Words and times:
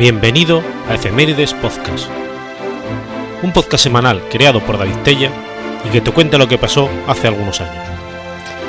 Bienvenido 0.00 0.62
a 0.88 0.94
Efemérides 0.94 1.52
Podcast, 1.52 2.08
un 3.42 3.52
podcast 3.52 3.84
semanal 3.84 4.26
creado 4.30 4.64
por 4.64 4.78
David 4.78 4.96
Tella 5.04 5.30
y 5.84 5.90
que 5.90 6.00
te 6.00 6.10
cuenta 6.10 6.38
lo 6.38 6.48
que 6.48 6.56
pasó 6.56 6.88
hace 7.06 7.28
algunos 7.28 7.60
años. 7.60 7.84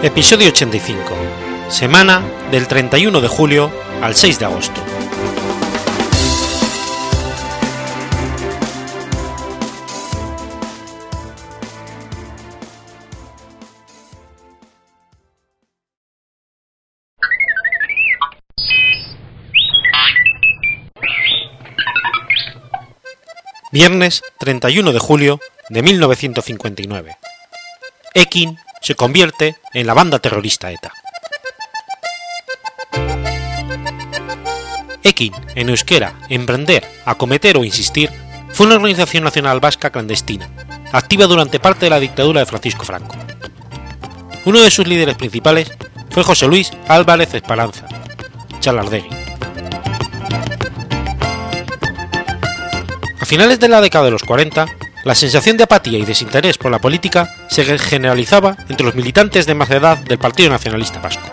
Episodio 0.03 0.49
85, 0.49 1.15
semana 1.69 2.21
del 2.51 2.67
31 2.67 3.21
de 3.21 3.29
julio 3.29 3.71
al 4.01 4.13
6 4.13 4.39
de 4.39 4.45
agosto. 4.45 4.81
Viernes 23.71 24.21
31 24.39 24.91
de 24.91 24.99
julio 24.99 25.39
de 25.69 25.81
1959. 25.81 27.17
Ekin 28.13 28.57
se 28.81 28.95
convierte 28.95 29.55
en 29.73 29.87
la 29.87 29.93
banda 29.93 30.19
terrorista 30.19 30.71
ETA. 30.71 30.91
Ekin, 35.03 35.33
en 35.55 35.69
euskera, 35.69 36.19
emprender, 36.27 36.85
acometer 37.05 37.55
o 37.55 37.63
insistir, 37.63 38.09
fue 38.49 38.65
una 38.65 38.75
organización 38.75 39.23
nacional 39.23 39.61
vasca 39.61 39.89
clandestina, 39.89 40.49
activa 40.91 41.25
durante 41.25 41.61
parte 41.61 41.85
de 41.85 41.91
la 41.91 42.01
dictadura 42.01 42.41
de 42.41 42.47
Francisco 42.47 42.83
Franco. 42.83 43.15
Uno 44.43 44.59
de 44.59 44.69
sus 44.69 44.85
líderes 44.85 45.15
principales 45.15 45.71
fue 46.09 46.23
José 46.23 46.45
Luis 46.47 46.71
Álvarez 46.89 47.33
Esperanza, 47.33 47.87
Chalardegui. 48.59 49.20
Finales 53.31 53.61
de 53.61 53.69
la 53.69 53.79
década 53.79 54.03
de 54.03 54.11
los 54.11 54.23
40, 54.23 54.65
la 55.05 55.15
sensación 55.15 55.55
de 55.55 55.63
apatía 55.63 55.97
y 55.97 56.03
desinterés 56.03 56.57
por 56.57 56.69
la 56.69 56.79
política 56.79 57.33
se 57.47 57.63
generalizaba 57.79 58.57
entre 58.67 58.85
los 58.85 58.93
militantes 58.93 59.45
de 59.45 59.55
más 59.55 59.71
edad 59.71 59.97
del 59.99 60.17
Partido 60.17 60.49
Nacionalista 60.49 60.99
Vasco. 60.99 61.23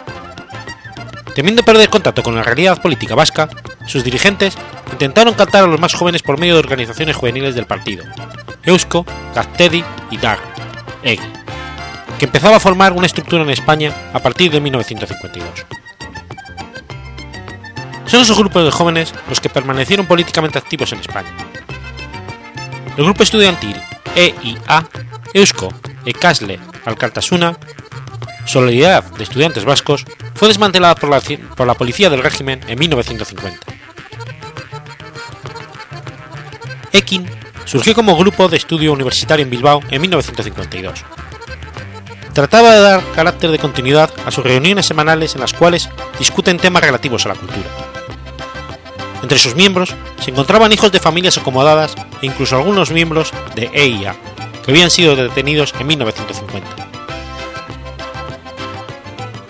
Temiendo 1.35 1.65
perder 1.65 1.89
contacto 1.89 2.23
con 2.23 2.37
la 2.37 2.45
realidad 2.45 2.81
política 2.81 3.17
vasca, 3.17 3.49
sus 3.89 4.05
dirigentes 4.05 4.57
intentaron 4.93 5.35
captar 5.35 5.65
a 5.65 5.67
los 5.67 5.81
más 5.81 5.93
jóvenes 5.93 6.23
por 6.23 6.39
medio 6.39 6.53
de 6.55 6.61
organizaciones 6.61 7.17
juveniles 7.17 7.57
del 7.57 7.67
partido, 7.67 8.05
Eusko, 8.63 9.05
Gaztedi 9.35 9.83
y 10.13 10.19
DAG, 10.19 10.39
EGI, 11.03 11.21
que 12.17 12.27
empezaba 12.27 12.59
a 12.59 12.61
formar 12.61 12.93
una 12.93 13.07
estructura 13.07 13.43
en 13.43 13.51
España 13.51 13.93
a 14.13 14.21
partir 14.21 14.53
de 14.53 14.61
1952. 14.61 15.67
Son 18.07 18.21
esos 18.21 18.39
grupos 18.39 18.65
de 18.65 18.71
jóvenes 18.71 19.13
los 19.29 19.41
que 19.41 19.51
permanecieron 19.51 20.07
políticamente 20.07 20.59
activos 20.59 20.93
en 20.93 21.01
España, 21.01 21.35
el 22.99 23.05
grupo 23.05 23.23
estudiantil 23.23 23.81
EIA, 24.17 24.89
Eusko, 25.33 25.73
Ekasle, 26.05 26.59
Alcartasuna, 26.85 27.57
Solidaridad 28.45 29.05
de 29.05 29.23
Estudiantes 29.23 29.65
Vascos, 29.65 30.05
fue 30.35 30.49
desmantelada 30.49 30.97
por 30.97 31.09
la, 31.09 31.23
por 31.55 31.67
la 31.67 31.75
policía 31.75 32.11
del 32.11 32.25
régimen 32.25 32.61
en 32.67 32.77
1950. 32.77 33.59
Ekin 36.93 37.31
surgió 37.67 37.95
como 37.95 38.17
grupo 38.17 38.49
de 38.49 38.57
estudio 38.57 38.93
universitario 38.93 39.45
en 39.45 39.51
Bilbao 39.51 39.81
en 39.91 40.01
1952. 40.01 41.05
Trataba 42.33 42.73
de 42.73 42.81
dar 42.81 43.03
carácter 43.15 43.53
de 43.53 43.61
continuidad 43.61 44.11
a 44.27 44.33
sus 44.33 44.43
reuniones 44.43 44.87
semanales 44.87 45.37
en 45.37 45.41
las 45.41 45.53
cuales 45.53 45.89
discuten 46.19 46.59
temas 46.59 46.83
relativos 46.83 47.27
a 47.27 47.29
la 47.29 47.35
cultura. 47.37 47.69
Entre 49.23 49.39
sus 49.39 49.55
miembros 49.55 49.95
se 50.21 50.33
encontraban 50.33 50.73
hijos 50.73 50.91
de 50.91 50.99
familias 50.99 51.39
acomodadas 51.39 51.95
e 52.23 52.27
incluso 52.27 52.57
algunos 52.57 52.91
miembros 52.91 53.33
de 53.55 53.71
EIA, 53.73 54.15
que 54.65 54.71
habían 54.71 54.91
sido 54.91 55.17
detenidos 55.17 55.75
en 55.79 55.87
1950. 55.87 56.89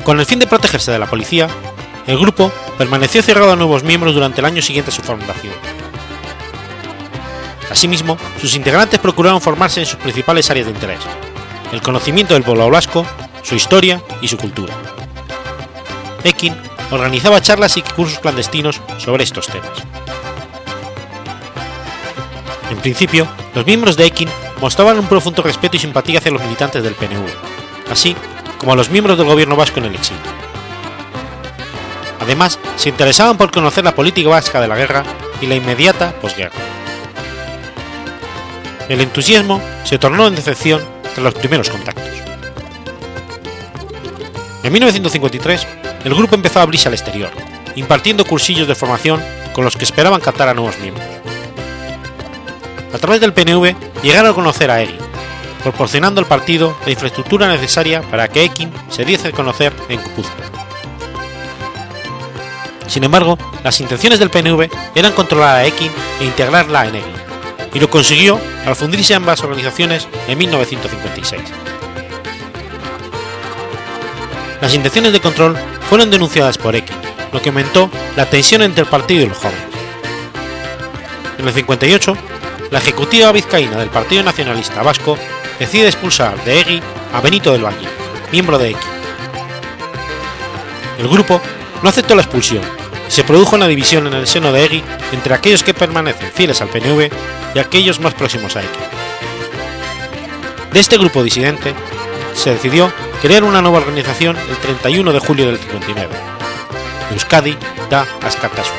Con 0.05 0.21
el 0.21 0.27
fin 0.27 0.39
de 0.39 0.47
protegerse 0.47 0.91
de 0.91 0.99
la 0.99 1.07
policía, 1.07 1.49
el 2.07 2.19
grupo 2.19 2.51
permaneció 2.79 3.23
cerrado 3.23 3.53
a 3.53 3.57
nuevos 3.57 3.83
miembros 3.83 4.15
durante 4.15 4.41
el 4.41 4.47
año 4.47 4.63
siguiente 4.63 4.91
a 4.91 4.95
su 4.95 5.03
fundación. 5.03 5.53
Asimismo, 7.71 8.17
sus 8.41 8.55
integrantes 8.55 8.99
procuraron 8.99 9.43
formarse 9.43 9.81
en 9.81 9.87
sus 9.87 9.99
principales 9.99 10.51
áreas 10.51 10.67
de 10.67 10.73
interés, 10.73 11.01
el 11.73 11.83
conocimiento 11.83 12.35
del 12.35 12.43
pueblo 12.43 12.71
vasco, 12.71 13.05
su 13.43 13.55
historia 13.55 14.03
y 14.23 14.29
su 14.29 14.39
cultura. 14.39 14.75
Ekin 16.25 16.57
organizaba 16.91 17.43
charlas 17.43 17.77
y 17.77 17.83
cursos 17.83 18.19
clandestinos 18.21 18.81
sobre 18.97 19.25
estos 19.25 19.47
temas. 19.49 19.98
En 22.71 22.79
principio, 22.79 23.27
los 23.55 23.65
miembros 23.65 23.97
de 23.97 24.07
Ekin 24.07 24.29
mostraban 24.61 24.99
un 24.99 25.07
profundo 25.07 25.43
respeto 25.43 25.77
y 25.77 25.81
simpatía 25.81 26.19
hacia 26.19 26.31
los 26.31 26.43
militantes 26.43 26.83
del 26.83 26.95
PNV, 26.95 27.27
así 27.91 28.15
como 28.59 28.73
a 28.73 28.77
los 28.77 28.91
miembros 28.91 29.17
del 29.17 29.27
gobierno 29.27 29.57
vasco 29.57 29.79
en 29.79 29.87
el 29.87 29.95
exilio. 29.95 30.23
Además, 32.21 32.59
se 32.77 32.91
interesaban 32.91 33.39
por 33.39 33.51
conocer 33.51 33.85
la 33.85 33.95
política 33.95 34.29
vasca 34.29 34.61
de 34.61 34.69
la 34.69 34.77
guerra 34.77 35.03
y 35.41 35.47
la 35.47 35.55
inmediata 35.55 36.13
posguerra. 36.21 36.59
El 38.89 39.01
entusiasmo 39.01 39.63
se 39.85 39.99
tornó 39.99 40.27
en 40.27 40.35
decepción 40.35 40.83
tras 41.03 41.19
los 41.19 41.35
primeros 41.35 41.71
contactos. 41.71 42.05
En 44.63 44.73
1953, 44.73 45.67
el 46.05 46.15
grupo 46.15 46.35
empezó 46.35 46.59
a 46.59 46.63
abrirse 46.63 46.89
al 46.89 46.95
exterior, 46.95 47.31
impartiendo 47.77 48.25
cursillos 48.25 48.69
de 48.69 48.75
formación 48.75 49.23
con 49.53 49.65
los 49.65 49.77
que 49.77 49.85
esperaban 49.85 50.21
captar 50.21 50.49
a 50.49 50.55
nuevos 50.55 50.79
miembros. 50.81 51.18
A 52.99 53.01
través 53.01 53.21
del 53.21 53.33
PNV 53.33 54.03
llegaron 54.03 54.33
a 54.33 54.35
conocer 54.35 54.73
a 54.73 54.83
EGI, 54.83 54.99
proporcionando 55.63 56.21
al 56.21 56.27
partido 56.27 56.77
la 56.85 56.91
infraestructura 56.91 57.47
necesaria 57.47 58.03
para 58.03 58.27
que 58.27 58.43
Ekin 58.43 58.73
se 58.89 59.05
diese 59.05 59.29
a 59.29 59.33
conocer 59.33 59.73
en 59.89 60.03
Guipúzcoa. 60.03 60.45
Sin 62.89 63.05
embargo, 63.05 63.39
las 63.63 63.81
intenciones 63.81 64.19
del 64.19 64.31
PNV 64.31 64.69
eran 64.97 65.13
controlar 65.13 65.59
a 65.59 65.65
Ekin 65.65 65.93
e 66.21 66.25
integrarla 66.25 66.89
en 66.89 66.97
EGI, 66.97 67.13
y 67.75 67.79
lo 67.79 67.89
consiguió 67.89 68.41
al 68.67 68.75
fundirse 68.75 69.15
ambas 69.15 69.45
organizaciones 69.45 70.09
en 70.27 70.37
1956. 70.37 71.41
Las 74.61 74.75
intenciones 74.75 75.13
de 75.13 75.21
control 75.21 75.57
fueron 75.89 76.11
denunciadas 76.11 76.59
por 76.59 76.75
Ekin, 76.75 76.97
lo 77.33 77.41
que 77.41 77.51
aumentó 77.51 77.91
la 78.17 78.27
tensión 78.27 78.63
entre 78.63 78.83
el 78.83 78.91
partido 78.91 79.23
y 79.23 79.29
los 79.29 79.39
jóvenes. 79.39 79.63
En 81.39 81.47
el 81.47 81.55
58, 81.55 82.17
la 82.71 82.79
ejecutiva 82.79 83.33
vizcaína 83.33 83.77
del 83.79 83.89
Partido 83.89 84.23
Nacionalista 84.23 84.83
Vasco 84.83 85.17
decide 85.59 85.87
expulsar 85.89 86.43
de 86.45 86.61
EGI 86.61 86.83
a 87.13 87.21
Benito 87.21 87.53
del 87.53 87.65
Valle, 87.65 87.89
miembro 88.31 88.59
de 88.59 88.71
Ekin. 88.71 88.99
El 90.99 91.09
grupo 91.09 91.41
no 91.83 91.89
aceptó 91.89 92.15
la 92.15 92.23
expulsión 92.23 92.63
y 93.09 93.11
se 93.11 93.25
produjo 93.25 93.57
una 93.57 93.69
división 93.69 94.07
en 94.07 94.15
el 94.15 94.27
seno 94.27 94.53
de 94.53 94.65
EGI 94.65 94.85
entre 95.13 95.35
aquellos 95.35 95.63
que 95.63 95.75
permanecen 95.75 96.31
fieles 96.33 96.61
al 96.61 96.69
PNV 96.69 97.11
y 97.55 97.59
aquellos 97.59 98.01
más 98.01 98.15
próximos 98.15 98.57
a 98.57 98.61
Ekin. 98.61 98.83
De 100.73 100.81
este 100.81 100.99
grupo 100.99 101.23
disidente 101.23 101.75
se 102.35 102.51
decidió 102.51 102.93
crear 103.23 103.45
una 103.45 103.63
nueva 103.63 103.79
organización 103.79 104.37
el 104.37 104.57
31 104.59 105.13
de 105.13 105.19
julio 105.19 105.47
del 105.47 105.59
59, 105.59 106.09
Euskadi 107.13 107.57
da 107.91 108.07
Askatasuna, 108.23 108.79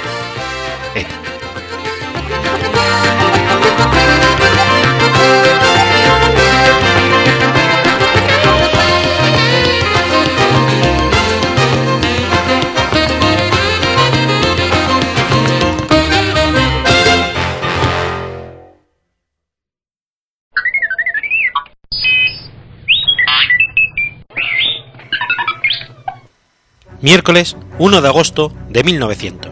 Miércoles 27.01 27.55
1 27.77 28.01
de 28.01 28.07
agosto 28.09 28.51
de 28.69 28.83
1900. 28.83 29.51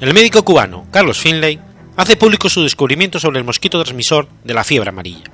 El 0.00 0.12
médico 0.12 0.44
cubano 0.44 0.86
Carlos 0.90 1.18
Finlay 1.18 1.58
hace 1.96 2.16
público 2.16 2.50
su 2.50 2.62
descubrimiento 2.62 3.18
sobre 3.18 3.38
el 3.38 3.44
mosquito 3.44 3.82
transmisor 3.82 4.28
de 4.44 4.52
la 4.52 4.62
fiebre 4.62 4.90
amarilla. 4.90 5.24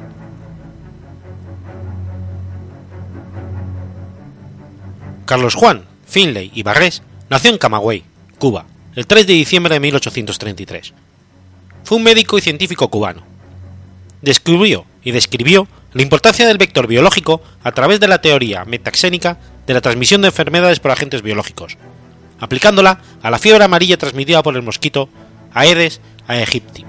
Carlos 5.25 5.57
Juan 5.57 5.85
Finlay 6.07 6.53
y 6.55 6.63
Barrés 6.63 7.03
nació 7.31 7.51
en 7.51 7.59
Camagüey, 7.59 8.05
Cuba, 8.39 8.67
el 8.95 9.09
3 9.09 9.27
de 9.27 9.33
diciembre 9.33 9.75
de 9.75 9.81
1833. 9.81 10.95
Fue 11.83 11.99
un 11.99 12.05
médico 12.05 12.39
y 12.39 12.43
científico 12.43 12.89
cubano. 12.91 13.25
Descubrió 14.23 14.87
y 15.03 15.11
describió 15.11 15.67
la 15.95 16.03
importancia 16.03 16.47
del 16.47 16.59
vector 16.59 16.87
biológico 16.87 17.43
a 17.65 17.73
través 17.73 17.99
de 17.99 18.07
la 18.07 18.21
teoría 18.21 18.65
metaxénica 18.65 19.39
de 19.67 19.75
la 19.75 19.81
transmisión 19.81 20.23
de 20.23 20.29
enfermedades 20.29 20.81
por 20.81 20.91
agentes 20.91 21.23
biológicos, 21.23 21.77
aplicándola 22.39 23.01
a 23.23 23.31
la 23.31 23.39
fiebre 23.39 23.65
amarilla 23.65 23.99
transmitida 23.99 24.43
por 24.43 24.57
el 24.57 24.63
mosquito 24.63 25.09
Aedes 25.53 26.01
aegypti. 26.27 26.85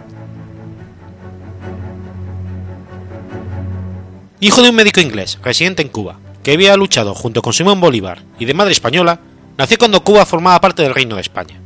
Hijo 4.39 4.61
de 4.61 4.69
un 4.69 4.75
médico 4.75 4.99
inglés 4.99 5.39
residente 5.43 5.81
en 5.81 5.89
Cuba, 5.89 6.19
que 6.43 6.53
había 6.53 6.77
luchado 6.77 7.15
junto 7.15 7.41
con 7.41 7.53
Simón 7.53 7.81
Bolívar 7.81 8.21
y 8.37 8.45
de 8.45 8.53
madre 8.53 8.71
española, 8.71 9.19
nació 9.57 9.77
cuando 9.77 10.03
Cuba 10.03 10.25
formaba 10.25 10.61
parte 10.61 10.83
del 10.83 10.93
Reino 10.93 11.15
de 11.15 11.21
España. 11.21 11.59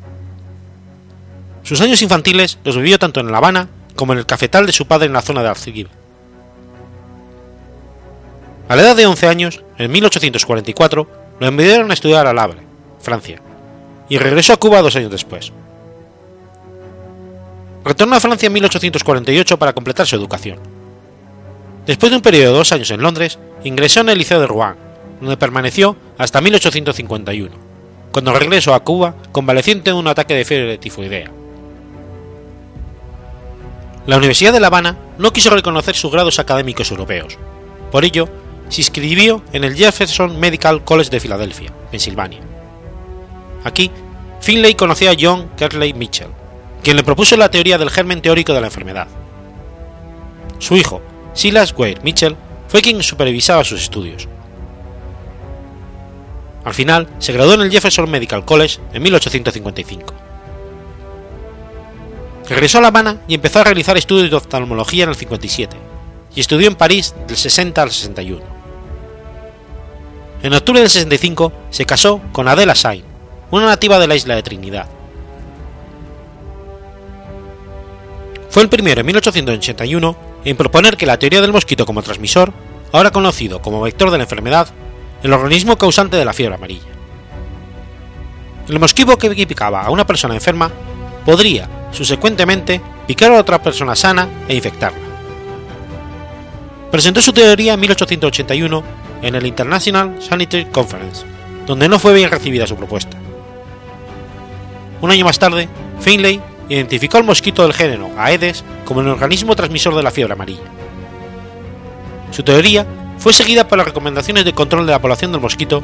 Sus 1.64 1.82
años 1.82 2.02
infantiles 2.02 2.58
los 2.64 2.78
vivió 2.78 2.98
tanto 2.98 3.20
en 3.20 3.32
La 3.32 3.38
Habana 3.38 3.68
como 3.96 4.14
en 4.14 4.20
el 4.20 4.26
cafetal 4.26 4.66
de 4.66 4.72
su 4.72 4.88
padre 4.88 5.08
en 5.08 5.14
la 5.14 5.22
zona 5.22 5.44
de 5.44 5.50
Alcibiba. 5.50 5.90
A 8.70 8.76
la 8.76 8.84
edad 8.84 8.96
de 8.96 9.06
11 9.06 9.28
años, 9.28 9.64
en 9.84 9.92
1844, 9.92 11.08
lo 11.40 11.48
enviaron 11.48 11.92
a 11.92 11.94
estudiar 11.94 12.28
a 12.28 12.30
Havre, 12.30 12.62
Francia, 13.00 13.42
y 14.10 14.18
regresó 14.18 14.54
a 14.54 14.58
Cuba 14.58 14.82
dos 14.82 14.96
años 14.96 15.12
después. 15.12 15.52
Retornó 17.84 18.16
a 18.16 18.20
Francia 18.20 18.48
en 18.48 18.54
1848 18.54 19.58
para 19.58 19.74
completar 19.74 20.06
su 20.06 20.16
educación. 20.16 20.60
Después 21.86 22.12
de 22.12 22.18
un 22.18 22.22
periodo 22.22 22.52
de 22.52 22.58
dos 22.60 22.72
años 22.72 22.92
en 22.92 23.02
Londres, 23.02 23.40
ingresó 23.64 24.02
en 24.02 24.10
el 24.10 24.18
Liceo 24.20 24.40
de 24.40 24.48
Rouen, 24.48 24.76
donde 25.20 25.38
permaneció 25.38 25.96
hasta 26.18 26.42
1851, 26.42 27.56
cuando 28.12 28.34
regresó 28.34 28.74
a 28.74 28.84
Cuba 28.84 29.16
convaleciente 29.32 29.92
de 29.92 29.98
un 29.98 30.08
ataque 30.08 30.36
de 30.36 30.46
fiebre 30.46 30.78
tifoidea. 30.78 31.32
La 34.08 34.18
Universidad 34.18 34.54
de 34.54 34.60
La 34.60 34.68
Habana 34.68 34.98
no 35.18 35.32
quiso 35.32 35.52
reconocer 35.52 35.96
sus 35.96 36.12
grados 36.12 36.40
académicos 36.40 36.90
europeos. 36.90 37.38
Por 37.92 38.04
ello, 38.04 38.28
se 38.72 38.80
inscribió 38.80 39.44
en 39.52 39.66
el 39.66 39.76
Jefferson 39.76 40.40
Medical 40.40 40.86
College 40.86 41.10
de 41.10 41.20
Filadelfia, 41.20 41.74
Pensilvania. 41.92 42.40
Aquí, 43.66 43.92
Finlay 44.40 44.76
conoció 44.76 45.12
a 45.12 45.16
John 45.20 45.52
Kerley 45.58 45.94
Mitchell, 45.94 46.30
quien 46.82 46.96
le 46.96 47.04
propuso 47.04 47.36
la 47.36 47.52
teoría 47.52 47.78
del 47.78 47.90
germen 47.90 48.22
teórico 48.22 48.54
de 48.54 48.62
la 48.62 48.68
enfermedad. 48.68 49.08
Su 50.58 50.78
hijo, 50.78 51.02
Silas 51.34 51.74
Weir 51.78 52.02
Mitchell, 52.02 52.38
fue 52.70 52.82
quien 52.82 53.04
supervisaba 53.04 53.66
sus 53.66 53.82
estudios. 53.82 54.30
Al 56.64 56.74
final, 56.74 57.10
se 57.20 57.34
graduó 57.34 57.56
en 57.56 57.62
el 57.62 57.72
Jefferson 57.72 58.10
Medical 58.10 58.46
College 58.46 58.80
en 58.94 59.04
1855. 59.04 60.14
Regresó 62.48 62.78
a 62.78 62.82
La 62.82 62.88
Habana 62.88 63.22
y 63.28 63.36
empezó 63.36 63.60
a 63.60 63.66
realizar 63.66 63.98
estudios 63.98 64.30
de 64.30 64.38
oftalmología 64.38 65.04
en 65.04 65.10
el 65.10 65.16
57, 65.18 65.76
y 66.36 66.40
estudió 66.40 66.70
en 66.70 66.76
París 66.76 67.14
del 67.28 67.36
60 67.36 67.82
al 67.82 67.92
61. 67.92 68.61
En 70.44 70.54
octubre 70.54 70.80
del 70.80 70.90
65 70.90 71.54
se 71.70 71.86
casó 71.86 72.20
con 72.32 72.48
Adela 72.48 72.74
Sain, 72.74 73.04
una 73.52 73.68
nativa 73.68 74.00
de 74.00 74.08
la 74.08 74.16
isla 74.16 74.36
de 74.36 74.42
Trinidad. 74.42 74.88
Fue 78.50 78.64
el 78.64 78.70
primero 78.70 79.02
en 79.02 79.08
1881 79.08 80.18
en 80.44 80.58
proponer 80.58 80.98
que 80.98 81.06
la 81.06 81.20
teoría 81.20 81.42
del 81.42 81.54
mosquito 81.54 81.86
como 81.86 82.02
transmisor, 82.02 82.52
ahora 82.92 83.12
conocido 83.12 83.62
como 83.62 83.82
vector 83.82 84.10
de 84.10 84.18
la 84.18 84.24
enfermedad, 84.24 84.68
el 85.22 85.32
organismo 85.32 85.78
causante 85.78 86.18
de 86.18 86.26
la 86.26 86.34
fiebre 86.34 86.56
amarilla. 86.56 86.88
El 88.68 88.80
mosquito 88.80 89.18
que 89.18 89.48
picaba 89.48 89.84
a 89.84 89.92
una 89.92 90.08
persona 90.08 90.34
enferma 90.34 90.72
podría, 91.24 91.70
subsecuentemente, 91.92 92.82
picar 93.06 93.32
a 93.32 93.40
otra 93.40 93.62
persona 93.62 93.96
sana 93.96 94.28
e 94.48 94.56
infectarla. 94.56 95.00
Presentó 96.90 97.22
su 97.22 97.32
teoría 97.32 97.76
en 97.76 97.80
1881 97.80 99.01
en 99.22 99.36
el 99.36 99.46
International 99.46 100.22
Sanitary 100.22 100.66
Conference, 100.66 101.26
donde 101.66 101.88
no 101.88 102.00
fue 102.00 102.14
bien 102.14 102.30
recibida 102.30 102.68
su 102.68 102.76
propuesta. 102.76 103.18
Un 105.02 105.12
año 105.12 105.26
más 105.26 105.40
tarde, 105.40 105.68
Finlay 106.00 106.42
identificó 106.70 107.18
al 107.18 107.24
mosquito 107.24 107.64
del 107.64 107.74
género 107.74 108.12
Aedes 108.18 108.64
como 108.86 109.02
el 109.02 109.08
organismo 109.08 109.56
transmisor 109.56 109.96
de 109.96 110.04
la 110.04 110.12
fiebre 110.12 110.34
amarilla. 110.34 110.62
Su 112.32 112.44
teoría 112.44 112.86
fue 113.18 113.34
seguida 113.34 113.68
por 113.68 113.78
las 113.78 113.88
recomendaciones 113.88 114.46
de 114.46 114.54
control 114.54 114.86
de 114.86 114.94
la 114.94 115.02
población 115.02 115.32
del 115.32 115.42
mosquito 115.42 115.84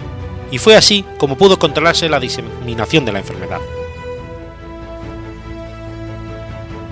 y 0.50 0.58
fue 0.58 0.76
así 0.76 1.04
como 1.18 1.38
pudo 1.38 1.60
controlarse 1.60 2.10
la 2.10 2.20
diseminación 2.20 3.06
de 3.06 3.12
la 3.12 3.20
enfermedad. 3.20 3.60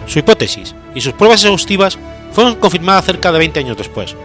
Su 0.08 0.20
hipótesis 0.20 0.76
y 0.94 1.02
sus 1.02 1.14
pruebas 1.14 1.42
exhaustivas 1.44 1.98
fueron 2.32 2.56
confirmadas 2.56 3.06
cerca 3.06 3.32
de 3.32 3.40
20 3.40 3.60
años 3.60 3.78
después, 3.78 4.16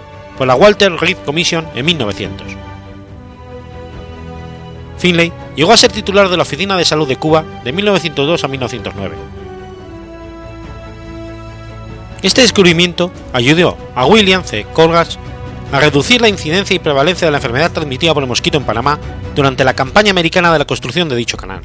por 0.40 0.46
la 0.46 0.54
Walter 0.54 0.90
Reed 0.94 1.18
Commission 1.26 1.68
en 1.74 1.84
1900. 1.84 2.46
Finlay 4.96 5.30
llegó 5.54 5.74
a 5.74 5.76
ser 5.76 5.92
titular 5.92 6.30
de 6.30 6.38
la 6.38 6.44
Oficina 6.44 6.78
de 6.78 6.86
Salud 6.86 7.06
de 7.06 7.16
Cuba 7.16 7.44
de 7.62 7.72
1902 7.72 8.42
a 8.42 8.48
1909 8.48 9.16
este 12.22 12.40
descubrimiento 12.40 13.10
ayudó 13.34 13.76
a 13.94 14.06
William 14.06 14.42
C. 14.42 14.64
Colgas 14.72 15.18
a 15.72 15.80
reducir 15.80 16.22
la 16.22 16.28
incidencia 16.30 16.74
y 16.74 16.78
prevalencia 16.78 17.26
de 17.26 17.32
la 17.32 17.38
enfermedad 17.38 17.70
transmitida 17.70 18.14
por 18.14 18.22
el 18.22 18.28
mosquito 18.28 18.56
en 18.56 18.64
Panamá 18.64 18.98
durante 19.36 19.62
la 19.62 19.74
campaña 19.74 20.10
americana 20.10 20.50
de 20.54 20.58
la 20.58 20.64
construcción 20.64 21.10
de 21.10 21.16
dicho 21.16 21.36
canal. 21.36 21.60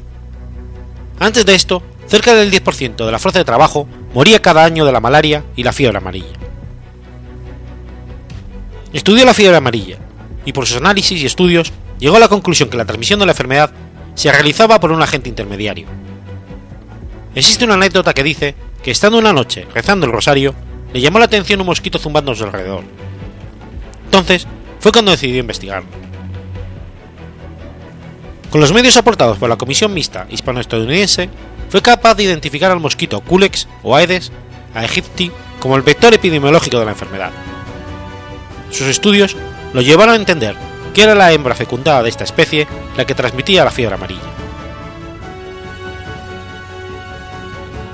Antes 1.18 1.46
de 1.46 1.54
esto, 1.54 1.82
cerca 2.08 2.34
del 2.34 2.52
10% 2.52 3.06
de 3.06 3.12
la 3.12 3.18
fuerza 3.18 3.38
de 3.38 3.46
trabajo 3.46 3.88
moría 4.12 4.42
cada 4.42 4.64
año 4.64 4.84
de 4.84 4.92
la 4.92 5.00
malaria 5.00 5.44
y 5.56 5.62
la 5.62 5.72
fiebre 5.72 5.96
amarilla. 5.96 6.45
Estudió 8.92 9.24
la 9.24 9.34
fiebre 9.34 9.56
amarilla 9.56 9.98
y 10.44 10.52
por 10.52 10.66
sus 10.66 10.78
análisis 10.78 11.20
y 11.20 11.26
estudios 11.26 11.72
llegó 11.98 12.16
a 12.16 12.20
la 12.20 12.28
conclusión 12.28 12.68
que 12.68 12.76
la 12.76 12.84
transmisión 12.84 13.18
de 13.20 13.26
la 13.26 13.32
enfermedad 13.32 13.70
se 14.14 14.30
realizaba 14.32 14.80
por 14.80 14.92
un 14.92 15.02
agente 15.02 15.28
intermediario. 15.28 15.86
Existe 17.34 17.64
una 17.64 17.74
anécdota 17.74 18.14
que 18.14 18.22
dice 18.22 18.54
que 18.82 18.90
estando 18.90 19.18
una 19.18 19.32
noche 19.32 19.66
rezando 19.74 20.06
el 20.06 20.12
rosario, 20.12 20.54
le 20.92 21.00
llamó 21.00 21.18
la 21.18 21.26
atención 21.26 21.60
un 21.60 21.66
mosquito 21.66 21.98
zumbando 21.98 22.32
a 22.32 22.34
su 22.34 22.44
alrededor. 22.44 22.84
Entonces, 24.06 24.46
fue 24.80 24.92
cuando 24.92 25.10
decidió 25.10 25.40
investigarlo. 25.40 25.88
Con 28.50 28.60
los 28.60 28.72
medios 28.72 28.96
aportados 28.96 29.36
por 29.36 29.50
la 29.50 29.56
Comisión 29.56 29.92
Mixta 29.92 30.26
Hispano-Estadounidense, 30.30 31.28
fue 31.68 31.82
capaz 31.82 32.14
de 32.14 32.22
identificar 32.22 32.70
al 32.70 32.80
mosquito 32.80 33.20
Culex 33.20 33.68
o 33.82 33.96
Aedes 33.96 34.32
aegypti 34.74 35.30
como 35.58 35.76
el 35.76 35.82
vector 35.82 36.14
epidemiológico 36.14 36.78
de 36.78 36.84
la 36.84 36.92
enfermedad. 36.92 37.32
Sus 38.70 38.86
estudios 38.86 39.36
lo 39.72 39.80
llevaron 39.80 40.14
a 40.14 40.18
entender 40.18 40.56
que 40.94 41.02
era 41.02 41.14
la 41.14 41.32
hembra 41.32 41.54
fecundada 41.54 42.02
de 42.02 42.08
esta 42.08 42.24
especie 42.24 42.66
la 42.96 43.04
que 43.04 43.14
transmitía 43.14 43.64
la 43.64 43.70
fiebre 43.70 43.94
amarilla. 43.94 44.22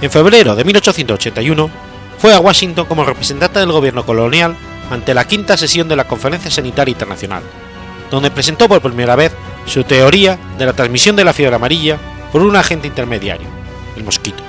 En 0.00 0.11
febrero 0.11 0.57
de 0.57 0.64
1881 0.64 1.71
fue 2.19 2.35
a 2.35 2.41
Washington 2.41 2.87
como 2.87 3.05
representante 3.05 3.59
del 3.59 3.73
gobierno 3.73 4.05
colonial 4.05 4.57
ante 4.91 5.14
la 5.14 5.26
quinta 5.26 5.57
sesión 5.57 5.88
de 5.88 5.97
la 5.97 6.07
Conferencia 6.07 6.50
Sanitaria 6.50 6.93
Internacional, 6.93 7.43
donde 8.11 8.31
presentó 8.31 8.69
por 8.69 8.83
primera 8.83 9.17
vez 9.17 9.33
su 9.67 9.85
teoría 9.85 10.38
de 10.59 10.67
la 10.67 10.73
transmisión 10.73 11.17
de 11.17 11.25
la 11.25 11.33
fiebre 11.33 11.57
amarilla 11.57 11.99
por 12.31 12.43
un 12.43 12.57
agente 12.57 12.87
intermediario, 12.87 13.49
el 13.97 14.05
mosquito. 14.05 14.43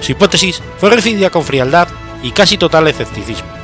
Su 0.00 0.12
hipótesis 0.12 0.62
fue 0.78 0.90
recibida 0.90 1.30
con 1.30 1.44
frialdad 1.44 1.88
y 2.22 2.32
casi 2.32 2.56
total 2.56 2.88
escepticismo. 2.88 3.59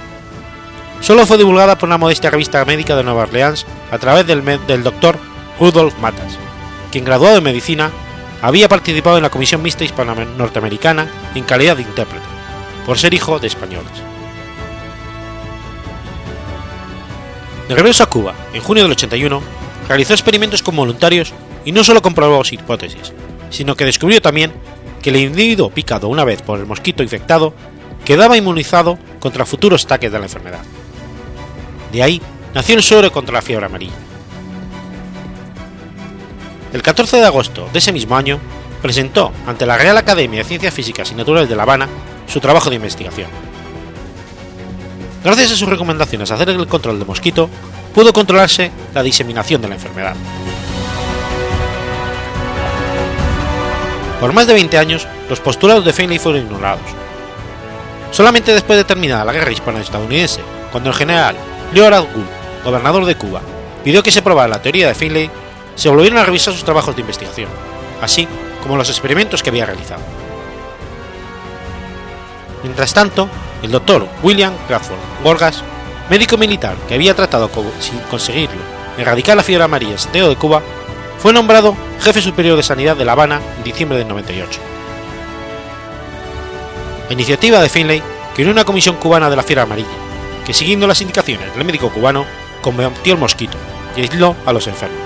Solo 1.01 1.27
fue 1.27 1.39
divulgada 1.39 1.79
por 1.79 1.89
una 1.89 1.99
modesta 1.99 2.31
revista 2.31 2.65
médica 2.65 2.97
de 2.97 3.05
Nueva 3.05 3.23
Orleans 3.23 3.67
a 3.91 3.99
través 3.99 4.27
del, 4.27 4.83
doctor 4.83 5.19
Rudolf 5.61 5.99
Matas, 5.99 6.39
quien 6.91 7.05
graduado 7.05 7.39
en 7.39 7.45
medicina 7.45 7.91
había 8.43 8.69
participado 8.69 9.17
en 9.17 9.23
la 9.23 9.31
Comisión 9.31 9.63
Mixta 9.63 9.85
Hispano-Norteamericana 9.85 11.09
en 11.35 11.45
calidad 11.45 11.77
de 11.77 11.83
intérprete, 11.83 12.27
por 12.85 12.99
ser 12.99 13.15
hijo 13.15 13.39
de 13.39 13.47
españoles. 13.47 13.93
De 17.69 17.75
regreso 17.75 18.05
a 18.05 18.11
Cuba, 18.11 18.35
en 18.53 18.63
junio 18.63 18.85
del 18.85 18.93
81, 18.93 19.43
realizó 19.89 20.13
experimentos 20.13 20.63
con 20.63 20.77
voluntarios 20.77 21.33
y 21.65 21.73
no 21.73 21.83
solo 21.83 22.03
comprobó 22.03 22.45
su 22.45 22.55
hipótesis, 22.55 23.13
sino 23.51 23.75
que 23.75 23.85
descubrió 23.85 24.21
también 24.21 24.53
que 25.03 25.11
el 25.11 25.17
individuo 25.17 25.71
picado 25.71 26.09
una 26.09 26.25
vez 26.25 26.43
por 26.43 26.59
el 26.59 26.67
mosquito 26.67 27.03
infectado 27.03 27.55
quedaba 28.05 28.37
inmunizado 28.37 28.99
contra 29.19 29.45
futuros 29.45 29.85
ataques 29.85 30.13
de 30.13 30.19
la 30.19 30.27
enfermedad. 30.27 30.61
De 31.93 32.03
ahí 32.03 32.21
nació 32.55 32.77
el 32.77 32.83
suero 32.83 33.13
contra 33.13 33.35
la 33.35 33.43
fiebre 33.43 33.67
amarilla. 33.67 33.95
El 36.73 36.83
14 36.83 37.17
de 37.19 37.27
agosto 37.27 37.69
de 37.73 37.79
ese 37.79 37.93
mismo 37.93 38.17
año, 38.17 38.39
presentó 38.83 39.33
ante 39.47 39.67
la 39.67 39.77
Real 39.77 39.97
Academia 39.97 40.39
de 40.39 40.45
Ciencias 40.45 40.75
Físicas 40.75 41.11
y 41.11 41.15
Naturales 41.15 41.49
de 41.49 41.57
La 41.57 41.65
Habana 41.65 41.89
su 42.27 42.41
trabajo 42.41 42.71
de 42.71 42.77
investigación. 42.77 43.29
Gracias 45.25 45.53
a 45.53 45.57
sus 45.57 45.69
recomendaciones 45.69 46.31
a 46.31 46.35
hacer 46.35 46.51
el 46.51 46.67
control 46.69 46.99
de 46.99 47.05
mosquito, 47.05 47.51
pudo 47.95 48.13
controlarse 48.13 48.71
la 48.95 49.03
diseminación 49.03 49.61
de 49.61 49.69
la 49.69 49.75
enfermedad. 49.75 50.15
Por 54.21 54.33
más 54.33 54.47
de 54.47 54.55
20 54.55 54.79
años, 54.79 55.07
los 55.29 55.41
postulados 55.41 55.85
de 55.85 55.93
Finlay 55.93 56.19
fueron 56.19 56.43
ignorados. 56.43 56.81
Solamente 58.13 58.55
después 58.55 58.79
de 58.79 58.85
terminada 58.85 59.25
la 59.25 59.33
guerra 59.33 59.51
hispano-estadounidense, 59.51 60.43
cuando 60.71 60.91
el 60.91 60.97
general 60.97 61.37
Leonard 61.73 62.05
Wood, 62.05 62.65
gobernador 62.65 63.05
de 63.05 63.17
Cuba, 63.17 63.41
pidió 63.85 64.03
que 64.03 64.11
se 64.11 64.23
probara 64.23 64.49
la 64.49 64.63
teoría 64.63 64.89
de 64.89 64.95
Finlay 64.95 65.31
se 65.75 65.89
volvieron 65.89 66.19
a 66.19 66.25
revisar 66.25 66.55
sus 66.55 66.65
trabajos 66.65 66.97
de 66.97 67.03
investigación, 67.03 67.49
así 68.01 68.27
como 68.63 68.77
los 68.77 68.89
experimentos 68.89 69.43
que 69.43 69.51
había 69.51 69.67
realizado. 69.67 70.01
Mientras 72.63 72.95
tanto, 72.95 73.29
el 73.63 73.71
doctor 73.71 74.09
William 74.23 74.55
Crawford 74.67 74.99
Gorgas, 75.23 75.63
médico 76.11 76.37
militar 76.37 76.77
que 76.89 76.95
había 76.95 77.15
tratado 77.15 77.51
sin 77.81 77.99
conseguirlo 78.11 78.61
erradicar 78.99 79.37
la 79.37 79.43
fiebre 79.43 79.65
amarilla 79.65 79.93
en 79.93 79.99
Santiago 79.99 80.29
de 80.29 80.37
Cuba, 80.37 80.63
fue 81.19 81.33
nombrado 81.33 81.77
jefe 82.01 82.23
superior 82.23 82.57
de 82.57 82.63
sanidad 82.63 82.97
de 82.97 83.05
La 83.05 83.13
Habana 83.13 83.41
en 83.59 83.63
diciembre 83.63 83.99
del 83.99 84.09
98. 84.09 84.61
La 87.09 87.13
iniciativa 87.13 87.61
de 87.61 87.69
Finlay 87.69 88.03
creó 88.35 88.51
una 88.51 88.65
comisión 88.65 88.97
cubana 88.97 89.31
de 89.31 89.37
la 89.37 89.43
fiebre 89.43 89.63
amarilla, 89.63 90.06
que 90.47 90.55
siguiendo 90.55 90.87
las 90.87 91.01
indicaciones 91.01 91.53
del 91.55 91.65
médico 91.65 91.91
cubano, 91.91 92.25
combatió 92.63 93.15
el 93.15 93.19
mosquito 93.19 93.57
y 93.97 94.03
aisló 94.03 94.37
a 94.47 94.53
los 94.53 94.67
enfermos. 94.69 95.01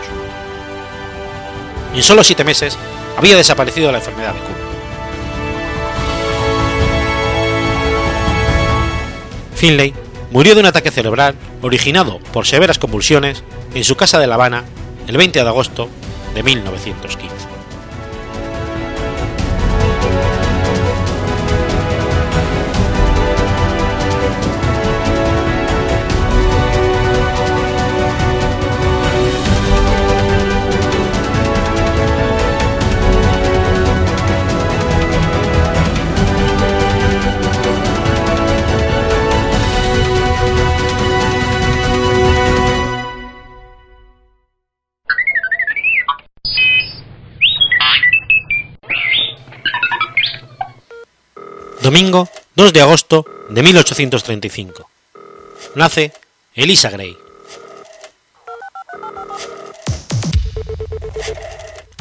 En 1.95 2.03
solo 2.03 2.23
siete 2.23 2.45
meses 2.45 2.77
había 3.17 3.37
desaparecido 3.37 3.91
la 3.91 3.99
enfermedad 3.99 4.35
de 4.35 4.41
Cuba. 4.41 4.55
Finlay 9.57 9.95
murió 10.31 10.55
de 10.55 10.61
un 10.61 10.67
ataque 10.67 10.91
cerebral 10.91 11.35
originado 11.63 12.19
por 12.33 12.47
severas 12.47 12.79
convulsiones 12.79 13.43
en 13.75 13.85
su 13.85 13.97
casa 13.97 14.19
de 14.19 14.27
La 14.27 14.37
Habana 14.37 14.65
el 15.07 15.17
20 15.17 15.43
de 15.43 15.49
agosto 15.49 15.89
de 16.35 16.43
1915. 16.43 17.50
Domingo 51.83 52.29
2 52.57 52.73
de 52.75 52.81
agosto 52.83 53.25
de 53.49 53.63
1835. 53.63 54.91
Nace 55.77 56.13
Elisa 56.55 56.91
Gray. 56.91 57.17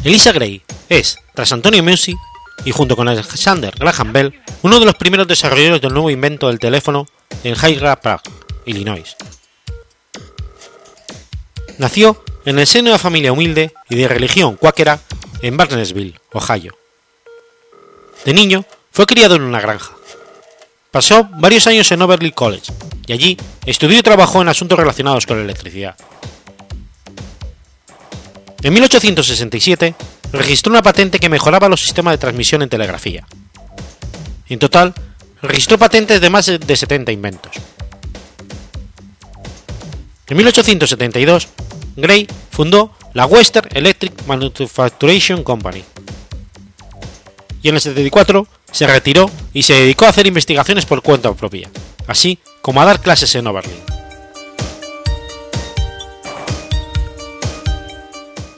Elisa 0.04 0.34
Gray 0.34 0.62
es, 0.90 1.18
tras 1.34 1.54
Antonio 1.54 1.82
Musi 1.82 2.14
y 2.66 2.72
junto 2.72 2.98
con 2.98 3.08
Alexander 3.08 3.74
Graham 3.78 4.12
Bell, 4.12 4.42
uno 4.64 4.80
de 4.82 4.86
los 4.86 4.96
primeros 4.96 5.28
desarrolladores 5.28 5.82
del 5.82 5.94
nuevo 5.94 6.10
invento 6.10 6.48
del 6.48 6.60
teléfono 6.60 7.08
en 7.46 7.56
Hyde 7.56 7.96
Park, 8.02 8.30
Illinois. 8.66 9.16
Nació 11.78 12.22
en 12.44 12.60
el 12.60 12.68
seno 12.68 12.86
de 12.86 12.92
una 12.92 13.00
familia 13.00 13.32
humilde 13.32 13.74
y 13.90 13.96
de 13.96 14.10
religión 14.10 14.58
cuáquera 14.58 15.00
en 15.42 15.56
Barnesville, 15.56 16.20
Ohio. 16.34 16.78
De 18.26 18.34
niño 18.34 18.66
fue 19.00 19.06
criado 19.06 19.36
en 19.36 19.44
una 19.44 19.62
granja. 19.62 19.94
Pasó 20.92 21.30
varios 21.38 21.66
años 21.68 21.90
en 21.90 22.02
Overly 22.02 22.34
College 22.34 22.70
y 23.08 23.14
allí 23.14 23.38
estudió 23.66 23.98
y 23.98 24.02
trabajó 24.02 24.42
en 24.42 24.50
asuntos 24.50 24.78
relacionados 24.78 25.26
con 25.26 25.38
la 25.38 25.46
electricidad. 25.46 25.96
En 28.62 28.74
1867 28.74 29.96
registró 30.34 30.72
una 30.74 30.82
patente 30.82 31.18
que 31.18 31.30
mejoraba 31.30 31.70
los 31.70 31.82
sistemas 31.82 32.16
de 32.16 32.18
transmisión 32.18 32.62
en 32.62 32.68
telegrafía. 32.68 33.26
En 34.50 34.60
total, 34.60 34.94
registró 35.42 35.78
patentes 35.78 36.20
de 36.20 36.30
más 36.30 36.48
de 36.48 36.76
70 36.76 37.14
inventos. 37.14 37.54
En 40.28 40.36
1872, 40.36 41.48
Gray 41.96 42.28
fundó 42.52 42.94
la 43.14 43.26
Western 43.28 43.70
Electric 43.72 44.26
Manufacturing 44.26 45.44
Company. 45.44 45.86
Y 47.62 47.70
en 47.70 47.76
el 47.76 47.82
74 47.82 48.46
se 48.72 48.88
retiró 48.88 49.30
y 49.54 49.64
se 49.64 49.74
dedicó 49.74 50.06
a 50.06 50.10
hacer 50.10 50.28
investigaciones 50.28 50.86
por 50.86 51.02
cuenta 51.02 51.34
propia, 51.34 51.70
así 52.08 52.40
como 52.62 52.82
a 52.82 52.86
dar 52.86 53.02
clases 53.02 53.34
en 53.36 53.48
Oberlin. 53.48 53.80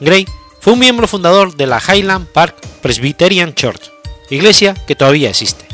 Gray 0.00 0.26
fue 0.60 0.72
un 0.72 0.78
miembro 0.78 1.06
fundador 1.06 1.54
de 1.56 1.66
la 1.66 1.80
Highland 1.80 2.26
Park 2.26 2.56
Presbyterian 2.82 3.54
Church, 3.54 3.90
iglesia 4.30 4.74
que 4.86 4.96
todavía 4.96 5.30
existe. 5.30 5.66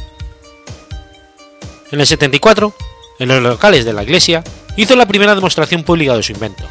En 1.90 2.00
el 2.00 2.06
74, 2.06 2.74
en 3.18 3.28
los 3.28 3.42
locales 3.42 3.84
de 3.84 3.94
la 3.94 4.02
iglesia, 4.02 4.44
hizo 4.76 4.94
la 4.96 5.06
primera 5.06 5.34
demostración 5.34 5.82
pública 5.82 6.14
de 6.14 6.22
su 6.22 6.32
invento, 6.32 6.64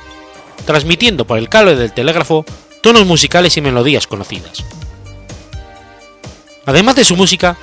transmitiendo 0.65 1.25
por 1.25 1.39
el 1.39 1.49
cable 1.49 1.75
del 1.75 1.93
telégrafo 1.93 2.45
tonos 2.81 3.05
musicales 3.05 3.57
y 3.57 3.61
melodías 3.61 4.05
conocidas. 4.05 4.63
Además 6.67 6.97
de 6.97 7.05
su 7.05 7.15
música, 7.15 7.57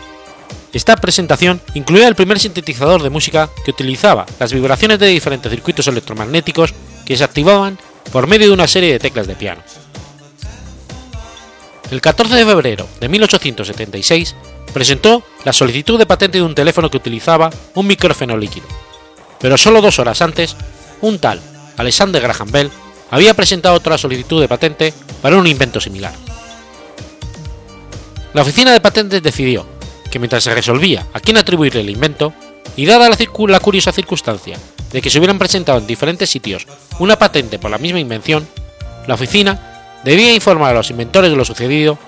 esta 0.73 0.96
presentación 0.96 1.61
incluía 1.75 2.08
el 2.08 2.14
primer 2.14 2.40
sintetizador 2.40 3.02
de 3.02 3.11
música 3.11 3.50
que 3.64 3.70
utilizaba 3.70 4.25
las 4.40 4.52
vibraciones 4.52 4.99
de 4.99 5.08
diferentes 5.08 5.52
circuitos 5.52 5.87
electromagnéticos 5.87 6.73
que 7.04 7.16
se 7.16 7.23
activaban 7.23 7.78
por 8.11 8.26
medio 8.26 8.46
de 8.46 8.54
una 8.54 8.66
serie 8.66 8.92
de 8.92 8.99
teclas 8.99 9.26
de 9.26 9.37
piano. 9.37 9.62
El 11.90 12.00
14 12.00 12.34
de 12.34 12.46
febrero 12.46 12.88
de 12.99 13.08
1876 13.11 14.34
presentó 14.73 15.23
la 15.44 15.52
solicitud 15.52 15.99
de 15.99 16.06
patente 16.06 16.38
de 16.38 16.44
un 16.44 16.54
teléfono 16.54 16.88
que 16.88 16.96
utilizaba 16.96 17.50
un 17.75 17.87
micrófono 17.87 18.38
líquido, 18.38 18.66
pero 19.38 19.58
solo 19.58 19.82
dos 19.82 19.99
horas 19.99 20.23
antes, 20.23 20.56
un 21.02 21.18
tal 21.18 21.42
Alexander 21.76 22.23
Graham 22.23 22.50
Bell 22.50 22.70
había 23.11 23.34
presentado 23.34 23.75
otra 23.75 23.99
solicitud 23.99 24.40
de 24.40 24.49
patente 24.49 24.94
para 25.20 25.37
un 25.37 25.46
invento 25.46 25.78
similar. 25.78 26.14
La 28.34 28.42
oficina 28.42 28.72
de 28.72 28.80
patentes 28.80 29.22
decidió 29.22 29.64
que 30.10 30.18
mientras 30.18 30.44
se 30.44 30.54
resolvía 30.54 31.06
a 31.12 31.20
quién 31.20 31.38
atribuirle 31.38 31.80
el 31.80 31.90
invento, 31.90 32.34
y 32.76 32.86
dada 32.86 33.08
la, 33.08 33.60
curiosa 33.60 33.92
circunstancia 33.92 34.58
de 34.92 35.00
que 35.00 35.10
se 35.10 35.18
hubieran 35.18 35.38
presentado 35.38 35.78
en 35.78 35.86
diferentes 35.86 36.30
sitios 36.30 36.66
una 36.98 37.16
patente 37.16 37.58
por 37.58 37.70
la 37.70 37.78
misma 37.78 38.00
invención, 38.00 38.46
la 39.06 39.14
oficina 39.14 40.00
debía 40.02 40.34
informar 40.34 40.72
a 40.72 40.78
los 40.78 40.90
inventores 40.90 41.30
de 41.30 41.36
lo 41.36 41.44
sucedido 41.44 41.98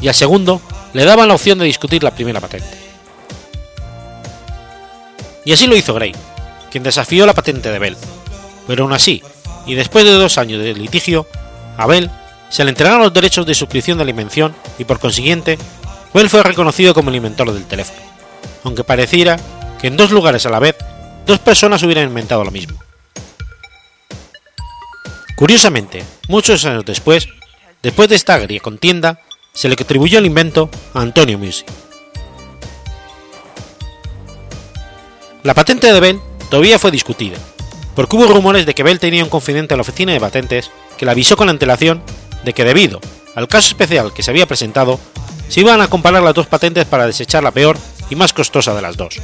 y 0.00 0.08
al 0.08 0.14
segundo 0.14 0.60
le 0.92 1.04
daban 1.04 1.28
la 1.28 1.34
opción 1.34 1.58
de 1.58 1.64
discutir 1.64 2.04
la 2.04 2.14
primera 2.14 2.40
patente. 2.40 2.76
Y 5.44 5.52
así 5.52 5.66
lo 5.66 5.76
hizo 5.76 5.94
Gray, 5.94 6.14
quien 6.70 6.84
desafió 6.84 7.26
la 7.26 7.34
patente 7.34 7.70
de 7.70 7.78
Bell, 7.78 7.96
pero 8.66 8.84
aún 8.84 8.92
así, 8.92 9.22
y 9.66 9.74
después 9.74 10.04
de 10.04 10.12
dos 10.12 10.38
años 10.38 10.62
de 10.62 10.74
litigio, 10.74 11.26
a 11.76 11.86
Bell 11.86 12.10
se 12.48 12.64
le 12.64 12.70
entregaron 12.70 13.02
los 13.02 13.12
derechos 13.12 13.46
de 13.46 13.54
suscripción 13.54 13.98
de 13.98 14.04
la 14.04 14.10
invención 14.10 14.54
y 14.78 14.84
por 14.84 14.98
consiguiente, 14.98 15.58
Bell 16.12 16.30
fue 16.30 16.42
reconocido 16.42 16.94
como 16.94 17.10
el 17.10 17.16
inventor 17.16 17.52
del 17.52 17.64
teléfono, 17.64 17.98
aunque 18.62 18.84
pareciera 18.84 19.38
que 19.80 19.88
en 19.88 19.96
dos 19.96 20.10
lugares 20.10 20.46
a 20.46 20.50
la 20.50 20.60
vez 20.60 20.76
dos 21.26 21.38
personas 21.40 21.82
hubieran 21.82 22.08
inventado 22.08 22.44
lo 22.44 22.50
mismo. 22.50 22.78
Curiosamente, 25.36 26.04
muchos 26.28 26.64
años 26.64 26.84
después, 26.84 27.28
después 27.82 28.08
de 28.08 28.14
esta 28.14 28.34
agria 28.34 28.60
contienda, 28.60 29.20
se 29.52 29.68
le 29.68 29.74
atribuyó 29.74 30.18
el 30.18 30.26
invento 30.26 30.70
a 30.94 31.00
Antonio 31.00 31.38
Musi. 31.38 31.64
La 35.42 35.54
patente 35.54 35.92
de 35.92 36.00
Bell 36.00 36.20
todavía 36.50 36.78
fue 36.78 36.90
discutida, 36.90 37.36
porque 37.94 38.16
hubo 38.16 38.26
rumores 38.26 38.64
de 38.64 38.74
que 38.74 38.82
Bell 38.82 39.00
tenía 39.00 39.24
un 39.24 39.30
confidente 39.30 39.74
en 39.74 39.78
la 39.78 39.82
oficina 39.82 40.12
de 40.12 40.20
patentes 40.20 40.70
que 40.96 41.04
le 41.04 41.10
avisó 41.10 41.36
con 41.36 41.48
antelación 41.48 42.02
de 42.44 42.52
que 42.52 42.64
debido 42.64 43.00
al 43.34 43.48
caso 43.48 43.68
especial 43.68 44.12
que 44.12 44.22
se 44.22 44.30
había 44.30 44.46
presentado, 44.46 45.00
se 45.48 45.60
iban 45.60 45.80
a 45.80 45.88
comparar 45.88 46.22
las 46.22 46.34
dos 46.34 46.46
patentes 46.46 46.84
para 46.86 47.06
desechar 47.06 47.42
la 47.42 47.50
peor 47.50 47.76
y 48.10 48.14
más 48.14 48.32
costosa 48.32 48.74
de 48.74 48.82
las 48.82 48.96
dos. 48.96 49.16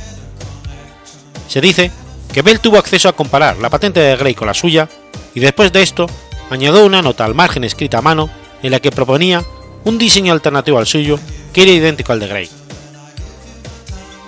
Se 1.49 1.61
dice 1.61 1.91
que 2.33 2.43
Bell 2.43 2.61
tuvo 2.61 2.79
acceso 2.79 3.09
a 3.09 3.15
comparar 3.15 3.59
la 3.59 3.71
patente 3.71 4.01
de 4.01 4.17
Gray 4.17 4.35
con 4.35 4.47
la 4.47 4.55
suya 4.55 4.89
y 5.35 5.41
después 5.41 5.73
de 5.73 5.83
esto 5.83 6.07
añadió 6.51 6.85
una 6.85 7.03
nota 7.03 7.25
al 7.25 7.35
margen 7.35 7.65
escrita 7.65 7.99
a 7.99 8.03
mano 8.03 8.31
en 8.63 8.71
la 8.71 8.81
que 8.81 8.93
proponía 8.93 9.45
un 9.85 9.99
diseño 9.99 10.33
alternativo 10.33 10.79
al 10.79 10.87
suyo 10.87 11.19
que 11.53 11.63
era 11.63 11.71
idéntico 11.71 12.13
al 12.13 12.21
de 12.21 12.29
Gray. 12.29 12.51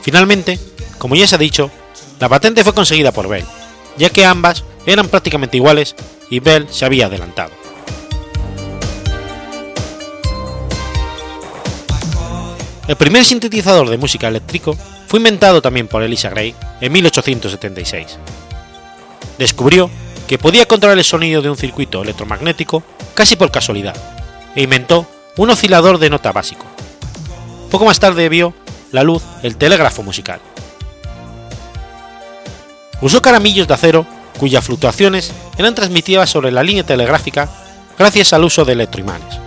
Finalmente, 0.02 0.58
como 0.99 1.14
ya 1.14 1.26
se 1.26 1.37
ha 1.37 1.38
dicho, 1.38 1.70
la 2.18 2.28
patente 2.28 2.64
fue 2.64 2.75
conseguida 2.75 3.12
por 3.12 3.28
Bell, 3.28 3.44
ya 3.96 4.11
que 4.11 4.25
ambas 4.25 4.64
eran 4.87 5.08
prácticamente 5.08 5.56
iguales 5.56 5.94
y 6.30 6.40
Bell 6.40 6.66
se 6.70 6.84
había 6.84 7.06
adelantado. 7.06 7.62
El 12.92 12.99
primer 12.99 13.25
sintetizador 13.25 13.88
de 13.88 13.96
música 13.96 14.28
eléctrico 14.28 14.76
fue 15.06 15.18
inventado 15.18 15.62
también 15.62 15.88
por 15.88 16.02
Elisa 16.02 16.28
Gray 16.28 16.54
en 16.78 16.92
1876. 16.92 18.18
Descubrió 19.38 19.88
que 20.28 20.37
podía 20.37 20.66
controlar 20.66 20.99
el 20.99 21.04
sonido 21.04 21.40
de 21.40 21.49
un 21.49 21.56
circuito 21.56 22.02
electromagnético 22.02 22.82
casi 23.14 23.34
por 23.34 23.50
casualidad 23.50 23.96
e 24.54 24.64
inventó 24.64 25.06
un 25.38 25.49
oscilador 25.49 25.96
de 25.96 26.11
nota 26.11 26.32
básico, 26.32 26.66
Poco 27.70 27.87
más 27.87 27.99
tarde 27.99 28.28
vio 28.28 28.52
la 28.90 29.04
luz 29.04 29.22
el 29.42 29.56
telégrafo 29.56 30.02
musical. 30.02 30.42
Usó 33.00 33.22
caramillos 33.22 33.68
de 33.68 33.72
acero 33.72 34.06
cuyas 34.38 34.66
fluctuaciones 34.66 35.32
eran 35.56 35.75
transmitidas 35.75 36.28
sobre 36.28 36.50
la 36.50 36.62
línea 36.62 36.84
telegráfica 36.84 37.49
gracias 37.99 38.34
al 38.34 38.44
uso 38.44 38.66
de 38.66 38.75
electroimanes. 38.75 39.38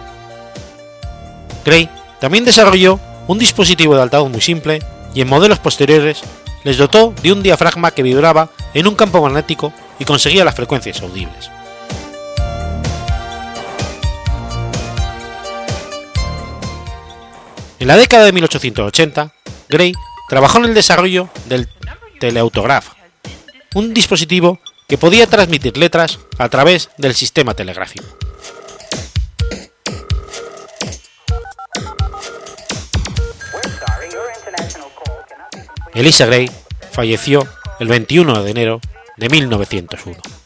Gray 1.64 1.88
también 2.20 2.44
desarrolló 2.44 3.00
un 3.28 3.38
dispositivo 3.40 3.96
de 3.96 4.02
altavoz 4.02 4.30
muy 4.30 4.42
simple 4.42 4.82
y 5.14 5.22
en 5.22 5.28
modelos 5.28 5.60
posteriores 5.60 6.22
les 6.64 6.78
dotó 6.78 7.14
de 7.22 7.32
un 7.32 7.44
diafragma 7.44 7.92
que 7.92 8.04
vibraba 8.04 8.50
en 8.74 8.88
un 8.88 8.96
campo 8.96 9.22
magnético 9.22 9.72
y 10.00 10.06
conseguía 10.06 10.44
las 10.44 10.56
frecuencias 10.56 11.02
audibles. 11.02 11.50
En 17.80 17.88
la 17.88 17.98
década 17.98 18.26
de 18.26 18.32
1880, 18.32 19.32
Gray 19.70 19.94
trabajó 20.28 20.58
en 20.58 20.66
el 20.66 20.74
desarrollo 20.74 21.30
del 21.46 21.70
teleautograph, 22.20 22.94
un 23.76 23.94
dispositivo 23.94 24.60
que 24.88 24.98
podía 24.98 25.28
transmitir 25.28 25.78
letras 25.78 26.20
a 26.38 26.50
través 26.50 26.90
del 26.98 27.14
sistema 27.14 27.54
telegráfico. 27.54 28.06
Elisa 35.96 36.26
Gray 36.26 36.52
falleció 36.92 37.48
el 37.80 37.88
21 37.88 38.44
de 38.44 38.52
enero 38.52 38.82
de 39.16 39.30
1901. 39.30 40.45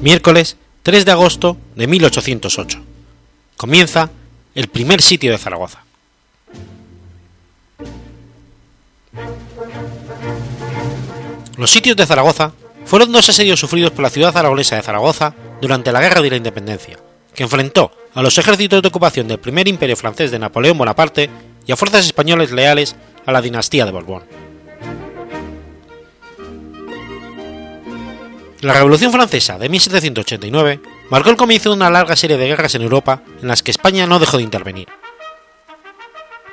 Miércoles 0.00 0.56
3 0.82 1.04
de 1.04 1.12
agosto 1.12 1.58
de 1.76 1.86
1808. 1.86 2.78
Comienza 3.56 4.10
el 4.54 4.68
primer 4.68 5.02
sitio 5.02 5.30
de 5.30 5.36
Zaragoza. 5.36 5.84
Los 11.58 11.70
sitios 11.70 11.96
de 11.98 12.06
Zaragoza 12.06 12.52
fueron 12.86 13.12
dos 13.12 13.28
asedios 13.28 13.60
sufridos 13.60 13.90
por 13.90 14.02
la 14.02 14.08
ciudad 14.08 14.34
aragonesa 14.34 14.76
de 14.76 14.82
Zaragoza 14.82 15.34
durante 15.60 15.92
la 15.92 16.00
Guerra 16.00 16.22
de 16.22 16.30
la 16.30 16.36
Independencia, 16.36 16.98
que 17.34 17.42
enfrentó 17.42 17.92
a 18.14 18.22
los 18.22 18.38
ejércitos 18.38 18.80
de 18.80 18.88
ocupación 18.88 19.28
del 19.28 19.38
primer 19.38 19.68
imperio 19.68 19.96
francés 19.96 20.30
de 20.30 20.38
Napoleón 20.38 20.78
Bonaparte 20.78 21.28
y 21.66 21.72
a 21.72 21.76
fuerzas 21.76 22.06
españoles 22.06 22.52
leales 22.52 22.96
a 23.26 23.32
la 23.32 23.42
dinastía 23.42 23.84
de 23.84 23.92
Borbón. 23.92 24.49
La 28.60 28.74
Revolución 28.74 29.10
Francesa 29.10 29.56
de 29.56 29.70
1789 29.70 30.80
marcó 31.08 31.30
el 31.30 31.36
comienzo 31.36 31.70
de 31.70 31.76
una 31.76 31.88
larga 31.88 32.14
serie 32.14 32.36
de 32.36 32.46
guerras 32.46 32.74
en 32.74 32.82
Europa 32.82 33.22
en 33.40 33.48
las 33.48 33.62
que 33.62 33.70
España 33.70 34.06
no 34.06 34.18
dejó 34.18 34.36
de 34.36 34.42
intervenir. 34.42 34.86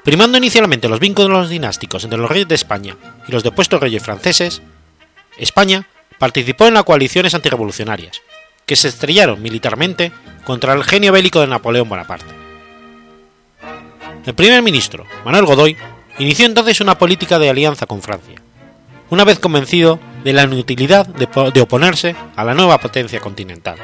Primando 0.06 0.38
inicialmente 0.38 0.88
los 0.88 1.02
vínculos 1.02 1.50
dinásticos 1.50 2.06
entre 2.06 2.18
los 2.18 2.30
reyes 2.32 2.48
de 2.48 2.56
España 2.56 2.96
y 3.28 3.32
los 3.34 3.44
depuestos 3.44 3.82
reyes 3.82 4.02
franceses, 4.02 4.62
España 5.38 5.86
participó 6.18 6.68
en 6.68 6.76
las 6.76 6.86
coaliciones 6.86 7.36
antirrevolucionarias, 7.36 8.22
que 8.66 8.78
se 8.78 8.88
estrellaron 8.88 9.42
militarmente 9.42 10.14
contra 10.46 10.72
el 10.72 10.86
genio 10.86 11.12
bélico 11.12 11.42
de 11.42 11.48
Napoleón 11.48 11.90
Bonaparte. 11.90 12.34
El 14.26 14.34
primer 14.34 14.62
ministro, 14.64 15.06
Manuel 15.26 15.46
Godoy, 15.46 15.76
inició 16.20 16.46
entonces 16.46 16.80
una 16.80 16.98
política 16.98 17.38
de 17.38 17.50
alianza 17.50 17.86
con 17.86 18.02
Francia, 18.02 18.42
una 19.10 19.24
vez 19.24 19.40
convencido 19.40 20.00
de 20.24 20.34
la 20.34 20.44
inutilidad 20.44 21.08
de, 21.08 21.62
oponerse 21.62 22.16
a 22.36 22.44
la 22.44 22.54
nueva 22.54 22.78
potencia 22.80 23.20
continental. 23.20 23.78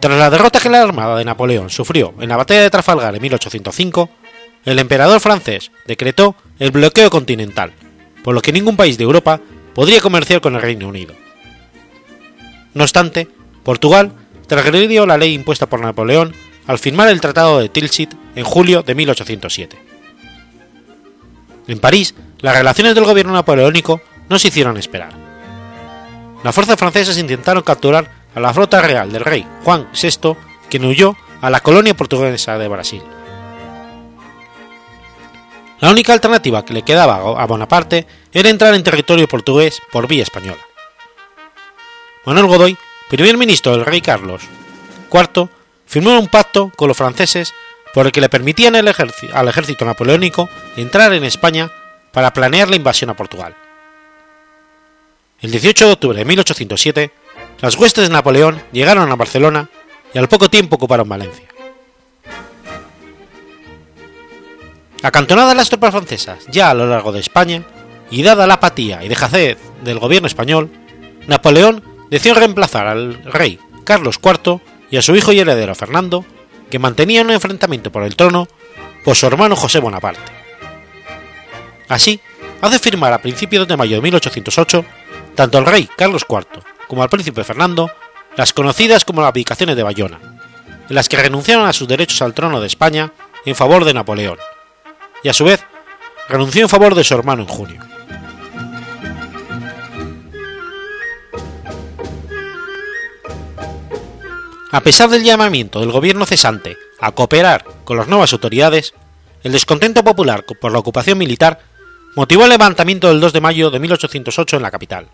Tras 0.00 0.18
la 0.18 0.30
derrota 0.30 0.60
que 0.60 0.68
la 0.68 0.82
Armada 0.82 1.16
de 1.16 1.24
Napoleón 1.24 1.70
sufrió 1.70 2.14
en 2.20 2.28
la 2.28 2.36
batalla 2.36 2.62
de 2.62 2.70
Trafalgar 2.70 3.14
en 3.14 3.22
1805, 3.22 4.08
el 4.64 4.78
emperador 4.78 5.20
francés 5.20 5.70
decretó 5.86 6.36
el 6.58 6.70
bloqueo 6.70 7.10
continental, 7.10 7.72
por 8.22 8.34
lo 8.34 8.40
que 8.40 8.52
ningún 8.52 8.76
país 8.76 8.98
de 8.98 9.04
Europa 9.04 9.40
podría 9.74 10.00
comerciar 10.00 10.40
con 10.40 10.54
el 10.54 10.62
Reino 10.62 10.88
Unido. 10.88 11.14
No 12.74 12.84
obstante, 12.84 13.28
Portugal 13.64 14.12
transgredió 14.46 15.06
la 15.06 15.18
ley 15.18 15.34
impuesta 15.34 15.66
por 15.68 15.80
Napoleón 15.80 16.34
al 16.66 16.78
firmar 16.78 17.08
el 17.08 17.20
Tratado 17.20 17.58
de 17.58 17.68
Tilsit 17.68 18.12
en 18.34 18.44
julio 18.44 18.82
de 18.82 18.94
1807. 18.94 19.78
En 21.66 21.78
París 21.80 22.14
las 22.40 22.56
relaciones 22.56 22.94
del 22.94 23.04
gobierno 23.04 23.32
napoleónico 23.32 24.00
no 24.28 24.38
se 24.38 24.48
hicieron 24.48 24.76
esperar. 24.76 25.12
Las 26.44 26.54
fuerzas 26.54 26.78
francesas 26.78 27.18
intentaron 27.18 27.62
capturar 27.62 28.10
a 28.34 28.40
la 28.40 28.54
flota 28.54 28.80
real 28.80 29.10
del 29.10 29.24
rey 29.24 29.46
Juan 29.64 29.88
VI, 29.92 30.36
quien 30.68 30.84
huyó 30.84 31.16
a 31.40 31.50
la 31.50 31.60
colonia 31.60 31.96
portuguesa 31.96 32.58
de 32.58 32.68
Brasil. 32.68 33.02
La 35.80 35.90
única 35.90 36.12
alternativa 36.12 36.64
que 36.64 36.74
le 36.74 36.82
quedaba 36.82 37.16
a 37.16 37.46
Bonaparte 37.46 38.06
era 38.32 38.48
entrar 38.48 38.74
en 38.74 38.82
territorio 38.82 39.28
portugués 39.28 39.80
por 39.92 40.08
vía 40.08 40.24
española. 40.24 40.60
Manuel 42.24 42.46
Godoy, 42.46 42.76
primer 43.08 43.36
ministro 43.36 43.72
del 43.72 43.86
rey 43.86 44.00
Carlos 44.00 44.42
IV, 45.12 45.48
firmó 45.86 46.18
un 46.18 46.28
pacto 46.28 46.70
con 46.76 46.88
los 46.88 46.96
franceses 46.96 47.54
por 47.94 48.06
el 48.06 48.12
que 48.12 48.20
le 48.20 48.28
permitían 48.28 48.76
al 48.76 49.48
ejército 49.48 49.84
napoleónico 49.84 50.48
entrar 50.76 51.12
en 51.14 51.24
España 51.24 51.70
para 52.18 52.32
planear 52.32 52.68
la 52.68 52.74
invasión 52.74 53.10
a 53.10 53.14
Portugal. 53.14 53.54
El 55.40 55.52
18 55.52 55.86
de 55.86 55.92
octubre 55.92 56.18
de 56.18 56.24
1807, 56.24 57.12
las 57.60 57.76
huestes 57.76 58.08
de 58.08 58.12
Napoleón 58.12 58.60
llegaron 58.72 59.08
a 59.12 59.14
Barcelona 59.14 59.70
y 60.12 60.18
al 60.18 60.28
poco 60.28 60.50
tiempo 60.50 60.74
ocuparon 60.74 61.08
Valencia. 61.08 61.46
Acantonadas 65.00 65.54
las 65.54 65.68
tropas 65.68 65.92
francesas 65.92 66.44
ya 66.48 66.70
a 66.70 66.74
lo 66.74 66.88
largo 66.88 67.12
de 67.12 67.20
España, 67.20 67.62
y 68.10 68.24
dada 68.24 68.48
la 68.48 68.54
apatía 68.54 69.04
y 69.04 69.08
dejadez 69.08 69.56
del 69.84 70.00
gobierno 70.00 70.26
español, 70.26 70.72
Napoleón 71.28 71.84
decidió 72.10 72.34
reemplazar 72.34 72.88
al 72.88 73.22
rey 73.22 73.60
Carlos 73.84 74.18
IV 74.20 74.60
y 74.90 74.96
a 74.96 75.02
su 75.02 75.14
hijo 75.14 75.30
y 75.30 75.38
heredero 75.38 75.76
Fernando, 75.76 76.24
que 76.68 76.80
mantenían 76.80 77.26
un 77.26 77.34
enfrentamiento 77.34 77.92
por 77.92 78.02
el 78.02 78.16
trono, 78.16 78.48
por 79.04 79.14
su 79.14 79.24
hermano 79.24 79.54
José 79.54 79.78
Bonaparte. 79.78 80.37
Así, 81.88 82.20
hace 82.60 82.78
firmar 82.78 83.12
a 83.12 83.22
principios 83.22 83.66
de 83.66 83.76
mayo 83.76 83.96
de 83.96 84.02
1808 84.02 84.84
tanto 85.34 85.58
al 85.58 85.66
rey 85.66 85.88
Carlos 85.96 86.26
IV 86.28 86.62
como 86.88 87.02
al 87.02 87.08
príncipe 87.08 87.44
Fernando 87.44 87.90
las 88.36 88.52
conocidas 88.52 89.04
como 89.04 89.20
las 89.20 89.28
abdicaciones 89.28 89.76
de 89.76 89.82
Bayona, 89.82 90.20
en 90.88 90.94
las 90.94 91.08
que 91.08 91.16
renunciaron 91.16 91.66
a 91.66 91.72
sus 91.72 91.88
derechos 91.88 92.22
al 92.22 92.34
trono 92.34 92.60
de 92.60 92.66
España 92.66 93.12
en 93.44 93.54
favor 93.54 93.84
de 93.84 93.94
Napoleón, 93.94 94.38
y 95.22 95.28
a 95.28 95.32
su 95.32 95.44
vez 95.44 95.64
renunció 96.28 96.62
en 96.62 96.68
favor 96.68 96.94
de 96.94 97.04
su 97.04 97.14
hermano 97.14 97.42
en 97.42 97.48
junio. 97.48 97.80
A 104.70 104.80
pesar 104.80 105.08
del 105.08 105.24
llamamiento 105.24 105.80
del 105.80 105.90
gobierno 105.90 106.26
cesante 106.26 106.76
a 107.00 107.12
cooperar 107.12 107.64
con 107.84 107.96
las 107.96 108.06
nuevas 108.06 108.32
autoridades, 108.32 108.92
el 109.42 109.52
descontento 109.52 110.04
popular 110.04 110.44
por 110.60 110.72
la 110.72 110.78
ocupación 110.78 111.16
militar 111.16 111.60
motivó 112.18 112.42
el 112.42 112.50
levantamiento 112.50 113.06
del 113.06 113.20
2 113.20 113.32
de 113.32 113.40
mayo 113.40 113.70
de 113.70 113.78
1808 113.78 114.56
en 114.56 114.62
la 114.62 114.72
capital. 114.72 115.06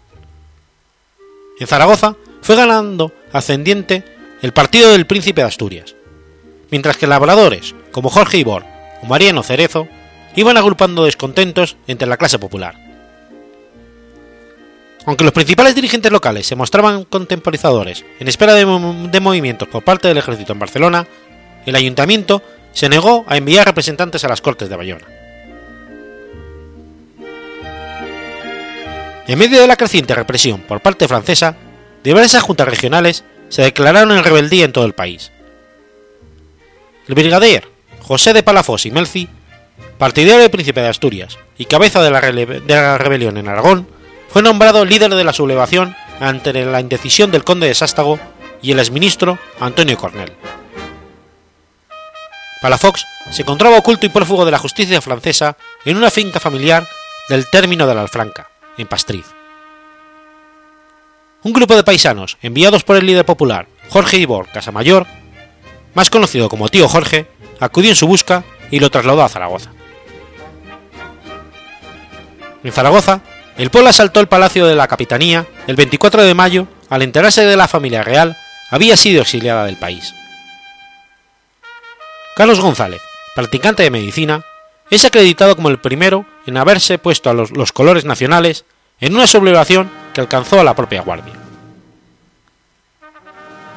En 1.60 1.66
Zaragoza 1.66 2.16
fue 2.40 2.56
ganando 2.56 3.12
ascendiente 3.30 4.04
el 4.40 4.54
partido 4.54 4.90
del 4.90 5.06
príncipe 5.06 5.42
de 5.42 5.46
Asturias, 5.46 5.94
mientras 6.70 6.96
que 6.96 7.06
labradores 7.06 7.74
como 7.92 8.08
Jorge 8.08 8.38
Ibor 8.38 8.64
o 9.02 9.06
Mariano 9.06 9.42
Cerezo 9.42 9.86
iban 10.34 10.56
agrupando 10.56 11.04
descontentos 11.04 11.76
entre 11.88 12.08
la 12.08 12.16
clase 12.16 12.38
popular. 12.38 12.74
Aunque 15.04 15.24
los 15.24 15.34
principales 15.34 15.74
dirigentes 15.74 16.10
locales 16.10 16.46
se 16.46 16.56
mostraban 16.56 17.04
contemporizadores 17.04 18.02
en 18.18 18.28
espera 18.28 18.54
de, 18.54 18.64
de, 18.64 19.20
movimientos 19.20 19.68
por 19.68 19.84
parte 19.84 20.08
del 20.08 20.16
ejército 20.16 20.54
en 20.54 20.58
Barcelona, 20.58 21.06
el 21.66 21.76
ayuntamiento 21.76 22.42
se 22.72 22.88
negó 22.88 23.26
a 23.28 23.36
enviar 23.36 23.66
representantes 23.66 24.24
a 24.24 24.28
las 24.28 24.40
Cortes 24.40 24.70
de 24.70 24.76
Bayona. 24.76 25.23
En 29.26 29.38
medio 29.38 29.60
de 29.60 29.66
la 29.66 29.76
creciente 29.76 30.14
represión 30.14 30.60
por 30.60 30.80
parte 30.80 31.08
francesa, 31.08 31.56
diversas 32.02 32.42
juntas 32.42 32.68
regionales 32.68 33.24
se 33.48 33.62
declararon 33.62 34.12
en 34.12 34.24
rebeldía 34.24 34.64
en 34.64 34.72
todo 34.72 34.84
el 34.84 34.92
país. 34.92 35.32
El 37.08 37.14
brigadier 37.14 37.68
José 38.00 38.34
de 38.34 38.42
Palafós 38.42 38.84
y 38.84 38.90
Melci, 38.90 39.28
partidario 39.98 40.40
del 40.40 40.50
príncipe 40.50 40.80
de 40.80 40.88
Asturias 40.88 41.38
y 41.56 41.64
cabeza 41.64 42.02
de 42.02 42.10
la, 42.10 42.20
de 42.20 42.62
la 42.66 42.98
rebelión 42.98 43.38
en 43.38 43.48
Aragón, 43.48 43.88
fue 44.28 44.42
nombrado 44.42 44.84
líder 44.84 45.14
de 45.14 45.24
la 45.24 45.32
sublevación 45.32 45.96
ante 46.20 46.52
la 46.52 46.80
indecisión 46.80 47.30
del 47.30 47.44
conde 47.44 47.66
de 47.66 47.74
Sástago 47.74 48.18
y 48.60 48.72
el 48.72 48.78
exministro 48.78 49.38
Antonio 49.60 49.96
Cornell. 49.96 50.32
Palafox 52.60 53.04
se 53.30 53.42
encontraba 53.42 53.78
oculto 53.78 54.06
y 54.06 54.10
prófugo 54.10 54.44
de 54.44 54.50
la 54.50 54.58
justicia 54.58 55.00
francesa 55.00 55.56
en 55.84 55.96
una 55.96 56.10
finca 56.10 56.40
familiar 56.40 56.86
del 57.28 57.48
término 57.48 57.86
de 57.86 57.94
la 57.94 58.02
Alfranca, 58.02 58.50
en 58.78 58.86
Pastriz. 58.86 59.26
Un 61.42 61.52
grupo 61.52 61.76
de 61.76 61.84
paisanos 61.84 62.38
enviados 62.42 62.84
por 62.84 62.96
el 62.96 63.06
líder 63.06 63.24
popular 63.24 63.66
Jorge 63.90 64.16
Ibor 64.16 64.48
Casamayor, 64.48 65.06
más 65.94 66.10
conocido 66.10 66.48
como 66.48 66.68
Tío 66.68 66.88
Jorge, 66.88 67.26
acudió 67.60 67.90
en 67.90 67.96
su 67.96 68.06
busca 68.06 68.44
y 68.70 68.80
lo 68.80 68.90
trasladó 68.90 69.22
a 69.22 69.28
Zaragoza. 69.28 69.70
En 72.62 72.72
Zaragoza, 72.72 73.20
el 73.58 73.70
pueblo 73.70 73.90
asaltó 73.90 74.20
el 74.20 74.26
palacio 74.26 74.66
de 74.66 74.74
la 74.74 74.88
capitanía 74.88 75.46
el 75.66 75.76
24 75.76 76.22
de 76.22 76.34
mayo 76.34 76.66
al 76.88 77.02
enterarse 77.02 77.44
de 77.44 77.56
la 77.56 77.68
familia 77.68 78.02
real 78.02 78.36
había 78.70 78.96
sido 78.96 79.22
exiliada 79.22 79.66
del 79.66 79.76
país. 79.76 80.14
Carlos 82.36 82.60
González, 82.60 83.00
practicante 83.34 83.84
de 83.84 83.90
medicina, 83.90 84.42
es 84.90 85.04
acreditado 85.04 85.56
como 85.56 85.68
el 85.68 85.80
primero 85.80 86.26
en 86.46 86.56
haberse 86.56 86.98
puesto 86.98 87.30
a 87.30 87.34
los, 87.34 87.72
colores 87.72 88.04
nacionales 88.04 88.64
en 89.00 89.14
una 89.14 89.26
sublevación 89.26 89.90
que 90.12 90.20
alcanzó 90.20 90.60
a 90.60 90.64
la 90.64 90.74
propia 90.74 91.02
Guardia. 91.02 91.34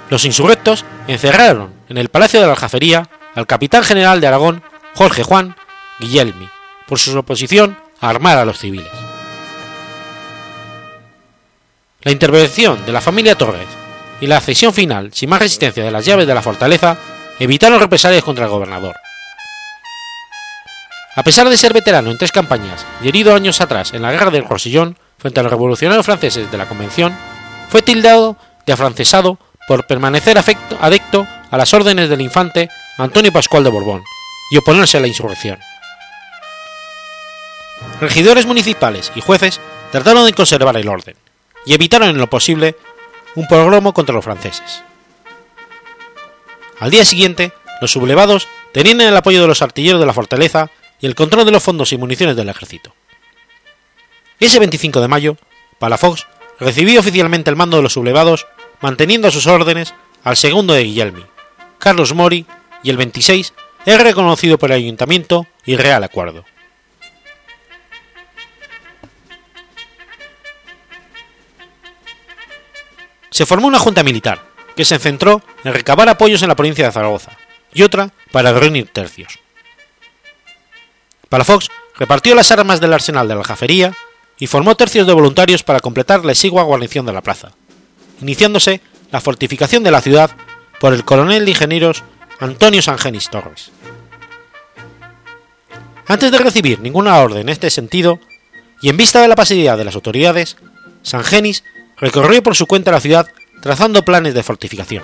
Los 0.10 0.26
insurrectos 0.26 0.86
encerraron 1.08 1.74
en 1.90 1.98
el 1.98 2.10
Palacio 2.10 2.40
de 2.40 2.46
la 2.46 2.54
Aljafería 2.54 3.10
al 3.36 3.48
capitán 3.48 3.84
general 3.84 4.22
de 4.22 4.28
Aragón, 4.28 4.64
Jorge 4.96 5.24
Juan 5.24 5.56
Guillermi, 6.00 6.50
por 6.88 7.00
su 7.00 7.18
oposición 7.18 7.78
a 8.00 8.10
armar 8.10 8.38
a 8.38 8.46
los 8.46 8.60
civiles. 8.60 8.92
La 12.02 12.12
intervención 12.12 12.86
de 12.86 12.94
la 12.94 13.02
familia 13.02 13.36
Torres 13.36 13.68
y 14.22 14.28
la 14.28 14.40
cesión 14.40 14.74
final 14.74 15.12
sin 15.14 15.30
más 15.30 15.42
resistencia 15.42 15.84
de 15.84 15.92
las 15.92 16.06
llaves 16.06 16.28
de 16.28 16.34
la 16.34 16.42
fortaleza 16.42 16.98
evitaron 17.40 17.80
represalias 17.80 18.24
contra 18.24 18.46
el 18.46 18.52
gobernador. 18.52 18.96
A 21.18 21.24
pesar 21.24 21.50
de 21.50 21.58
ser 21.58 21.74
veterano 21.74 22.12
en 22.12 22.18
tres 22.20 22.32
campañas 22.32 22.86
y 23.02 23.10
herido 23.10 23.34
años 23.34 23.60
atrás 23.60 23.92
en 23.96 24.04
la 24.04 24.12
guerra 24.12 24.30
del 24.30 24.48
Rosillón 24.48 25.00
frente 25.18 25.40
a 25.40 25.44
los 25.44 25.52
revolucionarios 25.52 26.06
franceses 26.06 26.52
de 26.52 26.58
la 26.60 26.68
Convención, 26.68 27.18
fue 27.70 27.82
tildado 27.82 28.38
de 28.68 28.74
afrancesado 28.74 29.40
por 29.68 29.88
permanecer 29.88 30.38
afecto, 30.38 30.78
adicto 30.80 31.28
a 31.50 31.58
las 31.58 31.74
órdenes 31.74 32.10
del 32.10 32.22
infante 32.22 32.70
Antonio 33.00 33.34
Pascual 33.34 33.64
de 33.64 33.72
Borbón 33.72 34.04
y 34.52 34.58
oponerse 34.58 34.98
a 34.98 35.00
la 35.00 35.08
insurrección. 35.08 35.58
Regidores 38.00 38.46
municipales 38.46 39.12
y 39.16 39.22
jueces 39.22 39.60
trataron 39.92 40.24
de 40.28 40.34
conservar 40.34 40.78
el 40.78 40.88
orden 40.88 41.16
y 41.66 41.74
evitaron 41.74 42.10
en 42.10 42.20
lo 42.20 42.30
posible 42.30 42.76
un 43.34 43.48
pogromo 43.48 43.92
contra 43.92 44.14
los 44.14 44.24
franceses. 44.24 44.84
Al 46.80 46.92
día 46.92 47.06
siguiente, 47.06 47.54
los 47.82 47.90
sublevados 47.90 48.48
tenían 48.72 49.02
el 49.02 49.18
apoyo 49.18 49.42
de 49.42 49.48
los 49.48 49.64
artilleros 49.64 50.00
de 50.00 50.06
la 50.06 50.14
fortaleza 50.14 50.70
y 51.00 51.06
el 51.06 51.16
control 51.16 51.46
de 51.46 51.52
los 51.52 51.64
fondos 51.64 51.92
y 51.94 51.98
municiones 51.98 52.36
del 52.36 52.50
ejército. 52.50 52.94
Ese 54.40 54.60
25 54.60 55.02
de 55.02 55.08
mayo, 55.08 55.38
Palafox 55.80 56.28
recibió 56.60 57.00
oficialmente 57.00 57.50
el 57.50 57.56
mando 57.56 57.78
de 57.78 57.84
los 57.84 57.94
sublevados, 57.94 58.48
manteniendo 58.82 59.28
a 59.28 59.32
sus 59.32 59.48
órdenes 59.48 59.94
al 60.24 60.38
segundo 60.38 60.74
de 60.74 60.84
Guillermi, 60.84 61.26
Carlos 61.80 62.14
Mori, 62.14 62.46
y 62.84 62.90
el 62.90 62.98
26 62.98 63.54
es 63.86 64.04
reconocido 64.04 64.58
por 64.58 64.72
el 64.72 64.78
ayuntamiento 64.78 65.48
y 65.66 65.76
real 65.76 66.04
acuerdo. 66.04 66.46
Se 73.32 73.46
formó 73.46 73.68
una 73.68 73.80
junta 73.80 74.04
militar, 74.04 74.42
que 74.76 74.86
se 74.86 75.00
centró 75.00 75.42
en 75.64 75.74
recabar 75.74 76.10
apoyos 76.10 76.42
en 76.42 76.50
la 76.50 76.56
provincia 76.56 76.86
de 76.86 76.92
Zaragoza, 76.92 77.38
y 77.74 77.84
otra 77.84 78.12
para 78.32 78.52
reunir 78.54 78.90
tercios. 78.92 79.40
Palafox 81.30 81.70
repartió 81.98 82.36
las 82.36 82.52
armas 82.52 82.80
del 82.80 82.94
arsenal 82.94 83.28
de 83.28 83.36
la 83.36 83.44
Jafería 83.44 83.94
y 84.40 84.48
formó 84.48 84.76
tercios 84.76 85.08
de 85.08 85.14
voluntarios 85.14 85.64
para 85.64 85.80
completar 85.80 86.24
la 86.24 86.32
exigua 86.32 86.64
guarnición 86.64 87.06
de 87.06 87.14
la 87.14 87.22
plaza, 87.22 87.52
iniciándose 88.22 88.82
la 89.12 89.22
fortificación 89.22 89.84
de 89.84 89.92
la 89.92 90.02
ciudad 90.02 90.32
por 90.80 90.94
el 90.94 91.04
coronel 91.04 91.46
de 91.46 91.52
ingenieros 91.52 92.04
Antonio 92.40 92.82
Sangenis 92.82 93.30
Torres. 93.30 93.72
Antes 96.08 96.32
de 96.32 96.38
recibir 96.38 96.80
ninguna 96.80 97.18
orden 97.18 97.42
en 97.42 97.50
este 97.50 97.70
sentido, 97.70 98.20
y 98.82 98.90
en 98.90 98.98
vista 98.98 99.22
de 99.22 99.28
la 99.28 99.36
pasividad 99.36 99.78
de 99.78 99.86
las 99.86 99.96
autoridades, 99.96 100.56
Sangenis 101.02 101.64
recorrió 101.98 102.44
por 102.44 102.56
su 102.56 102.68
cuenta 102.68 102.92
la 102.92 103.02
ciudad 103.02 103.28
trazando 103.62 104.06
planes 104.06 104.36
de 104.36 104.44
fortificación. 104.44 105.04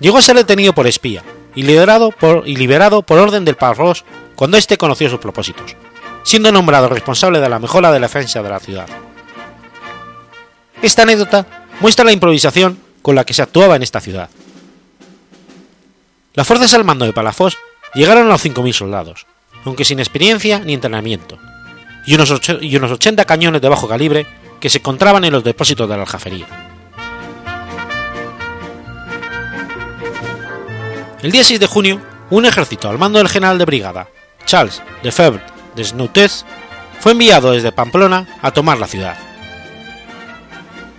Llegó 0.00 0.18
a 0.18 0.22
ser 0.22 0.36
detenido 0.36 0.72
por 0.72 0.86
espía 0.86 1.22
y 1.58 1.62
liberado 1.62 2.12
por, 2.12 2.46
y 2.46 2.54
liberado 2.54 3.02
por 3.02 3.18
orden 3.18 3.44
del 3.44 3.56
Parros 3.56 4.04
cuando 4.36 4.56
éste 4.56 4.78
conoció 4.78 5.10
sus 5.10 5.18
propósitos, 5.18 5.74
siendo 6.22 6.52
nombrado 6.52 6.88
responsable 6.88 7.40
de 7.40 7.48
la 7.48 7.58
mejora 7.58 7.90
de 7.90 7.98
la 7.98 8.06
defensa 8.06 8.40
de 8.44 8.48
la 8.48 8.60
ciudad. 8.60 8.86
Esta 10.80 11.02
anécdota 11.02 11.66
muestra 11.80 12.04
la 12.04 12.12
improvisación 12.12 12.78
con 13.02 13.16
la 13.16 13.24
que 13.24 13.34
se 13.34 13.42
actuaba 13.42 13.74
en 13.74 13.82
esta 13.82 14.00
ciudad. 14.00 14.30
Las 16.34 16.46
fuerzas 16.46 16.74
al 16.74 16.84
mando 16.84 17.06
de 17.06 17.12
Palafós 17.12 17.58
llegaron 17.92 18.28
a 18.28 18.30
los 18.30 18.46
5.000 18.46 18.72
soldados, 18.72 19.26
aunque 19.64 19.84
sin 19.84 19.98
experiencia 19.98 20.60
ni 20.60 20.74
entrenamiento, 20.74 21.40
y 22.06 22.14
unos, 22.14 22.40
y 22.60 22.76
unos 22.76 22.92
80 22.92 23.24
cañones 23.24 23.60
de 23.60 23.68
bajo 23.68 23.88
calibre 23.88 24.28
que 24.60 24.70
se 24.70 24.78
encontraban 24.78 25.24
en 25.24 25.32
los 25.32 25.42
depósitos 25.42 25.88
de 25.88 25.96
la 25.96 26.02
aljafería. 26.02 26.67
El 31.20 31.32
día 31.32 31.42
6 31.42 31.58
de 31.58 31.66
junio, 31.66 32.00
un 32.30 32.46
ejército 32.46 32.88
al 32.88 32.96
mando 32.96 33.18
del 33.18 33.28
general 33.28 33.58
de 33.58 33.64
brigada, 33.64 34.06
Charles 34.46 34.80
Lefebvre 35.02 35.42
de 35.74 35.82
Snoutez, 35.82 36.44
fue 37.00 37.10
enviado 37.10 37.50
desde 37.50 37.72
Pamplona 37.72 38.28
a 38.40 38.52
tomar 38.52 38.78
la 38.78 38.86
ciudad. 38.86 39.16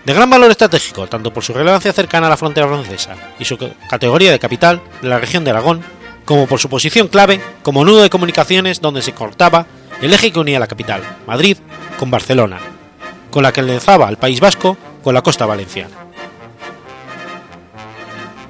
De 0.04 0.14
gran 0.14 0.30
valor 0.30 0.52
estratégico, 0.52 1.08
tanto 1.08 1.32
por 1.32 1.44
su 1.44 1.54
relevancia 1.54 1.94
cercana 1.94 2.28
a 2.28 2.30
la 2.32 2.38
frontera 2.38 2.68
francesa 2.68 3.16
y 3.40 3.46
su 3.46 3.58
categoría 3.90 4.32
de 4.32 4.40
capital 4.40 4.82
de 5.02 5.08
la 5.08 5.20
región 5.20 5.46
de 5.46 5.52
Aragón, 5.52 5.84
como 6.26 6.48
por 6.48 6.60
su 6.60 6.68
posición 6.68 7.08
clave 7.08 7.42
como 7.64 7.86
nudo 7.86 8.02
de 8.02 8.10
comunicaciones 8.10 8.82
donde 8.82 9.02
se 9.02 9.14
cortaba 9.14 9.68
el 10.02 10.14
eje 10.14 10.34
que 10.34 10.40
unía 10.40 10.60
la 10.60 10.68
capital, 10.68 11.02
Madrid, 11.28 11.58
con 11.98 12.12
Barcelona, 12.12 12.60
con 13.32 13.44
la 13.44 13.54
que 13.54 13.62
enlazaba 13.62 14.10
al 14.10 14.18
País 14.18 14.42
Vasco 14.42 14.78
con 15.02 15.14
la 15.14 15.22
costa 15.22 15.46
valenciana. 15.46 16.09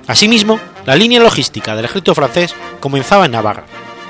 Asimismo, 0.09 0.59
la 0.87 0.95
línea 0.95 1.19
logística 1.19 1.75
del 1.75 1.85
ejército 1.85 2.15
francés 2.15 2.55
comenzaba 2.79 3.27
en 3.27 3.31
Navarra 3.31 3.65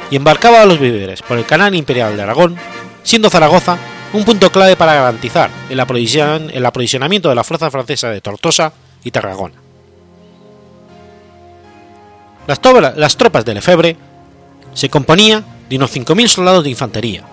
y 0.10 0.16
embarcaba 0.16 0.62
a 0.62 0.66
los 0.66 0.80
víveres 0.80 1.22
por 1.22 1.38
el 1.38 1.46
canal 1.46 1.76
imperial 1.76 2.16
de 2.16 2.24
Aragón, 2.24 2.56
siendo 3.04 3.30
Zaragoza 3.30 3.78
un 4.14 4.24
punto 4.24 4.50
clave 4.50 4.78
para 4.78 4.94
garantizar 4.94 5.52
el, 5.70 5.78
aprovisionamiento 5.78 7.28
de 7.28 7.36
la 7.36 7.44
fuerza 7.44 7.70
francesa 7.70 8.10
de 8.10 8.22
Tortosa 8.22 8.72
y 9.04 9.12
Tarragona. 9.12 9.56
Las, 12.48 13.18
tropas 13.18 13.44
de 13.44 13.56
Lefebvre 13.56 13.98
se 14.74 14.90
componía 14.90 15.44
de 15.70 15.76
unos 15.76 15.94
5.000 15.94 16.28
soldados 16.30 16.64
de 16.64 16.70
infantería, 16.70 17.26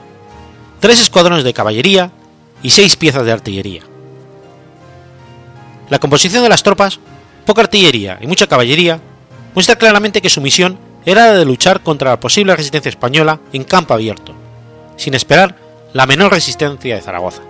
tres 0.81 1.01
escuadrones 1.01 1.45
de 1.45 1.55
caballería 1.55 2.11
y 2.65 2.71
seis 2.71 2.97
piezas 2.97 3.25
de 3.25 3.31
artillería. 3.31 3.83
La 5.89 6.01
composición 6.01 6.43
de 6.43 6.49
las 6.49 6.65
tropas, 6.65 6.99
poca 7.47 7.63
artillería 7.63 8.19
y 8.21 8.27
mucha 8.27 8.47
caballería, 8.47 9.01
muestra 9.55 9.77
claramente 9.77 10.21
que 10.21 10.29
su 10.29 10.43
misión 10.43 10.79
era 11.07 11.29
la 11.29 11.35
de 11.35 11.45
luchar 11.47 11.81
contra 11.81 12.11
la 12.11 12.21
posible 12.21 12.55
resistencia 12.55 12.91
española 12.91 13.41
en 13.53 13.65
campo 13.65 13.95
abierto, 13.95 14.35
sin 14.97 15.15
esperar 15.15 15.57
la 15.95 16.05
menor 16.07 16.33
resistencia 16.33 16.97
de 16.97 17.01
Zaragoza. 17.01 17.41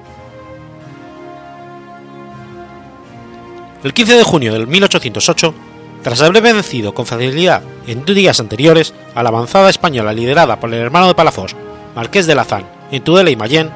El 3.83 3.93
15 3.93 4.17
de 4.17 4.23
junio 4.23 4.53
del 4.53 4.67
1808, 4.67 5.55
tras 6.03 6.21
haber 6.21 6.43
vencido 6.43 6.95
con 6.95 7.07
facilidad 7.07 7.63
en 7.87 8.05
días 8.05 8.39
anteriores 8.39 8.95
a 9.15 9.23
la 9.23 9.31
avanzada 9.31 9.71
española 9.71 10.13
liderada 10.13 10.61
por 10.61 10.73
el 10.73 10.81
hermano 10.81 11.09
de 11.09 11.15
Palafós, 11.15 11.57
Marqués 11.95 12.27
de 12.27 12.35
Lazán, 12.35 12.67
en 12.91 13.03
Tudela 13.03 13.31
y 13.31 13.37
Mayén, 13.37 13.71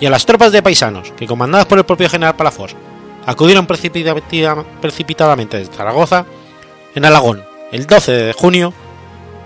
y 0.00 0.06
a 0.06 0.10
las 0.10 0.26
tropas 0.26 0.52
de 0.52 0.62
paisanos 0.62 1.12
que, 1.16 1.26
comandadas 1.26 1.66
por 1.66 1.78
el 1.78 1.84
propio 1.84 2.08
general 2.08 2.36
Palafós, 2.36 2.74
acudieron 3.26 3.66
precipitadamente 3.66 5.58
desde 5.58 5.74
Zaragoza, 5.74 6.24
en 6.94 7.04
Alagón, 7.04 7.44
el 7.72 7.86
12 7.86 8.12
de 8.12 8.32
junio, 8.32 8.72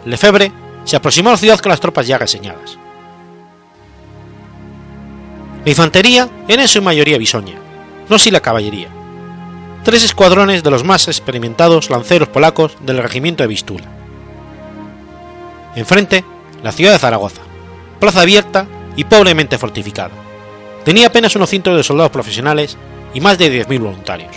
Lefebvre 0.04 0.52
se 0.84 0.96
aproximó 0.96 1.30
a 1.30 1.32
la 1.32 1.38
ciudad 1.38 1.58
con 1.58 1.70
las 1.70 1.80
tropas 1.80 2.06
ya 2.06 2.18
reseñadas. 2.18 2.78
La 5.64 5.70
infantería 5.70 6.28
era 6.46 6.62
en 6.62 6.68
su 6.68 6.80
mayoría 6.80 7.18
bisoña, 7.18 7.54
no 8.08 8.18
si 8.18 8.30
la 8.30 8.40
caballería, 8.40 8.88
tres 9.84 10.04
escuadrones 10.04 10.62
de 10.62 10.70
los 10.70 10.84
más 10.84 11.08
experimentados 11.08 11.90
lanceros 11.90 12.28
polacos 12.28 12.76
del 12.80 12.98
regimiento 12.98 13.42
de 13.42 13.48
Vistula. 13.48 13.86
Enfrente, 15.74 16.24
la 16.62 16.72
ciudad 16.72 16.92
de 16.92 16.98
Zaragoza, 16.98 17.42
plaza 17.98 18.22
abierta 18.22 18.66
y 18.96 19.04
pobremente 19.04 19.58
fortificada. 19.58 20.12
Tenía 20.84 21.08
apenas 21.08 21.36
unos 21.36 21.50
cientos 21.50 21.76
de 21.76 21.82
soldados 21.82 22.10
profesionales 22.10 22.76
y 23.14 23.20
más 23.20 23.38
de 23.38 23.66
10.000 23.66 23.80
voluntarios. 23.80 24.36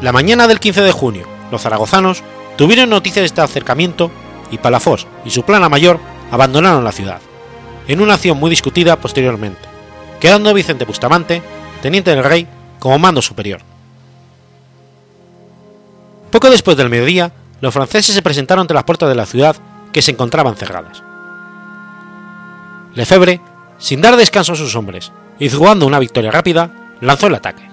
La 0.00 0.12
mañana 0.12 0.46
del 0.46 0.60
15 0.60 0.82
de 0.82 0.92
junio, 0.92 1.26
los 1.50 1.62
zaragozanos 1.62 2.22
tuvieron 2.56 2.90
noticias 2.90 3.22
de 3.22 3.26
este 3.26 3.40
acercamiento 3.40 4.10
y 4.50 4.58
Palafós 4.58 5.06
y 5.24 5.30
su 5.30 5.42
plana 5.42 5.68
mayor 5.68 5.98
abandonaron 6.30 6.84
la 6.84 6.92
ciudad, 6.92 7.20
en 7.88 8.00
una 8.00 8.14
acción 8.14 8.38
muy 8.38 8.50
discutida 8.50 8.96
posteriormente, 8.96 9.60
quedando 10.20 10.54
Vicente 10.54 10.84
Bustamante, 10.84 11.42
teniente 11.82 12.10
del 12.10 12.24
rey, 12.24 12.46
como 12.78 12.98
mando 12.98 13.22
superior. 13.22 13.60
Poco 16.30 16.50
después 16.50 16.76
del 16.76 16.90
mediodía, 16.90 17.32
los 17.60 17.74
franceses 17.74 18.14
se 18.14 18.22
presentaron 18.22 18.62
ante 18.62 18.74
las 18.74 18.84
puertas 18.84 19.08
de 19.08 19.14
la 19.14 19.26
ciudad 19.26 19.56
que 19.92 20.02
se 20.02 20.12
encontraban 20.12 20.56
cerradas. 20.56 21.02
Lefebvre, 22.94 23.40
sin 23.78 24.00
dar 24.00 24.16
descanso 24.16 24.52
a 24.52 24.56
sus 24.56 24.74
hombres 24.76 25.12
y 25.38 25.48
jugando 25.48 25.86
una 25.86 25.98
victoria 25.98 26.30
rápida, 26.30 26.70
lanzó 27.00 27.28
el 27.28 27.34
ataque. 27.36 27.68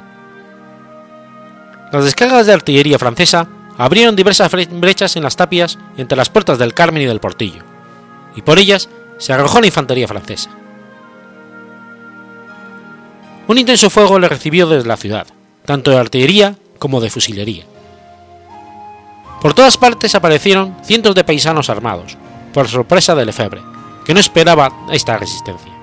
Las 1.92 2.04
descargas 2.04 2.46
de 2.46 2.54
artillería 2.54 3.00
francesa 3.00 3.48
abrieron 3.78 4.16
diversas 4.16 4.52
brechas 4.52 5.16
en 5.16 5.24
las 5.24 5.36
tapias 5.36 5.78
entre 5.98 6.18
las 6.18 6.30
puertas 6.30 6.58
del 6.58 6.74
Carmen 6.74 7.04
y 7.04 7.06
del 7.06 7.20
Portillo, 7.20 7.64
y 8.36 8.42
por 8.42 8.60
ellas 8.60 8.90
se 9.18 9.34
arrojó 9.34 9.60
la 9.60 9.68
infantería 9.68 10.08
francesa. 10.08 10.50
Un 13.48 13.58
intenso 13.58 13.90
fuego 13.90 14.20
le 14.20 14.28
recibió 14.28 14.68
desde 14.68 14.88
la 14.88 14.98
ciudad, 14.98 15.28
tanto 15.66 15.92
de 15.92 15.98
artillería 15.98 16.56
como 16.80 17.00
de 17.00 17.10
fusilería. 17.10 17.66
Por 19.42 19.54
todas 19.54 19.78
partes 19.78 20.16
aparecieron 20.16 20.76
cientos 20.84 21.14
de 21.14 21.24
paisanos 21.24 21.70
armados, 21.70 22.18
por 22.54 22.68
sorpresa 22.68 23.14
de 23.14 23.26
Lefebvre, 23.26 23.62
que 24.04 24.14
no 24.14 24.20
esperaba 24.20 24.72
esta 24.92 25.18
resistencia. 25.18 25.75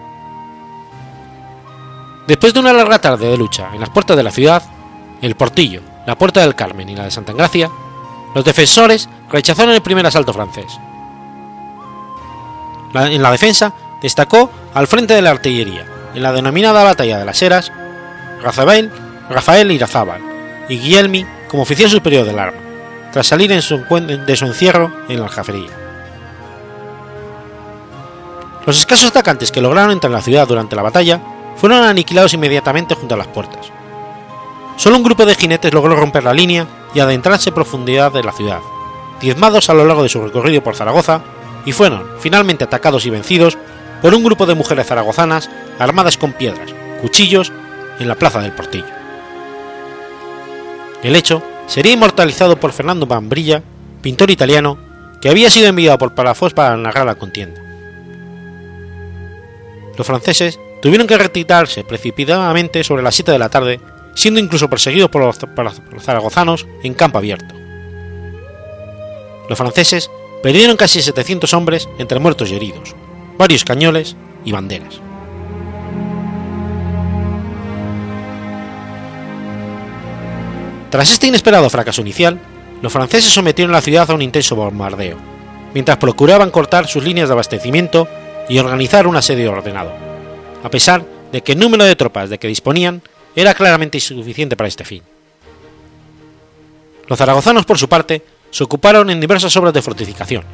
Después 2.26 2.54
de 2.54 2.60
una 2.60 2.72
larga 2.72 3.00
tarde 3.00 3.28
de 3.28 3.36
lucha 3.36 3.70
en 3.74 3.80
las 3.80 3.90
puertas 3.90 4.16
de 4.16 4.22
la 4.22 4.30
ciudad, 4.30 4.62
el 5.20 5.34
Portillo, 5.34 5.80
la 6.06 6.16
Puerta 6.16 6.40
del 6.40 6.54
Carmen 6.54 6.88
y 6.88 6.96
la 6.96 7.04
de 7.04 7.10
Santa 7.10 7.32
Engracia, 7.32 7.70
los 8.34 8.44
defensores 8.44 9.08
rechazaron 9.30 9.74
el 9.74 9.82
primer 9.82 10.06
asalto 10.06 10.32
francés. 10.32 10.78
en 12.94 13.22
la 13.22 13.30
defensa 13.30 13.74
destacó 14.00 14.50
al 14.74 14.86
frente 14.86 15.14
de 15.14 15.22
la 15.22 15.30
artillería, 15.30 15.86
en 16.14 16.22
la 16.22 16.32
denominada 16.32 16.84
Batalla 16.84 17.18
de 17.18 17.24
las 17.24 17.40
Heras, 17.42 17.72
Rafael, 18.42 18.90
Rafael 19.28 19.70
Irazábal 19.70 20.20
y 20.68 20.78
Guillermi 20.78 21.26
como 21.48 21.62
oficial 21.62 21.90
superior 21.90 22.24
del 22.24 22.38
arma, 22.38 22.58
tras 23.12 23.26
salir 23.26 23.50
de 23.50 23.62
su 23.62 24.44
encierro 24.46 24.92
en 25.08 25.18
la 25.18 25.26
aljafería. 25.26 25.70
Los 28.64 28.78
escasos 28.78 29.10
atacantes 29.10 29.50
que 29.50 29.60
lograron 29.60 29.90
entrar 29.90 30.10
en 30.10 30.16
la 30.16 30.22
ciudad 30.22 30.46
durante 30.46 30.76
la 30.76 30.82
batalla 30.82 31.20
fueron 31.56 31.84
aniquilados 31.84 32.34
inmediatamente 32.34 32.94
junto 32.94 33.14
a 33.14 33.18
las 33.18 33.28
puertas. 33.28 33.70
Solo 34.76 34.96
un 34.96 35.02
grupo 35.02 35.26
de 35.26 35.34
jinetes 35.34 35.72
logró 35.72 35.94
romper 35.96 36.24
la 36.24 36.34
línea 36.34 36.66
y 36.94 37.00
adentrarse 37.00 37.50
en 37.50 37.54
profundidad 37.54 38.12
de 38.12 38.22
la 38.22 38.32
ciudad, 38.32 38.60
diezmados 39.20 39.70
a 39.70 39.74
lo 39.74 39.84
largo 39.84 40.02
de 40.02 40.08
su 40.08 40.22
recorrido 40.22 40.62
por 40.62 40.74
Zaragoza, 40.74 41.22
y 41.64 41.72
fueron 41.72 42.04
finalmente 42.18 42.64
atacados 42.64 43.06
y 43.06 43.10
vencidos 43.10 43.56
por 44.00 44.14
un 44.14 44.24
grupo 44.24 44.46
de 44.46 44.54
mujeres 44.54 44.86
zaragozanas 44.86 45.48
armadas 45.78 46.16
con 46.18 46.32
piedras, 46.32 46.74
cuchillos, 47.00 47.52
en 48.00 48.08
la 48.08 48.16
plaza 48.16 48.40
del 48.40 48.52
Portillo. 48.52 48.86
El 51.02 51.14
hecho 51.14 51.42
sería 51.66 51.92
inmortalizado 51.92 52.58
por 52.58 52.72
Fernando 52.72 53.06
Bambrilla, 53.06 53.62
pintor 54.00 54.30
italiano, 54.30 54.78
que 55.20 55.28
había 55.28 55.50
sido 55.50 55.68
enviado 55.68 55.98
por 55.98 56.14
Palafos 56.14 56.52
para 56.52 56.76
narrar 56.76 57.06
la 57.06 57.14
contienda. 57.14 57.60
Los 59.96 60.06
franceses 60.06 60.58
tuvieron 60.82 61.06
que 61.06 61.16
retirarse 61.16 61.84
precipitadamente 61.84 62.84
sobre 62.84 63.04
las 63.04 63.14
7 63.14 63.30
de 63.30 63.38
la 63.38 63.48
tarde, 63.48 63.80
siendo 64.14 64.40
incluso 64.40 64.68
perseguidos 64.68 65.08
por 65.08 65.22
los, 65.22 65.38
zaragozanos 66.04 66.66
en 66.82 66.92
campo 66.92 67.18
abierto. 67.18 67.54
Los 69.48 69.56
franceses 69.56 70.10
perdieron 70.42 70.76
casi 70.76 71.00
700 71.00 71.54
hombres 71.54 71.88
entre 71.98 72.18
muertos 72.18 72.50
y 72.50 72.56
heridos, 72.56 72.96
varios 73.38 73.64
cañones 73.64 74.16
y 74.44 74.50
banderas. 74.50 75.00
Tras 80.90 81.10
este 81.10 81.28
inesperado 81.28 81.70
fracaso 81.70 82.02
inicial, 82.02 82.40
los 82.82 82.92
franceses 82.92 83.32
sometieron 83.32 83.72
la 83.72 83.80
ciudad 83.80 84.10
a 84.10 84.14
un 84.14 84.20
intenso 84.20 84.56
bombardeo, 84.56 85.16
mientras 85.74 85.96
procuraban 85.98 86.50
cortar 86.50 86.88
sus 86.88 87.04
líneas 87.04 87.28
de 87.28 87.34
abastecimiento 87.34 88.08
y 88.48 88.58
organizar 88.58 89.06
un 89.06 89.16
asedio 89.16 89.52
ordenado 89.52 90.11
a 90.62 90.70
pesar 90.70 91.04
de 91.32 91.42
que 91.42 91.52
el 91.52 91.58
número 91.58 91.84
de 91.84 91.96
tropas 91.96 92.30
de 92.30 92.38
que 92.38 92.48
disponían 92.48 93.02
era 93.34 93.54
claramente 93.54 93.98
insuficiente 93.98 94.56
para 94.56 94.68
este 94.68 94.84
fin. 94.84 95.02
Los 97.06 97.18
zaragozanos, 97.18 97.66
por 97.66 97.78
su 97.78 97.88
parte, 97.88 98.22
se 98.50 98.64
ocuparon 98.64 99.10
en 99.10 99.20
diversas 99.20 99.56
obras 99.56 99.72
de 99.72 99.82
fortificación, 99.82 100.44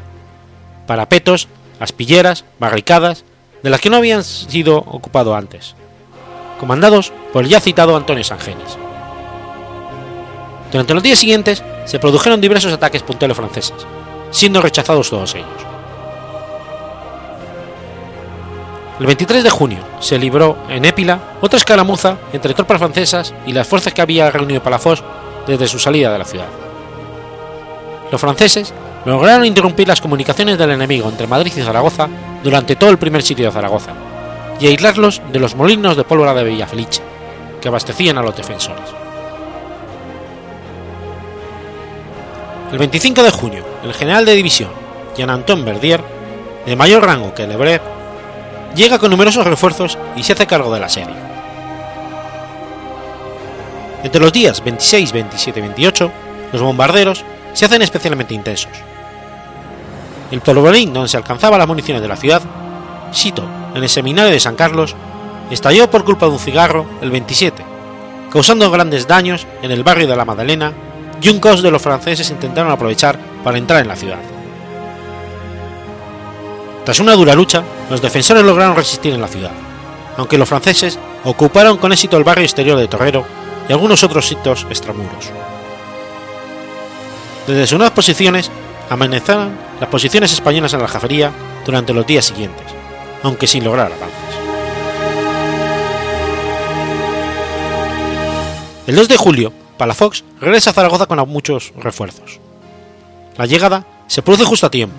parapetos, 0.86 1.48
aspilleras, 1.80 2.44
barricadas, 2.58 3.24
de 3.62 3.70
las 3.70 3.80
que 3.80 3.90
no 3.90 3.96
habían 3.96 4.22
sido 4.22 4.78
ocupado 4.78 5.34
antes, 5.34 5.74
comandados 6.60 7.12
por 7.32 7.44
el 7.44 7.50
ya 7.50 7.60
citado 7.60 7.96
Antonio 7.96 8.24
Sangenis. 8.24 8.78
Durante 10.70 10.94
los 10.94 11.02
días 11.02 11.18
siguientes 11.18 11.62
se 11.86 11.98
produjeron 11.98 12.40
diversos 12.40 12.72
ataques 12.72 13.02
puntuales 13.02 13.36
franceses, 13.36 13.86
siendo 14.30 14.60
rechazados 14.60 15.10
todos 15.10 15.34
ellos. 15.34 15.67
El 19.00 19.06
23 19.06 19.44
de 19.44 19.50
junio 19.50 19.78
se 20.00 20.18
libró 20.18 20.58
en 20.68 20.84
Épila 20.84 21.20
otra 21.40 21.58
escaramuza 21.58 22.18
entre 22.32 22.52
tropas 22.52 22.78
francesas 22.78 23.32
y 23.46 23.52
las 23.52 23.68
fuerzas 23.68 23.94
que 23.94 24.02
había 24.02 24.30
reunido 24.30 24.62
Palafos 24.62 25.04
desde 25.46 25.68
su 25.68 25.78
salida 25.78 26.10
de 26.10 26.18
la 26.18 26.24
ciudad. 26.24 26.48
Los 28.10 28.20
franceses 28.20 28.74
lograron 29.04 29.44
interrumpir 29.44 29.86
las 29.86 30.00
comunicaciones 30.00 30.58
del 30.58 30.70
enemigo 30.70 31.08
entre 31.08 31.28
Madrid 31.28 31.52
y 31.56 31.62
Zaragoza 31.62 32.08
durante 32.42 32.74
todo 32.74 32.90
el 32.90 32.98
primer 32.98 33.22
sitio 33.22 33.46
de 33.46 33.52
Zaragoza 33.52 33.92
y 34.58 34.66
aislarlos 34.66 35.22
de 35.32 35.38
los 35.38 35.54
molinos 35.54 35.96
de 35.96 36.02
pólvora 36.02 36.34
de 36.34 36.42
Villafelice, 36.42 37.00
que 37.60 37.68
abastecían 37.68 38.18
a 38.18 38.22
los 38.22 38.36
defensores. 38.36 38.90
El 42.72 42.78
25 42.78 43.22
de 43.22 43.30
junio, 43.30 43.64
el 43.84 43.94
general 43.94 44.24
de 44.24 44.34
división, 44.34 44.70
Jean-Antoine 45.16 45.64
Verdier, 45.64 46.02
de 46.66 46.76
mayor 46.76 47.04
rango 47.06 47.32
que 47.32 47.46
Lebré, 47.46 47.80
llega 48.78 48.98
con 48.98 49.10
numerosos 49.10 49.44
refuerzos 49.44 49.98
y 50.16 50.22
se 50.22 50.32
hace 50.32 50.46
cargo 50.46 50.72
del 50.72 50.84
asedio. 50.84 51.16
Entre 54.04 54.20
los 54.20 54.32
días 54.32 54.62
26, 54.62 55.12
27 55.12 55.58
y 55.58 55.62
28, 55.62 56.12
los 56.52 56.62
bombarderos 56.62 57.24
se 57.52 57.64
hacen 57.64 57.82
especialmente 57.82 58.34
intensos. 58.34 58.70
El 60.30 60.40
polvorín 60.40 60.92
donde 60.92 61.08
se 61.08 61.16
alcanzaba 61.16 61.58
las 61.58 61.66
municiones 61.66 62.00
de 62.00 62.08
la 62.08 62.16
ciudad, 62.16 62.40
Sito, 63.10 63.44
en 63.74 63.82
el 63.82 63.88
seminario 63.88 64.30
de 64.30 64.38
San 64.38 64.54
Carlos, 64.54 64.94
estalló 65.50 65.90
por 65.90 66.04
culpa 66.04 66.26
de 66.26 66.32
un 66.32 66.38
cigarro 66.38 66.86
el 67.02 67.10
27, 67.10 67.64
causando 68.30 68.70
grandes 68.70 69.08
daños 69.08 69.46
en 69.62 69.72
el 69.72 69.82
barrio 69.82 70.06
de 70.06 70.16
la 70.16 70.24
Madalena 70.24 70.72
y 71.20 71.30
un 71.30 71.40
caos 71.40 71.62
de 71.62 71.72
los 71.72 71.82
franceses 71.82 72.30
intentaron 72.30 72.70
aprovechar 72.70 73.18
para 73.42 73.58
entrar 73.58 73.80
en 73.80 73.88
la 73.88 73.96
ciudad. 73.96 74.37
Tras 76.88 77.00
una 77.00 77.12
dura 77.12 77.34
lucha, 77.34 77.62
los 77.90 78.00
defensores 78.00 78.42
lograron 78.42 78.74
resistir 78.74 79.12
en 79.12 79.20
la 79.20 79.28
ciudad, 79.28 79.50
aunque 80.16 80.38
los 80.38 80.48
franceses 80.48 80.98
ocuparon 81.22 81.76
con 81.76 81.92
éxito 81.92 82.16
el 82.16 82.24
barrio 82.24 82.44
exterior 82.44 82.78
de 82.78 82.88
Torrero 82.88 83.26
y 83.68 83.72
algunos 83.74 84.02
otros 84.04 84.26
sitios 84.26 84.66
extramuros. 84.70 85.28
Desde 87.46 87.66
sus 87.66 87.76
nuevas 87.76 87.94
posiciones, 87.94 88.50
amenazaron 88.88 89.50
las 89.78 89.90
posiciones 89.90 90.32
españolas 90.32 90.72
en 90.72 90.80
la 90.80 90.88
Jafería 90.88 91.30
durante 91.66 91.92
los 91.92 92.06
días 92.06 92.24
siguientes, 92.24 92.64
aunque 93.22 93.46
sin 93.46 93.64
lograr 93.64 93.92
avances. 93.92 94.18
El 98.86 98.96
2 98.96 99.08
de 99.08 99.16
julio, 99.18 99.52
Palafox 99.76 100.24
regresa 100.40 100.70
a 100.70 100.72
Zaragoza 100.72 101.04
con 101.04 101.28
muchos 101.28 101.70
refuerzos. 101.76 102.40
La 103.36 103.44
llegada 103.44 103.84
se 104.06 104.22
produce 104.22 104.46
justo 104.46 104.64
a 104.64 104.70
tiempo, 104.70 104.96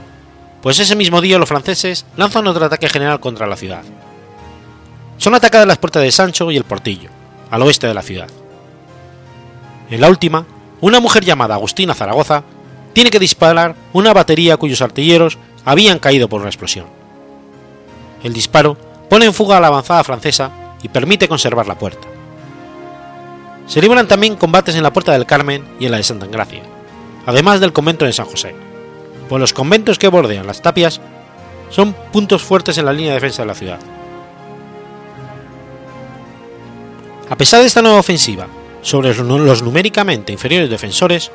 pues 0.61 0.79
ese 0.79 0.95
mismo 0.95 1.21
día 1.21 1.37
los 1.37 1.49
franceses 1.49 2.05
lanzan 2.17 2.47
otro 2.47 2.65
ataque 2.65 2.89
general 2.89 3.19
contra 3.19 3.47
la 3.47 3.55
ciudad. 3.55 3.83
Son 5.17 5.35
atacadas 5.35 5.67
las 5.67 5.77
puertas 5.77 6.03
de 6.03 6.11
Sancho 6.11 6.51
y 6.51 6.57
el 6.57 6.63
Portillo, 6.63 7.09
al 7.49 7.61
oeste 7.61 7.87
de 7.87 7.93
la 7.93 8.01
ciudad. 8.01 8.29
En 9.89 10.01
la 10.01 10.09
última, 10.09 10.45
una 10.81 10.99
mujer 10.99 11.25
llamada 11.25 11.55
Agustina 11.55 11.93
Zaragoza 11.93 12.43
tiene 12.93 13.09
que 13.09 13.19
disparar 13.19 13.75
una 13.93 14.13
batería 14.13 14.57
cuyos 14.57 14.81
artilleros 14.81 15.37
habían 15.65 15.99
caído 15.99 16.29
por 16.29 16.41
una 16.41 16.49
explosión. 16.49 16.85
El 18.23 18.33
disparo 18.33 18.77
pone 19.09 19.25
en 19.25 19.33
fuga 19.33 19.57
a 19.57 19.59
la 19.59 19.67
avanzada 19.67 20.03
francesa 20.03 20.51
y 20.83 20.89
permite 20.89 21.27
conservar 21.27 21.67
la 21.67 21.77
puerta, 21.77 22.07
se 23.69 23.83
libran 23.83 24.07
también 24.07 24.35
combates 24.35 24.73
en 24.73 24.81
la 24.81 24.91
Puerta 24.91 25.11
del 25.11 25.27
Carmen 25.27 25.63
y 25.79 25.85
en 25.85 25.91
la 25.91 25.97
de 25.97 26.03
Santa 26.03 26.25
Engracia, 26.25 26.63
además 27.27 27.59
del 27.59 27.71
convento 27.71 28.03
de 28.03 28.13
San 28.13 28.25
José, 28.25 28.55
pues 29.29 29.39
los 29.39 29.53
conventos 29.53 29.99
que 29.99 30.07
bordean 30.07 30.47
las 30.47 30.61
tapias 30.61 30.99
son 31.69 31.93
puntos 32.11 32.41
fuertes 32.41 32.77
en 32.79 32.85
la 32.85 32.93
línea 32.93 33.11
de 33.11 33.19
defensa 33.19 33.43
de 33.43 33.47
la 33.47 33.55
ciudad. 33.55 33.79
A 37.29 37.37
pesar 37.37 37.61
de 37.61 37.67
esta 37.67 37.83
nueva 37.83 37.99
ofensiva 37.99 38.47
sobre 38.81 39.13
los 39.13 39.61
numéricamente 39.61 40.33
inferiores 40.33 40.69
defensores, 40.69 41.31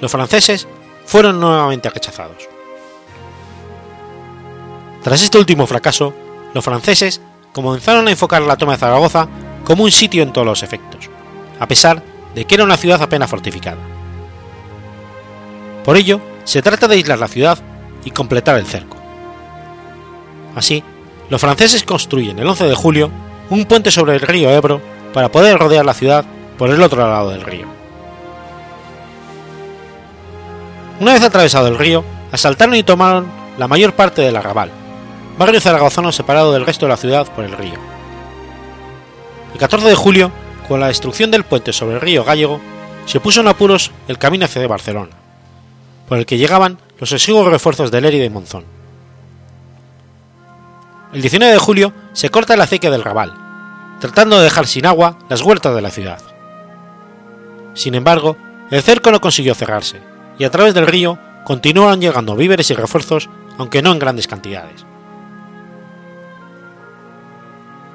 los 0.00 0.12
franceses 0.12 0.68
fueron 1.06 1.40
nuevamente 1.40 1.88
rechazados. 1.88 2.46
Tras 5.02 5.22
este 5.22 5.38
último 5.38 5.66
fracaso, 5.66 6.12
los 6.52 6.62
franceses 6.62 7.22
comenzaron 7.52 8.08
a 8.08 8.10
enfocar 8.10 8.42
la 8.42 8.58
toma 8.58 8.72
de 8.72 8.78
Zaragoza 8.78 9.26
como 9.64 9.84
un 9.84 9.90
sitio 9.90 10.22
en 10.22 10.34
todos 10.34 10.46
los 10.46 10.62
efectos, 10.62 11.08
a 11.58 11.66
pesar 11.66 12.02
de 12.34 12.44
que 12.44 12.56
era 12.56 12.64
una 12.64 12.76
ciudad 12.76 13.00
apenas 13.02 13.30
fortificada. 13.30 13.78
Por 15.82 15.96
ello, 15.96 16.20
se 16.48 16.62
trata 16.62 16.88
de 16.88 16.94
aislar 16.94 17.18
la 17.18 17.28
ciudad 17.28 17.58
y 18.06 18.10
completar 18.10 18.56
el 18.56 18.64
cerco. 18.64 18.96
Así, 20.54 20.82
los 21.28 21.42
franceses 21.42 21.82
construyen 21.82 22.38
el 22.38 22.46
11 22.46 22.64
de 22.64 22.74
julio 22.74 23.10
un 23.50 23.66
puente 23.66 23.90
sobre 23.90 24.14
el 24.14 24.22
río 24.22 24.48
Ebro 24.48 24.80
para 25.12 25.30
poder 25.30 25.58
rodear 25.58 25.84
la 25.84 25.92
ciudad 25.92 26.24
por 26.56 26.70
el 26.70 26.82
otro 26.82 27.06
lado 27.06 27.28
del 27.28 27.42
río. 27.42 27.66
Una 31.00 31.12
vez 31.12 31.22
atravesado 31.22 31.68
el 31.68 31.76
río, 31.76 32.02
asaltaron 32.32 32.76
y 32.76 32.82
tomaron 32.82 33.26
la 33.58 33.68
mayor 33.68 33.92
parte 33.92 34.22
del 34.22 34.36
arrabal, 34.36 34.70
barrio 35.36 35.60
zaragozano 35.60 36.12
separado 36.12 36.54
del 36.54 36.64
resto 36.64 36.86
de 36.86 36.90
la 36.90 36.96
ciudad 36.96 37.26
por 37.26 37.44
el 37.44 37.52
río. 37.52 37.78
El 39.52 39.60
14 39.60 39.86
de 39.86 39.94
julio, 39.94 40.32
con 40.66 40.80
la 40.80 40.88
destrucción 40.88 41.30
del 41.30 41.44
puente 41.44 41.74
sobre 41.74 41.96
el 41.96 42.00
río 42.00 42.24
Gallego, 42.24 42.58
se 43.04 43.20
puso 43.20 43.42
en 43.42 43.48
apuros 43.48 43.90
el 44.08 44.16
camino 44.16 44.46
hacia 44.46 44.66
Barcelona, 44.66 45.17
por 46.08 46.18
el 46.18 46.26
que 46.26 46.38
llegaban 46.38 46.78
los 46.98 47.12
exiguos 47.12 47.46
refuerzos 47.46 47.90
de 47.90 48.00
Leri 48.00 48.22
y 48.22 48.30
Monzón. 48.30 48.64
El 51.12 51.20
19 51.20 51.52
de 51.52 51.58
julio 51.58 51.92
se 52.12 52.30
corta 52.30 52.56
la 52.56 52.64
acequia 52.64 52.90
del 52.90 53.04
Raval, 53.04 53.32
tratando 54.00 54.38
de 54.38 54.44
dejar 54.44 54.66
sin 54.66 54.86
agua 54.86 55.18
las 55.28 55.42
huertas 55.42 55.74
de 55.74 55.82
la 55.82 55.90
ciudad. 55.90 56.20
Sin 57.74 57.94
embargo, 57.94 58.36
el 58.70 58.82
cerco 58.82 59.10
no 59.10 59.20
consiguió 59.20 59.54
cerrarse, 59.54 60.00
y 60.38 60.44
a 60.44 60.50
través 60.50 60.74
del 60.74 60.86
río 60.86 61.18
continuaron 61.44 62.00
llegando 62.00 62.36
víveres 62.36 62.70
y 62.70 62.74
refuerzos, 62.74 63.28
aunque 63.56 63.82
no 63.82 63.92
en 63.92 63.98
grandes 63.98 64.26
cantidades. 64.26 64.84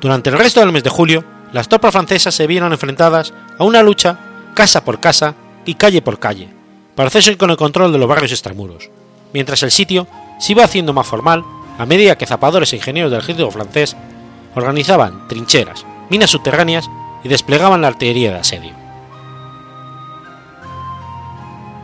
Durante 0.02 0.30
el 0.30 0.38
resto 0.38 0.60
del 0.60 0.72
mes 0.72 0.84
de 0.84 0.90
julio, 0.90 1.24
las 1.52 1.70
tropas 1.70 1.94
francesas 1.94 2.34
se 2.34 2.48
vieron 2.48 2.74
enfrentadas 2.74 3.34
a 3.58 3.64
una 3.64 3.84
lucha 3.84 4.18
casa 4.56 4.84
por 4.84 5.00
casa 5.00 5.36
y 5.66 5.76
calle 5.76 6.02
por 6.02 6.20
calle, 6.20 6.50
para 6.96 7.08
hacerse 7.08 7.38
con 7.38 7.50
el 7.50 7.58
control 7.58 7.92
de 7.92 7.98
los 7.98 8.08
barrios 8.08 8.32
extramuros, 8.32 8.90
mientras 9.34 9.64
el 9.64 9.72
sitio 9.72 10.08
se 10.40 10.52
iba 10.52 10.64
haciendo 10.64 10.94
más 10.94 11.08
formal 11.08 11.44
a 11.78 11.86
medida 11.86 12.18
que 12.18 12.28
zapadores 12.28 12.72
e 12.74 12.78
ingenieros 12.78 13.12
del 13.12 13.22
ejército 13.22 13.50
francés 13.52 13.96
organizaban 14.56 15.28
trincheras, 15.28 15.86
minas 16.10 16.30
subterráneas 16.30 16.90
y 17.24 17.30
desplegaban 17.30 17.82
la 17.82 17.88
artillería 17.88 18.32
de 18.32 18.40
asedio. 18.40 18.74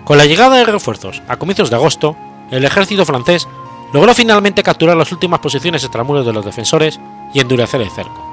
Con 0.05 0.17
la 0.17 0.25
llegada 0.25 0.57
de 0.57 0.65
refuerzos 0.65 1.21
a 1.27 1.37
comienzos 1.37 1.69
de 1.69 1.75
agosto, 1.75 2.15
el 2.51 2.65
ejército 2.65 3.05
francés 3.05 3.47
logró 3.93 4.13
finalmente 4.13 4.63
capturar 4.63 4.97
las 4.97 5.11
últimas 5.11 5.39
posiciones 5.39 5.83
extramuros 5.83 6.25
de 6.25 6.33
los 6.33 6.45
defensores 6.45 6.99
y 7.33 7.39
endurecer 7.39 7.81
el 7.81 7.91
cerco. 7.91 8.25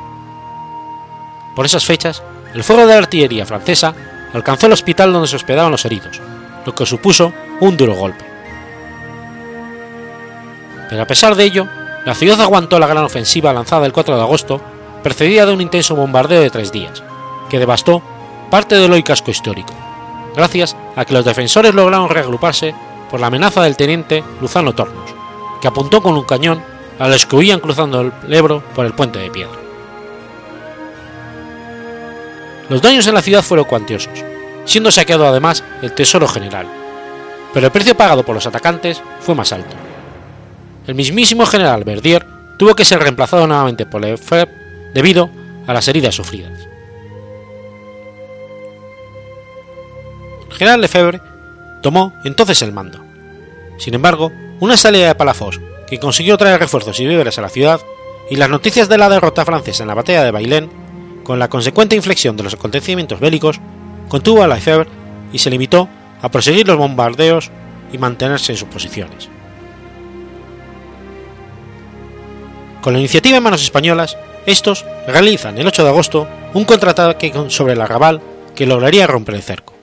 Por 1.55 1.67
esas 1.67 1.85
fechas, 1.85 2.23
el 2.55 2.65
fuego 2.65 2.87
de 2.87 2.93
la 2.93 2.99
artillería 2.99 3.47
francesa 3.47 3.95
alcanzó 4.33 4.67
el 4.67 4.73
hospital 4.73 5.13
donde 5.13 5.29
se 5.29 5.37
hospedaban 5.37 5.73
los 5.73 5.85
heridos, 5.85 6.21
lo 6.67 6.75
que 6.75 6.85
supuso 6.85 7.33
un 7.61 7.77
duro 7.77 7.95
golpe. 7.95 8.25
Pero 10.91 11.03
a 11.03 11.07
pesar 11.07 11.35
de 11.35 11.45
ello, 11.45 11.67
la 12.05 12.15
ciudad 12.15 12.41
aguantó 12.41 12.79
la 12.79 12.87
gran 12.87 13.05
ofensiva 13.05 13.53
lanzada 13.53 13.87
el 13.87 13.93
4 13.93 14.17
de 14.17 14.23
agosto, 14.23 14.61
precedida 15.03 15.47
de 15.47 15.53
un 15.53 15.61
intenso 15.61 15.97
bombardeo 15.97 16.43
de 16.43 16.51
tres 16.51 16.73
días, 16.73 17.03
que 17.49 17.59
devastó 17.59 18.03
parte 18.51 18.77
del 18.77 18.93
hoy 18.93 19.03
casco 19.03 19.31
histórico, 19.31 19.73
gracias 20.35 20.77
a 20.95 21.05
que 21.05 21.15
los 21.15 21.25
defensores 21.25 21.75
lograron 21.75 22.09
reagruparse 22.09 22.75
por 23.11 23.21
la 23.21 23.29
amenaza 23.29 23.63
del 23.63 23.77
teniente 23.77 24.23
Luzano 24.41 24.75
Tornos, 24.75 25.15
que 25.61 25.69
apuntó 25.69 26.03
con 26.03 26.17
un 26.17 26.25
cañón 26.25 26.63
a 26.99 27.09
los 27.09 27.27
que 27.27 27.37
huían 27.37 27.61
cruzando 27.61 28.01
el 28.01 28.13
Ebro 28.33 28.63
por 28.75 28.87
el 28.87 28.95
puente 28.95 29.19
de 29.19 29.31
piedra. 29.31 29.59
Los 32.69 32.83
daños 32.83 33.07
en 33.07 33.15
la 33.15 33.23
ciudad 33.23 33.43
fueron 33.43 33.67
cuantiosos, 33.67 34.25
siendo 34.67 34.91
saqueado 34.91 35.27
además 35.27 35.65
el 35.81 35.93
tesoro 35.93 36.29
general, 36.29 36.67
pero 37.55 37.67
el 37.67 37.73
precio 37.73 37.97
pagado 37.97 38.25
por 38.25 38.35
los 38.35 38.47
atacantes 38.47 39.03
fue 39.21 39.35
más 39.35 39.53
alto. 39.53 39.75
El 40.87 40.95
mismísimo 40.95 41.47
general 41.47 41.85
Verdier 41.85 42.27
tuvo 42.59 42.75
que 42.75 42.85
ser 42.85 43.01
reemplazado 43.01 43.47
nuevamente 43.47 43.87
por 43.87 44.03
Lefebvre 44.03 44.53
debido 44.93 45.31
a 45.67 45.73
las 45.73 45.89
heridas 45.89 46.15
sufridas. 46.15 46.69
general 50.57 50.81
Lefebvre 50.81 51.21
tomó 51.83 52.13
entonces 52.25 52.63
el 52.63 52.73
mando. 52.73 53.05
Sin 53.79 53.95
embargo, 53.95 54.33
una 54.61 54.77
salida 54.77 55.09
de 55.09 55.15
Palafox, 55.15 55.61
que 55.87 55.99
consiguió 55.99 56.37
traer 56.39 56.59
refuerzos 56.59 56.99
y 56.99 57.07
víveres 57.07 57.39
a 57.39 57.43
la 57.43 57.49
ciudad, 57.49 57.81
y 58.31 58.37
las 58.37 58.51
noticias 58.51 58.89
de 58.89 58.99
la 58.99 59.09
derrota 59.09 59.45
francesa 59.45 59.85
en 59.85 59.89
la 59.89 59.95
batalla 59.95 60.25
de 60.25 60.31
Bailén, 60.31 60.71
con 61.23 61.39
la 61.39 61.49
consecuente 61.49 61.95
inflexión 61.95 62.37
de 62.37 62.43
los 62.43 62.55
acontecimientos 62.55 63.21
bélicos, 63.21 63.61
contuvo 64.09 64.43
a 64.43 64.49
Lefebvre 64.49 64.89
y 65.33 65.39
se 65.39 65.51
limitó 65.51 65.89
a 66.23 66.31
proseguir 66.31 66.67
los 66.67 66.77
bombardeos 66.77 67.51
y 67.93 67.99
mantenerse 67.99 68.53
en 68.53 68.59
sus 68.59 68.69
posiciones. 68.69 69.29
Con 72.83 72.93
la 72.93 73.01
iniciativa 73.01 73.37
en 73.37 73.43
manos 73.43 73.63
españolas, 73.63 74.17
estos 74.47 74.85
realizan 75.09 75.59
el 75.59 75.67
8 75.67 75.83
de 75.83 75.89
agosto 75.89 76.29
un 76.55 76.65
contraataque 76.65 77.33
sobre 77.49 77.73
el 77.73 77.81
arrabal 77.81 78.23
que 78.55 78.67
lograría 78.67 79.07
romper 79.07 79.35
el 79.35 79.43
cerco. 79.43 79.75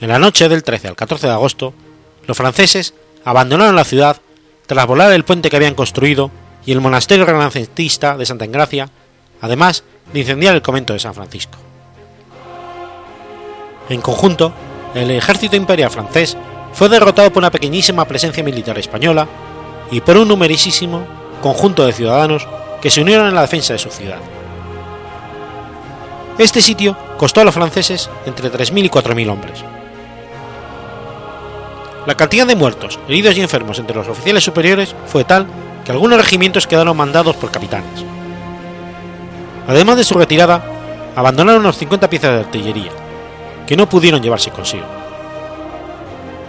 En 0.00 0.08
la 0.08 0.18
noche 0.18 0.48
del 0.48 0.64
13 0.64 0.88
al 0.88 0.96
14 0.96 1.28
de 1.28 1.32
agosto, 1.32 1.74
los 2.26 2.36
franceses 2.36 2.94
abandonaron 3.24 3.76
la 3.76 3.84
ciudad 3.84 4.16
tras 4.66 4.86
volar 4.86 5.12
el 5.12 5.24
puente 5.24 5.48
que 5.48 5.56
habían 5.56 5.74
construido 5.74 6.30
y 6.66 6.72
el 6.72 6.80
monasterio 6.80 7.24
renacentista 7.24 8.16
de 8.16 8.26
Santa 8.26 8.44
Engracia, 8.44 8.90
además 9.40 9.84
de 10.12 10.20
incendiar 10.20 10.54
el 10.54 10.62
convento 10.62 10.92
de 10.92 10.98
San 10.98 11.14
Francisco. 11.14 11.58
En 13.88 14.00
conjunto, 14.00 14.52
el 14.94 15.10
ejército 15.10 15.56
imperial 15.56 15.90
francés 15.90 16.36
fue 16.72 16.88
derrotado 16.88 17.30
por 17.30 17.42
una 17.42 17.50
pequeñísima 17.50 18.04
presencia 18.04 18.42
militar 18.42 18.78
española 18.78 19.26
y 19.90 20.00
por 20.00 20.16
un 20.16 20.28
numerosísimo 20.28 21.06
conjunto 21.42 21.84
de 21.84 21.92
ciudadanos 21.92 22.46
que 22.80 22.90
se 22.90 23.00
unieron 23.00 23.26
en 23.28 23.34
la 23.34 23.42
defensa 23.42 23.72
de 23.72 23.78
su 23.78 23.90
ciudad. 23.90 24.18
Este 26.38 26.62
sitio 26.62 26.96
costó 27.18 27.40
a 27.40 27.44
los 27.44 27.54
franceses 27.54 28.08
entre 28.24 28.50
3.000 28.50 28.86
y 28.86 28.88
4.000 28.88 29.30
hombres, 29.30 29.64
la 32.04 32.16
cantidad 32.16 32.48
de 32.48 32.56
muertos, 32.56 32.98
heridos 33.06 33.36
y 33.36 33.42
enfermos 33.42 33.78
entre 33.78 33.94
los 33.94 34.08
oficiales 34.08 34.42
superiores 34.42 34.94
fue 35.06 35.22
tal 35.22 35.46
que 35.84 35.92
algunos 35.92 36.18
regimientos 36.18 36.66
quedaron 36.66 36.96
mandados 36.96 37.36
por 37.36 37.52
capitanes. 37.52 38.04
Además 39.68 39.96
de 39.96 40.04
su 40.04 40.14
retirada, 40.14 40.64
abandonaron 41.14 41.60
unos 41.60 41.78
50 41.78 42.10
piezas 42.10 42.32
de 42.32 42.40
artillería, 42.40 42.90
que 43.72 43.76
no 43.78 43.88
pudieron 43.88 44.20
llevarse 44.20 44.50
consigo. 44.50 44.84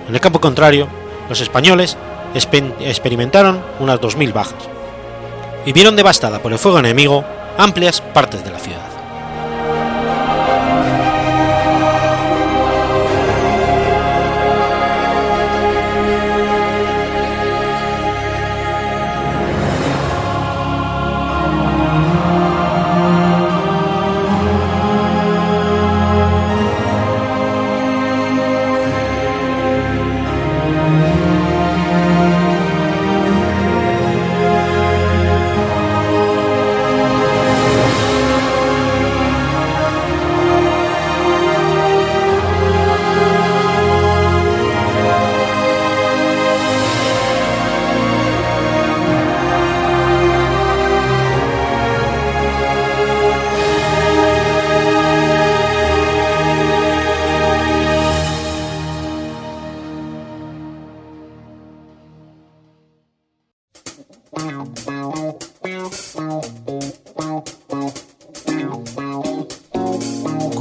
En 0.09 0.13
el 0.13 0.19
campo 0.19 0.41
contrario, 0.41 0.89
los 1.29 1.39
españoles 1.39 1.95
experimentaron 2.35 3.63
unas 3.79 4.01
2.000 4.01 4.33
bajas 4.33 4.67
y 5.65 5.71
vieron 5.71 5.95
devastada 5.95 6.39
por 6.39 6.51
el 6.51 6.59
fuego 6.59 6.79
enemigo 6.79 7.23
amplias 7.57 8.01
partes 8.01 8.43
de 8.43 8.51
la 8.51 8.59
ciudad. 8.59 8.92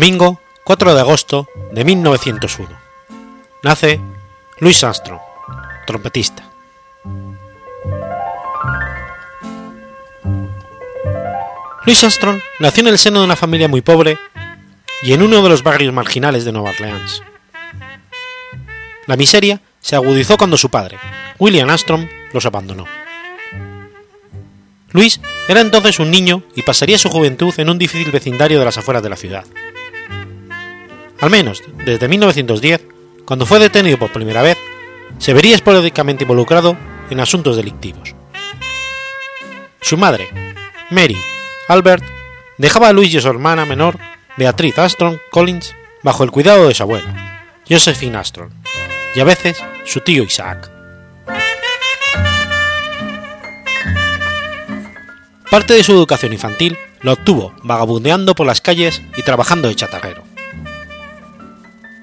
Domingo 0.00 0.40
4 0.64 0.94
de 0.94 1.00
agosto 1.02 1.46
de 1.72 1.84
1901. 1.84 2.70
Nace 3.62 4.00
Louis 4.58 4.82
Armstrong, 4.82 5.20
trompetista. 5.86 6.42
Louis 11.84 12.02
Armstrong 12.02 12.40
nació 12.60 12.80
en 12.80 12.88
el 12.88 12.96
seno 12.96 13.18
de 13.18 13.26
una 13.26 13.36
familia 13.36 13.68
muy 13.68 13.82
pobre 13.82 14.18
y 15.02 15.12
en 15.12 15.20
uno 15.20 15.42
de 15.42 15.50
los 15.50 15.62
barrios 15.62 15.92
marginales 15.92 16.46
de 16.46 16.52
Nueva 16.52 16.70
Orleans. 16.70 17.22
La 19.06 19.18
miseria 19.18 19.60
se 19.80 19.96
agudizó 19.96 20.38
cuando 20.38 20.56
su 20.56 20.70
padre, 20.70 20.98
William 21.38 21.68
Armstrong, 21.68 22.08
los 22.32 22.46
abandonó. 22.46 22.86
Luis 24.92 25.20
era 25.46 25.60
entonces 25.60 25.98
un 25.98 26.10
niño 26.10 26.42
y 26.56 26.62
pasaría 26.62 26.96
su 26.96 27.10
juventud 27.10 27.52
en 27.58 27.68
un 27.68 27.76
difícil 27.76 28.10
vecindario 28.10 28.58
de 28.58 28.64
las 28.64 28.78
afueras 28.78 29.02
de 29.02 29.10
la 29.10 29.16
ciudad 29.16 29.44
al 31.20 31.30
menos 31.30 31.62
desde 31.84 32.08
1910, 32.08 32.86
cuando 33.24 33.46
fue 33.46 33.58
detenido 33.58 33.98
por 33.98 34.12
primera 34.12 34.42
vez, 34.42 34.58
se 35.18 35.34
vería 35.34 35.54
esporádicamente 35.54 36.24
involucrado 36.24 36.76
en 37.10 37.20
asuntos 37.20 37.56
delictivos. 37.56 38.14
Su 39.80 39.96
madre, 39.96 40.28
Mary 40.90 41.16
Albert, 41.68 42.04
dejaba 42.58 42.88
a 42.88 42.92
Luis 42.92 43.12
y 43.14 43.18
a 43.18 43.20
su 43.20 43.28
hermana 43.28 43.64
menor, 43.64 43.98
Beatriz 44.36 44.78
Armstrong 44.78 45.18
Collins, 45.30 45.74
bajo 46.02 46.24
el 46.24 46.30
cuidado 46.30 46.66
de 46.66 46.74
su 46.74 46.82
abuela, 46.82 47.44
Josephine 47.68 48.16
Armstrong, 48.16 48.50
y 49.14 49.20
a 49.20 49.24
veces 49.24 49.62
su 49.84 50.00
tío 50.00 50.22
Isaac. 50.22 50.70
Parte 55.50 55.74
de 55.74 55.82
su 55.82 55.92
educación 55.92 56.32
infantil 56.32 56.78
la 57.02 57.12
obtuvo 57.12 57.52
vagabundeando 57.64 58.34
por 58.34 58.46
las 58.46 58.60
calles 58.60 59.02
y 59.16 59.22
trabajando 59.22 59.68
de 59.68 59.74
chatarrero. 59.74 60.29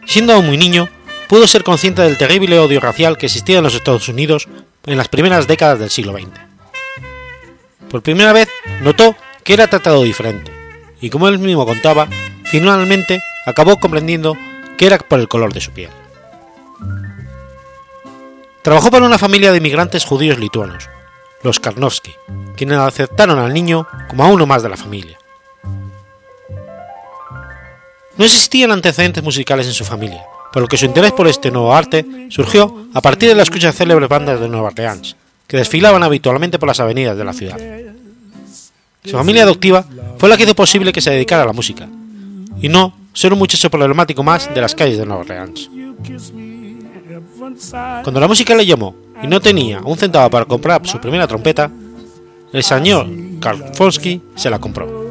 Siendo 0.08 0.34
aún 0.34 0.48
muy 0.48 0.58
niño, 0.58 0.88
pudo 1.28 1.46
ser 1.48 1.64
consciente 1.64 2.02
del 2.02 2.18
terrible 2.18 2.58
odio 2.60 2.80
racial 2.80 3.18
que 3.18 3.26
existía 3.26 3.58
en 3.58 3.64
los 3.66 3.76
Estados 3.76 4.08
Unidos 4.08 4.48
en 4.86 4.98
las 4.98 5.10
primeras 5.10 5.48
décadas 5.48 5.80
del 5.80 5.90
siglo 5.90 6.14
XX. 6.14 6.30
Por 7.90 8.02
primera 8.02 8.32
vez 8.32 8.48
notó 8.82 9.16
que 9.44 9.54
era 9.54 9.68
tratado 9.68 10.04
diferente, 10.04 10.52
y 11.02 11.10
como 11.10 11.28
él 11.28 11.40
mismo 11.40 11.66
contaba, 11.66 12.08
finalmente 12.46 13.22
acabó 13.46 13.80
comprendiendo 13.80 14.38
que 14.78 14.88
era 14.88 14.98
por 14.98 15.20
el 15.20 15.28
color 15.28 15.54
de 15.54 15.62
su 15.62 15.72
piel. 15.72 15.90
Trabajó 18.62 18.90
para 18.90 19.06
una 19.06 19.18
familia 19.18 19.52
de 19.52 19.58
inmigrantes 19.58 20.06
judíos 20.06 20.40
lituanos, 20.40 20.90
los 21.44 21.60
Karnowski, 21.60 22.14
quienes 22.56 22.78
aceptaron 22.78 23.40
al 23.40 23.54
niño 23.54 23.88
como 24.08 24.24
a 24.24 24.28
uno 24.28 24.46
más 24.46 24.64
de 24.64 24.70
la 24.70 24.78
familia. 24.78 25.18
No 28.18 28.26
existían 28.26 28.72
antecedentes 28.72 29.24
musicales 29.24 29.68
en 29.68 29.74
su 29.74 29.86
familia, 29.86 30.24
por 30.52 30.62
lo 30.62 30.68
que 30.68 30.78
su 30.78 30.86
interés 30.86 31.12
por 31.12 31.28
este 31.28 31.52
nuevo 31.52 31.74
arte 31.74 32.06
surgió 32.30 32.88
a 32.94 33.02
partir 33.02 33.30
de 33.30 33.36
la 33.36 33.44
escucha 33.44 33.68
de 33.68 33.74
célebres 33.74 34.10
bandas 34.10 34.40
de 34.40 34.50
Nueva 34.50 34.70
Orleans, 34.70 35.16
que 35.46 35.58
desfilaban 35.58 36.04
habitualmente 36.04 36.58
por 36.58 36.68
las 36.68 36.80
avenidas 36.80 37.18
de 37.18 37.24
la 37.24 37.34
ciudad. 37.34 37.60
Su 39.06 39.12
familia 39.12 39.44
adoptiva 39.44 39.86
fue 40.18 40.30
la 40.30 40.36
que 40.36 40.44
hizo 40.44 40.56
posible 40.56 40.92
que 40.92 41.02
se 41.02 41.12
dedicara 41.12 41.44
a 41.44 41.46
la 41.46 41.54
música, 41.54 41.88
y 42.60 42.70
no 42.70 42.94
ser 43.14 43.34
un 43.34 43.40
muchacho 43.40 43.70
problemático 43.70 44.24
más 44.24 44.54
de 44.54 44.62
las 44.62 44.74
calles 44.74 44.98
de 44.98 45.06
Nueva 45.06 45.22
Orleans. 45.22 45.70
Cuando 48.04 48.20
la 48.20 48.28
música 48.28 48.56
le 48.56 48.66
llamó 48.66 48.96
y 49.22 49.28
no 49.28 49.40
tenía 49.40 49.80
un 49.82 49.98
centavo 49.98 50.30
para 50.30 50.46
comprar 50.46 50.86
su 50.88 51.00
primera 51.00 51.28
trompeta, 51.28 51.72
el 52.52 52.64
señor 52.64 53.08
Karl 53.40 53.72
se 54.36 54.50
la 54.50 54.60
compró. 54.60 55.07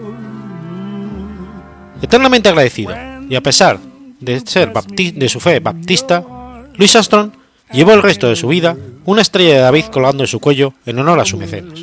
Eternamente 2.03 2.49
agradecido, 2.49 2.95
y 3.29 3.35
a 3.35 3.41
pesar 3.41 3.79
de 4.21 4.41
ser 4.41 4.73
de 4.73 5.29
su 5.29 5.41
fe 5.41 5.61
baptista, 5.61 6.23
Louis 6.77 6.95
Armstrong 6.95 7.33
llevó 7.73 7.93
el 7.93 8.03
resto 8.03 8.29
de 8.29 8.37
su 8.37 8.49
vida 8.49 8.77
una 9.05 9.23
estrella 9.23 9.55
de 9.55 9.61
David 9.61 9.87
colgando 9.87 10.25
en 10.25 10.29
su 10.29 10.41
cuello 10.41 10.75
en 10.85 10.99
honor 10.99 11.21
a 11.21 11.25
su 11.25 11.37
mecenas. 11.37 11.81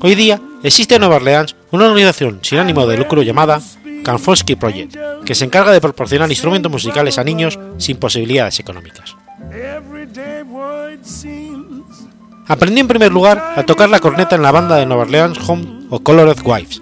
Hoy 0.00 0.14
día 0.14 0.40
existe 0.62 0.96
en 0.96 1.00
Nueva 1.00 1.16
Orleans 1.16 1.56
una 1.70 1.86
organización 1.86 2.40
sin 2.42 2.58
ánimo 2.58 2.86
de 2.86 2.98
lucro 2.98 3.22
llamada 3.22 3.60
Kanfolsky 4.04 4.56
Project, 4.56 4.96
que 5.24 5.34
se 5.34 5.44
encarga 5.44 5.72
de 5.72 5.80
proporcionar 5.80 6.30
instrumentos 6.30 6.70
musicales 6.70 7.18
a 7.18 7.24
niños 7.24 7.58
sin 7.78 7.96
posibilidades 7.96 8.60
económicas. 8.60 9.16
Aprendió 12.46 12.80
en 12.80 12.88
primer 12.88 13.12
lugar 13.12 13.54
a 13.56 13.64
tocar 13.64 13.88
la 13.88 13.98
corneta 13.98 14.36
en 14.36 14.42
la 14.42 14.52
banda 14.52 14.76
de 14.76 14.86
Nueva 14.86 15.02
Orleans 15.02 15.38
Home 15.48 15.86
o 15.90 16.00
Colored 16.00 16.38
Wives, 16.44 16.80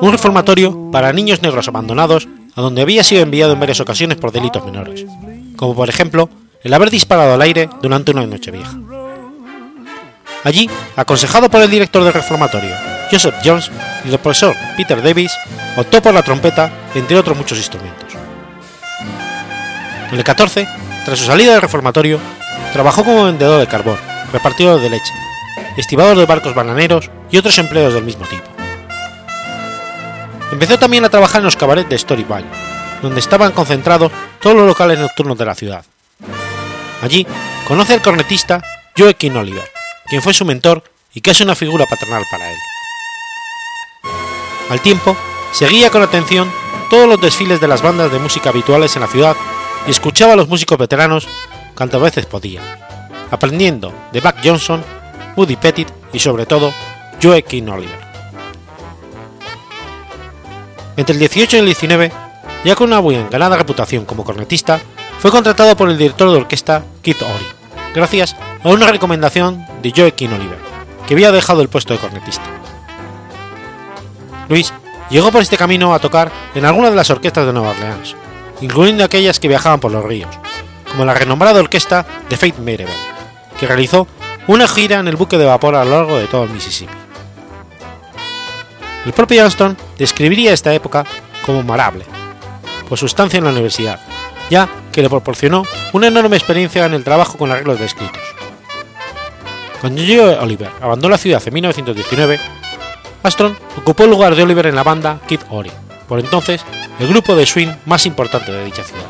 un 0.00 0.12
reformatorio 0.12 0.90
para 0.90 1.12
niños 1.12 1.42
negros 1.42 1.68
abandonados 1.68 2.28
a 2.54 2.60
donde 2.60 2.82
había 2.82 3.04
sido 3.04 3.22
enviado 3.22 3.52
en 3.52 3.60
varias 3.60 3.80
ocasiones 3.80 4.18
por 4.18 4.32
delitos 4.32 4.64
menores, 4.64 5.04
como 5.56 5.74
por 5.74 5.88
ejemplo 5.88 6.28
el 6.62 6.74
haber 6.74 6.90
disparado 6.90 7.34
al 7.34 7.42
aire 7.42 7.68
durante 7.82 8.10
una 8.10 8.26
noche 8.26 8.50
vieja. 8.50 8.76
Allí, 10.42 10.70
aconsejado 10.96 11.50
por 11.50 11.60
el 11.60 11.70
director 11.70 12.02
del 12.02 12.14
reformatorio, 12.14 12.74
Joseph 13.10 13.34
Jones, 13.44 13.70
y 14.04 14.10
el 14.10 14.18
profesor 14.18 14.54
Peter 14.76 15.02
Davis, 15.02 15.32
optó 15.76 16.00
por 16.00 16.14
la 16.14 16.22
trompeta, 16.22 16.72
entre 16.94 17.18
otros 17.18 17.36
muchos 17.36 17.58
instrumentos. 17.58 18.14
En 20.10 20.18
el 20.18 20.24
14, 20.24 20.66
tras 21.04 21.18
su 21.18 21.26
salida 21.26 21.52
del 21.52 21.62
reformatorio, 21.62 22.18
trabajó 22.72 23.04
como 23.04 23.24
vendedor 23.24 23.60
de 23.60 23.66
carbón, 23.66 23.98
repartidor 24.32 24.80
de 24.80 24.90
leche, 24.90 25.12
estibador 25.76 26.16
de 26.16 26.26
barcos 26.26 26.54
bananeros 26.54 27.10
y 27.30 27.36
otros 27.36 27.58
empleos 27.58 27.92
del 27.92 28.04
mismo 28.04 28.24
tipo. 28.26 28.59
Empezó 30.52 30.78
también 30.78 31.04
a 31.04 31.08
trabajar 31.08 31.40
en 31.40 31.44
los 31.44 31.56
cabarets 31.56 31.88
de 31.88 31.98
Storyville, 31.98 32.46
donde 33.02 33.20
estaban 33.20 33.52
concentrados 33.52 34.10
todos 34.40 34.56
los 34.56 34.66
locales 34.66 34.98
nocturnos 34.98 35.38
de 35.38 35.44
la 35.44 35.54
ciudad. 35.54 35.84
Allí 37.02 37.26
conoce 37.66 37.94
al 37.94 38.02
cornetista 38.02 38.62
Joaquin 38.96 39.36
Oliver, 39.36 39.70
quien 40.08 40.22
fue 40.22 40.34
su 40.34 40.44
mentor 40.44 40.82
y 41.14 41.20
que 41.20 41.30
es 41.30 41.40
una 41.40 41.54
figura 41.54 41.86
paternal 41.86 42.24
para 42.30 42.50
él. 42.50 42.58
Al 44.70 44.80
tiempo, 44.80 45.16
seguía 45.52 45.90
con 45.90 46.02
atención 46.02 46.50
todos 46.90 47.08
los 47.08 47.20
desfiles 47.20 47.60
de 47.60 47.68
las 47.68 47.82
bandas 47.82 48.12
de 48.12 48.18
música 48.18 48.50
habituales 48.50 48.94
en 48.96 49.02
la 49.02 49.08
ciudad 49.08 49.36
y 49.86 49.90
escuchaba 49.90 50.32
a 50.32 50.36
los 50.36 50.48
músicos 50.48 50.78
veteranos 50.78 51.28
cuantas 51.74 52.00
veces 52.00 52.26
podía, 52.26 52.60
aprendiendo 53.30 53.94
de 54.12 54.20
Buck 54.20 54.36
Johnson, 54.44 54.84
Woody 55.36 55.56
Pettit 55.56 55.88
y 56.12 56.18
sobre 56.18 56.44
todo 56.44 56.74
Joaquin 57.22 57.68
Oliver. 57.68 57.99
Entre 61.00 61.14
el 61.14 61.18
18 61.18 61.56
y 61.56 61.60
el 61.60 61.64
19, 61.64 62.12
ya 62.62 62.74
con 62.76 62.88
una 62.88 62.98
buena 62.98 63.26
ganada 63.30 63.56
reputación 63.56 64.04
como 64.04 64.22
cornetista, 64.22 64.78
fue 65.18 65.30
contratado 65.30 65.74
por 65.74 65.88
el 65.88 65.96
director 65.96 66.30
de 66.30 66.36
orquesta 66.36 66.84
Keith 67.00 67.22
Ory, 67.22 67.46
gracias 67.94 68.36
a 68.62 68.68
una 68.68 68.86
recomendación 68.86 69.64
de 69.80 69.94
Joaquin 69.96 70.34
Oliver, 70.34 70.58
que 71.08 71.14
había 71.14 71.32
dejado 71.32 71.62
el 71.62 71.70
puesto 71.70 71.94
de 71.94 72.00
cornetista. 72.00 72.44
Luis 74.50 74.74
llegó 75.08 75.32
por 75.32 75.40
este 75.40 75.56
camino 75.56 75.94
a 75.94 76.00
tocar 76.00 76.30
en 76.54 76.66
algunas 76.66 76.90
de 76.90 76.96
las 76.96 77.08
orquestas 77.08 77.46
de 77.46 77.54
Nueva 77.54 77.70
Orleans, 77.70 78.14
incluyendo 78.60 79.02
aquellas 79.02 79.40
que 79.40 79.48
viajaban 79.48 79.80
por 79.80 79.92
los 79.92 80.04
ríos, 80.04 80.38
como 80.90 81.06
la 81.06 81.14
renombrada 81.14 81.60
orquesta 81.60 82.04
de 82.28 82.36
Faith 82.36 82.58
Maribel, 82.58 82.88
que 83.58 83.66
realizó 83.66 84.06
una 84.48 84.68
gira 84.68 84.98
en 84.98 85.08
el 85.08 85.16
buque 85.16 85.38
de 85.38 85.46
vapor 85.46 85.76
a 85.76 85.84
lo 85.86 85.92
largo 85.92 86.18
de 86.18 86.26
todo 86.26 86.44
el 86.44 86.50
Mississippi. 86.50 86.92
El 89.04 89.12
propio 89.12 89.42
Armstrong 89.42 89.76
describiría 89.98 90.52
esta 90.52 90.74
época 90.74 91.06
como 91.46 91.62
marable, 91.62 92.04
por 92.88 92.98
su 92.98 93.06
estancia 93.06 93.38
en 93.38 93.44
la 93.44 93.50
universidad, 93.50 93.98
ya 94.50 94.68
que 94.92 95.02
le 95.02 95.08
proporcionó 95.08 95.64
una 95.92 96.08
enorme 96.08 96.36
experiencia 96.36 96.84
en 96.84 96.92
el 96.92 97.04
trabajo 97.04 97.38
con 97.38 97.50
arreglos 97.50 97.78
de 97.78 97.86
escritos. 97.86 98.20
Cuando 99.80 100.02
Joe 100.02 100.38
Oliver 100.38 100.70
abandonó 100.82 101.12
la 101.12 101.18
ciudad 101.18 101.42
en 101.46 101.54
1919, 101.54 102.38
Armstrong 103.22 103.54
ocupó 103.78 104.04
el 104.04 104.10
lugar 104.10 104.34
de 104.34 104.42
Oliver 104.42 104.66
en 104.66 104.74
la 104.74 104.82
banda 104.82 105.20
Kid 105.26 105.40
Ory, 105.48 105.72
por 106.06 106.20
entonces 106.20 106.62
el 106.98 107.08
grupo 107.08 107.34
de 107.34 107.46
swing 107.46 107.72
más 107.86 108.04
importante 108.04 108.52
de 108.52 108.64
dicha 108.64 108.84
ciudad. 108.84 109.06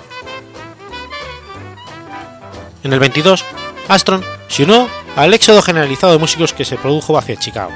En 2.84 2.93
el 2.93 3.01
22, 3.01 3.45
Armstrong 3.88 4.22
se 4.47 4.62
unió 4.62 4.88
al 5.16 5.34
éxodo 5.34 5.62
generalizado 5.62 6.12
de 6.12 6.20
músicos 6.20 6.53
que 6.53 6.64
se 6.64 6.76
produjo 6.76 7.18
hacia 7.18 7.36
Chicago, 7.36 7.72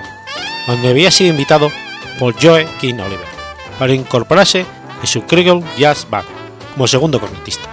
donde 0.68 0.88
había 0.88 1.10
sido 1.10 1.30
invitado 1.30 1.70
por 2.18 2.34
Joe 2.40 2.66
King 2.80 2.94
Oliver 2.94 3.26
para 3.78 3.92
incorporarse 3.92 4.64
en 5.00 5.06
su 5.06 5.22
Kriegel 5.22 5.62
Jazz 5.76 6.06
Band 6.08 6.26
como 6.74 6.86
segundo 6.86 7.20
cornetista. 7.20 7.68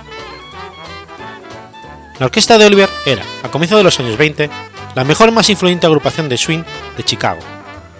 La 2.20 2.28
orquesta 2.28 2.58
de 2.58 2.66
Oliver 2.66 2.90
era, 3.06 3.24
a 3.44 3.50
comienzos 3.50 3.78
de 3.78 3.84
los 3.84 4.00
años 4.00 4.18
20, 4.18 4.50
la 4.94 5.04
mejor 5.04 5.30
y 5.30 5.32
más 5.32 5.50
influyente 5.50 5.88
agrupación 5.88 6.30
de 6.30 6.38
swing 6.38 6.64
de 6.96 7.04
Chicago, 7.04 7.40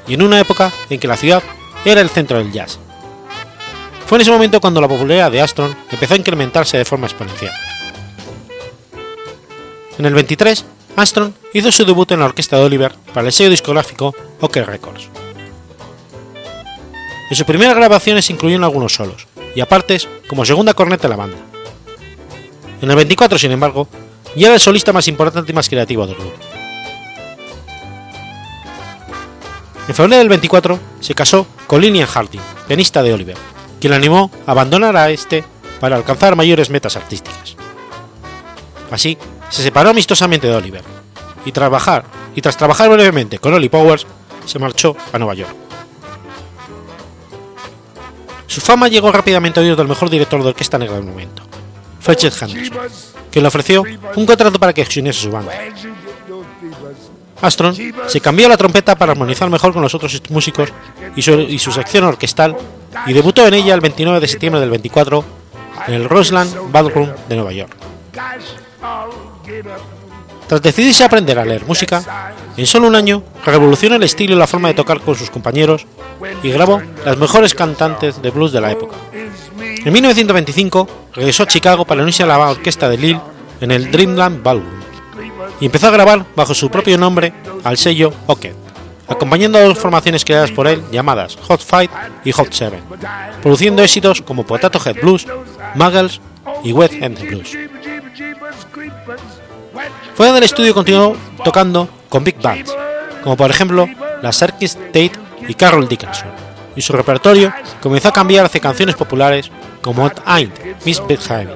y 0.08 0.14
en 0.14 0.22
una 0.22 0.40
época 0.40 0.72
en 0.90 1.00
que 1.00 1.08
la 1.08 1.18
ciudad 1.18 1.42
era 1.86 2.02
el 2.02 2.10
centro 2.10 2.38
del 2.38 2.52
jazz. 2.52 2.78
Fue 4.06 4.18
en 4.18 4.22
ese 4.22 4.32
momento 4.32 4.62
cuando 4.62 4.82
la 4.82 4.88
popularidad 4.88 5.32
de 5.32 5.42
Astron 5.42 5.76
empezó 5.90 6.14
a 6.14 6.18
incrementarse 6.18 6.78
de 6.78 6.86
forma 6.86 7.08
exponencial. 7.08 7.54
En 9.98 10.06
el 10.06 10.14
23, 10.14 10.66
Armstrong 10.96 11.34
hizo 11.54 11.72
su 11.72 11.86
debut 11.86 12.12
en 12.12 12.20
la 12.20 12.26
orquesta 12.26 12.58
de 12.58 12.66
Oliver 12.66 12.94
para 13.14 13.28
el 13.28 13.34
sello 13.34 13.50
discográfico 13.50 14.14
OK 14.42 14.58
Records. 14.58 15.10
En 17.32 17.38
sus 17.38 17.46
primeras 17.46 17.78
grabaciones 17.78 18.30
incluyeron 18.30 18.66
algunos 18.66 18.94
solos, 18.94 19.26
y 19.56 19.62
apartes 19.62 20.06
como 20.28 20.44
segunda 20.44 20.74
corneta 20.74 21.04
de 21.04 21.10
la 21.12 21.16
banda. 21.16 21.38
En 22.82 22.90
el 22.90 22.96
24, 22.98 23.40
sin 23.40 23.54
embargo, 23.54 23.88
ya 24.36 24.48
era 24.48 24.56
el 24.56 24.60
solista 24.60 24.92
más 24.92 25.08
importante 25.08 25.50
y 25.50 25.56
más 25.56 25.70
creativo 25.70 26.06
del 26.06 26.18
grupo. 26.18 26.36
En 29.88 29.96
febrero 29.96 30.18
del 30.18 30.28
24 30.28 30.78
se 31.00 31.16
casó 31.16 31.48
con 31.68 31.80
Lillian 31.80 32.06
Harding, 32.06 32.42
pianista 32.68 33.02
de 33.02 33.14
Oliver, 33.14 33.38
quien 33.80 33.92
le 33.92 33.98
animó 33.98 34.30
a 34.46 34.52
abandonar 34.52 34.98
a 34.98 35.10
este 35.10 35.46
para 35.80 35.96
alcanzar 35.96 36.36
mayores 36.36 36.70
metas 36.70 36.98
artísticas. 36.98 37.56
Así, 38.92 39.18
se 39.50 39.64
separó 39.64 39.92
amistosamente 39.92 40.48
de 40.48 40.56
Oliver, 40.58 40.84
y, 41.46 41.50
y 41.50 42.42
tras 42.42 42.58
trabajar 42.58 42.90
brevemente 42.90 43.40
con 43.40 43.54
Ollie 43.54 43.70
Powers, 43.70 44.06
se 44.46 44.60
marchó 44.60 44.98
a 45.14 45.18
Nueva 45.18 45.36
York. 45.36 45.71
Su 48.52 48.60
fama 48.60 48.90
llegó 48.90 49.14
rápidamente 49.14 49.62
a 49.62 49.64
oídos 49.64 49.78
del 49.78 49.88
mejor 49.88 50.10
director 50.10 50.44
de 50.44 50.50
orquesta 50.50 50.78
negra 50.78 50.96
del 50.96 51.06
momento, 51.06 51.42
Fletcher 52.02 52.34
Henderson, 52.42 52.80
que 53.32 53.40
le 53.40 53.48
ofreció 53.48 53.82
un 54.18 54.26
contrato 54.26 54.60
para 54.60 54.74
que 54.74 54.86
uniese 55.00 55.22
su 55.22 55.32
banda. 55.32 55.54
Astron 57.42 57.74
se 58.08 58.20
cambió 58.20 58.50
la 58.50 58.58
trompeta 58.58 58.98
para 58.98 59.14
armonizar 59.14 59.50
mejor 59.50 59.72
con 59.72 59.82
los 59.82 59.96
otros 59.96 60.22
músicos 60.28 60.68
y 61.16 61.22
su, 61.22 61.32
y 61.40 61.60
su 61.60 61.72
sección 61.72 62.04
orquestal 62.04 62.58
y 63.08 63.14
debutó 63.14 63.48
en 63.48 63.54
ella 63.54 63.74
el 63.74 63.80
29 63.80 64.20
de 64.20 64.28
septiembre 64.28 64.60
del 64.60 64.70
24 64.70 65.24
en 65.88 65.94
el 65.94 66.10
Roseland 66.10 66.74
Ballroom 66.74 67.10
de 67.30 67.36
Nueva 67.38 67.54
York. 67.54 67.72
Tras 70.52 70.62
decidirse 70.62 71.04
a 71.04 71.06
aprender 71.06 71.40
a 71.40 71.46
leer 71.46 71.66
música, 71.66 72.34
en 72.58 72.66
solo 72.68 72.90
un 72.90 72.96
año 72.96 73.24
revolucionó 73.46 73.96
el 73.96 74.04
estilo 74.04 74.36
y 74.36 74.38
la 74.38 74.48
forma 74.48 74.68
de 74.68 74.74
tocar 74.74 75.00
con 75.00 75.16
sus 75.16 75.30
compañeros 75.30 75.88
y 76.44 76.52
grabó 76.52 76.82
las 77.06 77.16
mejores 77.16 77.56
cantantes 77.56 78.22
de 78.22 78.32
blues 78.32 78.52
de 78.52 78.60
la 78.60 78.70
época. 78.70 78.98
En 79.54 79.94
1925 79.94 80.90
regresó 81.14 81.44
a 81.44 81.48
Chicago 81.48 81.86
para 81.86 82.02
unirse 82.02 82.24
a 82.24 82.26
la 82.26 82.38
orquesta 82.38 82.90
de 82.90 82.98
Lille 82.98 83.22
en 83.62 83.72
el 83.72 83.92
Dreamland 83.92 84.44
Ballroom 84.44 84.82
y 85.62 85.68
empezó 85.68 85.88
a 85.88 85.92
grabar 85.92 86.26
bajo 86.36 86.54
su 86.54 86.70
propio 86.70 86.98
nombre 86.98 87.32
al 87.64 87.78
sello 87.78 88.12
Ocket, 88.28 88.54
acompañando 89.08 89.58
a 89.58 89.62
dos 89.62 89.80
formaciones 89.80 90.26
creadas 90.26 90.52
por 90.52 90.68
él 90.68 90.84
llamadas 90.92 91.38
Hot 91.44 91.64
Fight 91.64 91.92
y 92.26 92.34
Hot 92.34 92.52
Seven, 92.52 92.82
produciendo 93.42 93.82
éxitos 93.84 94.22
como 94.22 94.46
Potato 94.46 94.82
Head 94.86 94.98
Blues, 95.02 95.26
Muggles 95.76 96.20
y 96.62 96.74
Wet 96.74 96.92
End 97.02 97.22
Blues. 97.22 97.56
Fuera 100.16 100.34
del 100.34 100.44
estudio 100.44 100.74
continuó 100.74 101.16
tocando 101.44 101.90
con 102.10 102.24
big 102.24 102.40
bands, 102.42 102.76
como 103.24 103.38
por 103.38 103.50
ejemplo 103.50 103.88
la 104.22 104.32
Circus 104.32 104.76
Tate 104.76 105.12
y 105.48 105.54
Carol 105.54 105.88
Dickinson, 105.88 106.30
y 106.76 106.82
su 106.82 106.94
repertorio 106.94 107.54
comenzó 107.82 108.10
a 108.10 108.14
cambiar 108.14 108.46
hacia 108.46 108.62
canciones 108.62 108.96
populares 108.96 109.52
como 109.82 110.10
Ain't 110.26 110.86
Miss 110.86 111.02
Behind. 111.08 111.50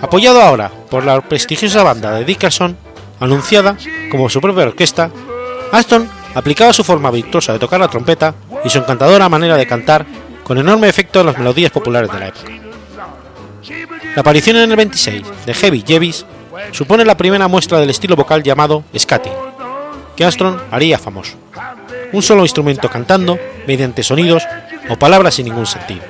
Apoyado 0.00 0.40
ahora 0.42 0.70
por 0.90 1.04
la 1.04 1.20
prestigiosa 1.20 1.82
banda 1.82 2.12
de 2.12 2.24
Dickinson, 2.24 2.76
anunciada 3.20 3.76
como 4.10 4.28
su 4.28 4.40
propia 4.40 4.64
orquesta, 4.64 5.10
Aston 5.72 6.08
aplicaba 6.34 6.72
su 6.72 6.84
forma 6.84 7.10
virtuosa 7.10 7.52
de 7.52 7.58
tocar 7.58 7.80
la 7.80 7.88
trompeta 7.88 8.34
y 8.64 8.70
su 8.70 8.78
encantadora 8.78 9.28
manera 9.28 9.56
de 9.56 9.66
cantar 9.66 10.06
con 10.44 10.58
enorme 10.58 10.88
efecto 10.88 11.20
en 11.20 11.26
las 11.26 11.38
melodías 11.38 11.72
populares 11.72 12.10
de 12.10 12.20
la 12.20 12.28
época. 12.28 12.50
La 14.14 14.20
aparición 14.20 14.56
en 14.58 14.70
el 14.70 14.76
26 14.76 15.22
de 15.44 15.54
Heavy 15.54 15.82
Jevis 15.84 16.24
supone 16.70 17.04
la 17.04 17.16
primera 17.16 17.48
muestra 17.48 17.80
del 17.80 17.90
estilo 17.90 18.14
vocal 18.14 18.44
llamado 18.44 18.84
scatting, 18.96 19.32
que 20.14 20.24
Armstrong 20.24 20.56
haría 20.70 20.98
famoso. 20.98 21.36
Un 22.12 22.22
solo 22.22 22.42
instrumento 22.42 22.88
cantando 22.88 23.36
mediante 23.66 24.04
sonidos 24.04 24.44
o 24.88 24.96
palabras 24.96 25.34
sin 25.34 25.46
ningún 25.46 25.66
sentido. 25.66 26.02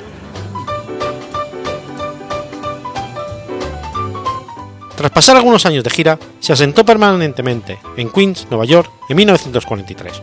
Tras 4.96 5.10
pasar 5.10 5.36
algunos 5.36 5.64
años 5.64 5.82
de 5.82 5.90
gira, 5.90 6.18
se 6.40 6.52
asentó 6.52 6.84
permanentemente 6.84 7.78
en 7.96 8.10
Queens, 8.10 8.46
Nueva 8.50 8.66
York, 8.66 8.90
en 9.08 9.16
1943. 9.16 10.20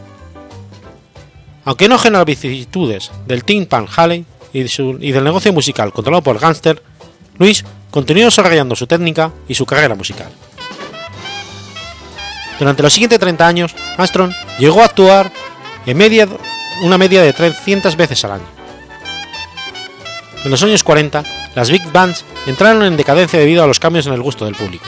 Aunque 1.65 1.89
no 1.89 1.97
genera 1.97 2.25
vicisitudes 2.25 3.11
del 3.25 3.43
Teen 3.43 3.65
Pan 3.65 3.87
Halley 3.95 4.25
y, 4.53 4.59
y 4.59 5.11
del 5.11 5.23
negocio 5.23 5.51
musical 5.51 5.91
controlado 5.91 6.23
por 6.23 6.39
Gangster, 6.39 6.81
Luis 7.41 7.65
continuó 7.89 8.25
desarrollando 8.25 8.75
su 8.75 8.85
técnica 8.85 9.31
y 9.47 9.55
su 9.55 9.65
carrera 9.65 9.95
musical. 9.95 10.29
Durante 12.59 12.83
los 12.83 12.93
siguientes 12.93 13.17
30 13.17 13.47
años, 13.47 13.75
Armstrong 13.97 14.31
llegó 14.59 14.83
a 14.83 14.85
actuar 14.85 15.31
en 15.87 15.97
media, 15.97 16.27
una 16.83 16.99
media 16.99 17.23
de 17.23 17.33
300 17.33 17.97
veces 17.97 18.23
al 18.25 18.33
año. 18.33 18.45
En 20.43 20.51
los 20.51 20.61
años 20.61 20.83
40, 20.83 21.23
las 21.55 21.71
big 21.71 21.81
bands 21.91 22.25
entraron 22.45 22.83
en 22.83 22.95
decadencia 22.95 23.39
debido 23.39 23.63
a 23.63 23.67
los 23.67 23.79
cambios 23.79 24.05
en 24.05 24.13
el 24.13 24.21
gusto 24.21 24.45
del 24.45 24.53
público. 24.53 24.85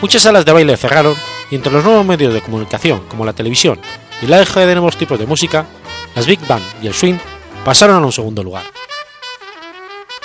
Muchas 0.00 0.22
salas 0.22 0.46
de 0.46 0.52
baile 0.52 0.78
cerraron 0.78 1.14
y 1.50 1.56
entre 1.56 1.74
los 1.74 1.84
nuevos 1.84 2.06
medios 2.06 2.32
de 2.32 2.40
comunicación 2.40 3.00
como 3.06 3.26
la 3.26 3.34
televisión 3.34 3.78
y 4.22 4.26
la 4.28 4.40
eje 4.40 4.64
de 4.64 4.74
nuevos 4.74 4.96
tipos 4.96 5.18
de 5.18 5.26
música, 5.26 5.66
las 6.14 6.24
big 6.24 6.40
band 6.46 6.64
y 6.82 6.86
el 6.86 6.94
swing 6.94 7.18
pasaron 7.66 8.02
a 8.02 8.06
un 8.06 8.12
segundo 8.12 8.42
lugar. 8.42 8.64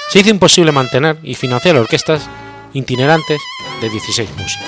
Se 0.10 0.20
hizo 0.20 0.32
imposible 0.32 0.72
mantener 0.72 1.20
y 1.22 1.36
financiar 1.36 1.78
orquestas 1.78 2.28
itinerantes 2.74 3.40
de 3.80 3.90
16 3.90 4.30
músicos. 4.38 4.68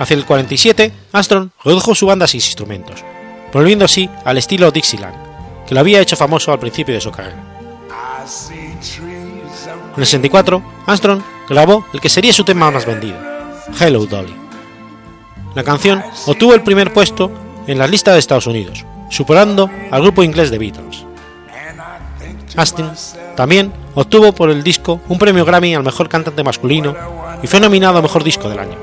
Hacia 0.00 0.16
el 0.16 0.24
47, 0.24 0.92
Armstrong 1.12 1.50
redujo 1.62 1.94
su 1.94 2.06
banda 2.06 2.24
a 2.24 2.28
seis 2.28 2.46
instrumentos, 2.46 3.04
volviendo 3.52 3.84
así 3.84 4.10
al 4.24 4.38
estilo 4.38 4.72
Dixieland, 4.72 5.14
que 5.66 5.74
lo 5.74 5.80
había 5.80 6.00
hecho 6.00 6.16
famoso 6.16 6.52
al 6.52 6.58
principio 6.58 6.94
de 6.94 7.00
su 7.00 7.12
carrera. 7.12 7.36
En 9.94 10.00
el 10.00 10.06
64, 10.06 10.62
Armstrong 10.86 11.22
grabó 11.48 11.86
el 11.92 12.00
que 12.00 12.08
sería 12.08 12.32
su 12.32 12.42
tema 12.44 12.70
más 12.72 12.84
vendido, 12.84 13.18
Hello 13.78 14.06
Dolly. 14.06 14.34
La 15.54 15.62
canción 15.62 16.02
obtuvo 16.26 16.54
el 16.54 16.62
primer 16.62 16.92
puesto 16.92 17.30
en 17.68 17.78
la 17.78 17.86
lista 17.86 18.12
de 18.12 18.18
Estados 18.18 18.48
Unidos, 18.48 18.84
superando 19.10 19.70
al 19.90 20.02
grupo 20.02 20.24
inglés 20.24 20.50
The 20.50 20.58
Beatles. 20.58 21.09
Astin 22.56 22.90
también 23.36 23.72
obtuvo 23.94 24.32
por 24.32 24.50
el 24.50 24.62
disco 24.62 25.00
un 25.08 25.18
premio 25.18 25.44
Grammy 25.44 25.74
al 25.74 25.82
mejor 25.82 26.08
cantante 26.08 26.42
masculino 26.42 26.94
y 27.42 27.46
fue 27.46 27.60
nominado 27.60 27.98
a 27.98 28.02
mejor 28.02 28.24
disco 28.24 28.48
del 28.48 28.58
año. 28.58 28.76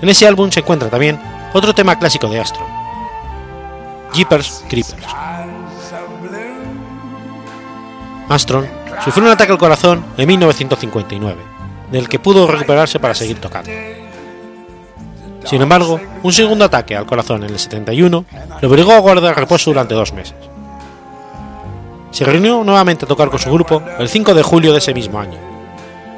En 0.00 0.08
ese 0.08 0.26
álbum 0.26 0.50
se 0.50 0.60
encuentra 0.60 0.90
también 0.90 1.18
otro 1.52 1.74
tema 1.74 1.98
clásico 1.98 2.28
de 2.28 2.40
Astro, 2.40 2.66
Jeepers 4.12 4.64
Creepers. 4.68 5.06
Armstrong 8.28 8.66
sufrió 9.04 9.26
un 9.26 9.32
ataque 9.32 9.52
al 9.52 9.58
corazón 9.58 10.04
en 10.16 10.26
1959, 10.26 11.36
del 11.90 12.08
que 12.08 12.18
pudo 12.18 12.46
recuperarse 12.46 12.98
para 12.98 13.14
seguir 13.14 13.38
tocando. 13.38 13.70
Sin 15.44 15.60
embargo, 15.60 16.00
un 16.22 16.32
segundo 16.32 16.64
ataque 16.64 16.96
al 16.96 17.06
corazón 17.06 17.44
en 17.44 17.50
el 17.50 17.58
71 17.58 18.24
le 18.60 18.68
obligó 18.68 18.92
a 18.92 19.00
guardar 19.00 19.36
reposo 19.36 19.70
durante 19.70 19.94
dos 19.94 20.12
meses. 20.12 20.34
Se 22.12 22.24
reunió 22.24 22.62
nuevamente 22.62 23.04
a 23.04 23.08
tocar 23.08 23.30
con 23.30 23.40
su 23.40 23.50
grupo 23.50 23.82
el 23.98 24.08
5 24.08 24.34
de 24.34 24.42
julio 24.42 24.72
de 24.72 24.78
ese 24.78 24.94
mismo 24.94 25.18
año, 25.18 25.38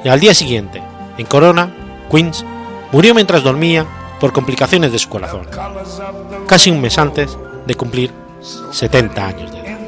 y 0.05 0.09
al 0.09 0.20
día 0.20 0.34
siguiente, 0.34 0.82
en 1.16 1.26
Corona, 1.26 1.72
Queens, 2.11 2.45
murió 2.92 3.14
mientras 3.14 3.42
dormía 3.42 3.86
por 4.20 4.32
complicaciones 4.32 4.92
de 4.92 4.99
su 4.99 5.09
corazón, 5.09 5.47
casi 6.47 6.70
un 6.70 6.80
mes 6.80 6.99
antes 6.99 7.36
de 7.66 7.74
cumplir 7.74 8.12
70 8.72 9.26
años 9.26 9.51
de 9.53 9.59
edad. 9.61 9.78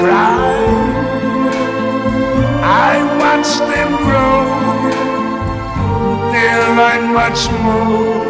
Cry. 0.00 0.38
I 2.88 2.92
watch 3.20 3.50
them 3.70 3.90
grow. 4.06 4.40
They 6.32 6.50
learn 6.78 7.02
much 7.20 7.40
more 7.64 8.24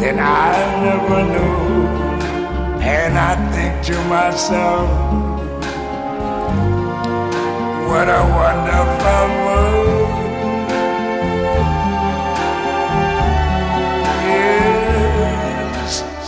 than 0.00 0.16
I 0.18 0.52
ever 0.94 1.22
knew. 1.32 1.58
And 2.96 3.12
I 3.30 3.32
think 3.52 3.74
to 3.88 3.96
myself, 4.14 4.88
what 7.88 8.08
a 8.20 8.22
wonderful 8.40 9.28
world. 9.44 9.51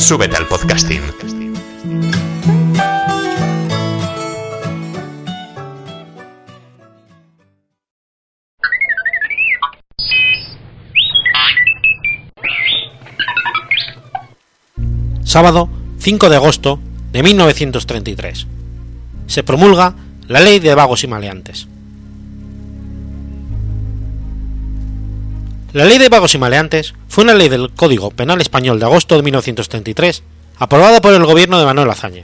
Súbete 0.00 0.34
al 0.34 0.46
podcasting. 0.48 1.02
Sábado 15.22 15.68
5 15.98 16.30
de 16.30 16.36
agosto 16.36 16.80
de 17.12 17.22
1933. 17.22 18.46
Se 19.26 19.44
promulga 19.44 19.94
la 20.26 20.40
Ley 20.40 20.60
de 20.60 20.74
Vagos 20.74 21.04
y 21.04 21.08
Maleantes. 21.08 21.68
La 25.74 25.84
Ley 25.84 25.98
de 25.98 26.08
Vagos 26.08 26.34
y 26.34 26.38
Maleantes 26.38 26.94
fue 27.10 27.24
una 27.24 27.34
ley 27.34 27.48
del 27.48 27.72
Código 27.72 28.12
Penal 28.12 28.40
Español 28.40 28.78
de 28.78 28.86
agosto 28.86 29.16
de 29.16 29.24
1933, 29.24 30.22
aprobada 30.58 31.00
por 31.00 31.12
el 31.12 31.26
gobierno 31.26 31.58
de 31.58 31.66
Manuel 31.66 31.90
Azaña, 31.90 32.22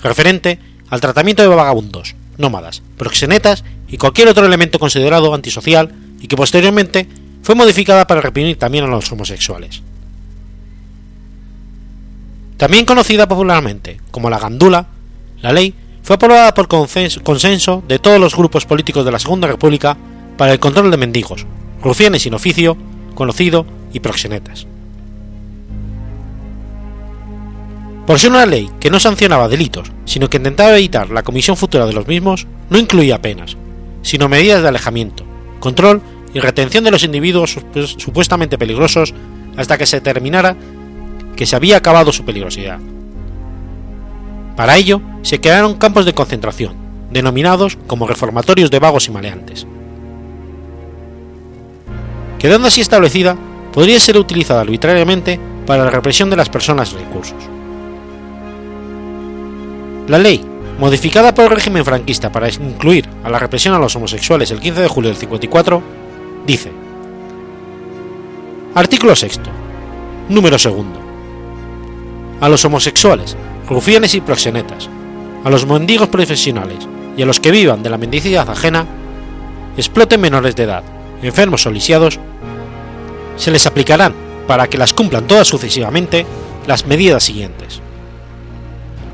referente 0.00 0.60
al 0.90 1.00
tratamiento 1.00 1.42
de 1.42 1.48
vagabundos, 1.48 2.14
nómadas, 2.36 2.82
proxenetas 2.96 3.64
y 3.88 3.96
cualquier 3.96 4.28
otro 4.28 4.46
elemento 4.46 4.78
considerado 4.78 5.34
antisocial 5.34 5.92
y 6.20 6.28
que 6.28 6.36
posteriormente 6.36 7.08
fue 7.42 7.56
modificada 7.56 8.06
para 8.06 8.20
reprimir 8.20 8.56
también 8.56 8.84
a 8.84 8.86
los 8.86 9.10
homosexuales. 9.10 9.82
También 12.58 12.86
conocida 12.86 13.26
popularmente 13.26 14.00
como 14.12 14.30
la 14.30 14.38
Gandula, 14.38 14.86
la 15.42 15.52
ley 15.52 15.74
fue 16.04 16.14
aprobada 16.14 16.54
por 16.54 16.68
consenso 16.68 17.82
de 17.88 17.98
todos 17.98 18.20
los 18.20 18.36
grupos 18.36 18.66
políticos 18.66 19.04
de 19.04 19.10
la 19.10 19.18
Segunda 19.18 19.48
República 19.48 19.96
para 20.36 20.52
el 20.52 20.60
control 20.60 20.92
de 20.92 20.96
mendigos, 20.96 21.44
rufianes 21.82 22.22
sin 22.22 22.34
oficio, 22.34 22.76
conocido 23.16 23.66
y 23.92 24.00
proxenetas. 24.00 24.66
Por 28.06 28.18
ser 28.18 28.30
una 28.30 28.46
ley 28.46 28.70
que 28.80 28.90
no 28.90 28.98
sancionaba 28.98 29.48
delitos, 29.48 29.92
sino 30.06 30.30
que 30.30 30.38
intentaba 30.38 30.76
evitar 30.76 31.10
la 31.10 31.22
comisión 31.22 31.56
futura 31.58 31.84
de 31.84 31.92
los 31.92 32.06
mismos, 32.06 32.46
no 32.70 32.78
incluía 32.78 33.20
penas, 33.20 33.58
sino 34.00 34.30
medidas 34.30 34.62
de 34.62 34.68
alejamiento, 34.68 35.24
control 35.60 36.00
y 36.32 36.40
retención 36.40 36.84
de 36.84 36.90
los 36.90 37.04
individuos 37.04 37.58
supuestamente 37.98 38.56
peligrosos 38.56 39.12
hasta 39.56 39.76
que 39.76 39.86
se 39.86 40.00
terminara 40.00 40.56
que 41.36 41.46
se 41.46 41.56
había 41.56 41.76
acabado 41.76 42.12
su 42.12 42.24
peligrosidad. 42.24 42.78
Para 44.56 44.76
ello, 44.76 45.00
se 45.22 45.40
crearon 45.40 45.74
campos 45.74 46.04
de 46.04 46.14
concentración, 46.14 46.74
denominados 47.10 47.78
como 47.86 48.08
reformatorios 48.08 48.70
de 48.70 48.78
vagos 48.78 49.06
y 49.08 49.12
maleantes. 49.12 49.66
Quedando 52.38 52.68
así 52.68 52.80
establecida, 52.80 53.36
podría 53.78 54.00
ser 54.00 54.18
utilizada 54.18 54.62
arbitrariamente 54.62 55.38
para 55.64 55.84
la 55.84 55.90
represión 55.90 56.28
de 56.28 56.34
las 56.34 56.48
personas 56.48 56.90
recursos. 56.94 57.38
La 60.08 60.18
ley, 60.18 60.44
modificada 60.80 61.32
por 61.32 61.44
el 61.44 61.52
régimen 61.52 61.84
franquista 61.84 62.32
para 62.32 62.48
incluir 62.48 63.08
a 63.22 63.30
la 63.30 63.38
represión 63.38 63.74
a 63.74 63.78
los 63.78 63.94
homosexuales 63.94 64.50
el 64.50 64.58
15 64.58 64.80
de 64.80 64.88
julio 64.88 65.10
del 65.10 65.16
54, 65.16 65.80
dice: 66.44 66.72
Artículo 68.74 69.14
6. 69.14 69.42
Número 70.28 70.58
segundo. 70.58 70.98
A 72.40 72.48
los 72.48 72.64
homosexuales, 72.64 73.36
rufianes 73.68 74.12
y 74.16 74.20
proxenetas, 74.20 74.90
a 75.44 75.50
los 75.50 75.66
mendigos 75.66 76.08
profesionales 76.08 76.78
y 77.16 77.22
a 77.22 77.26
los 77.26 77.38
que 77.38 77.52
vivan 77.52 77.84
de 77.84 77.90
la 77.90 77.98
mendicidad 77.98 78.50
ajena, 78.50 78.86
exploten 79.76 80.20
menores 80.20 80.56
de 80.56 80.64
edad, 80.64 80.82
enfermos 81.22 81.64
o 81.64 81.70
lisiados, 81.70 82.18
se 83.38 83.50
les 83.50 83.66
aplicarán, 83.66 84.14
para 84.46 84.68
que 84.68 84.78
las 84.78 84.92
cumplan 84.92 85.26
todas 85.26 85.48
sucesivamente, 85.48 86.26
las 86.66 86.86
medidas 86.86 87.22
siguientes. 87.22 87.80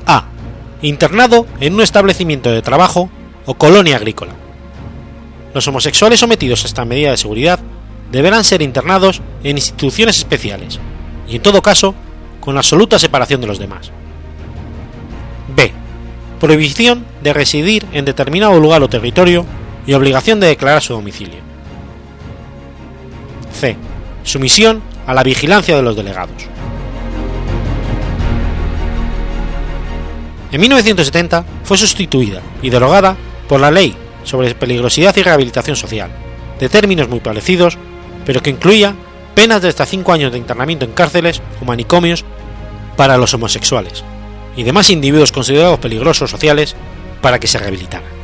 A. 0.07 0.25
Internado 0.83 1.47
en 1.61 1.75
un 1.75 1.81
establecimiento 1.83 2.51
de 2.51 2.62
trabajo 2.62 3.09
o 3.47 3.55
colonia 3.55 3.97
agrícola. 3.97 4.33
Los 5.55 5.68
homosexuales 5.68 6.18
sometidos 6.18 6.64
a 6.64 6.66
esta 6.66 6.85
medida 6.85 7.11
de 7.11 7.16
seguridad 7.16 7.61
deberán 8.11 8.45
ser 8.45 8.62
internados 8.62 9.22
en 9.43 9.57
instituciones 9.57 10.18
especiales 10.18 10.81
y 11.29 11.37
en 11.37 11.43
todo 11.43 11.62
caso 11.62 11.95
con 12.41 12.57
absoluta 12.57 12.99
separación 12.99 13.41
de 13.41 13.47
los 13.47 13.59
demás. 13.59 13.91
B. 15.55 15.72
Prohibición 16.41 17.05
de 17.22 17.33
residir 17.33 17.87
en 17.93 18.05
determinado 18.05 18.59
lugar 18.61 18.83
o 18.83 18.89
territorio 18.89 19.47
y 19.87 19.95
obligación 19.95 20.41
de 20.41 20.49
declarar 20.49 20.83
su 20.83 20.93
domicilio. 20.93 21.39
C. 23.53 23.77
Sumisión 24.25 24.83
a 25.07 25.14
la 25.14 25.22
vigilancia 25.22 25.77
de 25.77 25.83
los 25.83 25.95
delegados. 25.97 26.49
En 30.51 30.61
1970 30.61 31.45
fue 31.64 31.77
sustituida 31.77 32.41
y 32.62 32.70
derogada 32.70 33.16
por 33.49 33.61
la 33.61 33.70
Ley 33.70 33.97
sobre 34.22 34.55
Peligrosidad 34.55 35.16
y 35.16 35.22
Rehabilitación 35.22 35.77
Social, 35.77 36.11
de 36.59 36.68
términos 36.68 37.09
muy 37.09 37.20
parecidos, 37.20 37.77
pero 38.25 38.41
que 38.43 38.51
incluía 38.51 38.95
penas 39.35 39.62
de 39.62 39.68
hasta 39.68 39.85
5 39.85 40.12
años 40.12 40.33
de 40.33 40.39
internamiento 40.39 40.85
en 40.85 40.93
cárceles 40.93 41.43
o 41.61 41.64
manicomios 41.64 42.25
para 42.97 43.18
los 43.18 43.35
homosexuales 43.35 44.05
y 44.57 44.62
demás 44.62 44.91
individuos 44.91 45.33
considerados 45.33 45.81
peligrosos 45.81 46.31
sociales 46.31 46.77
para 47.20 47.41
que 47.41 47.49
se 47.49 47.59
rehabilitaran. 47.59 48.24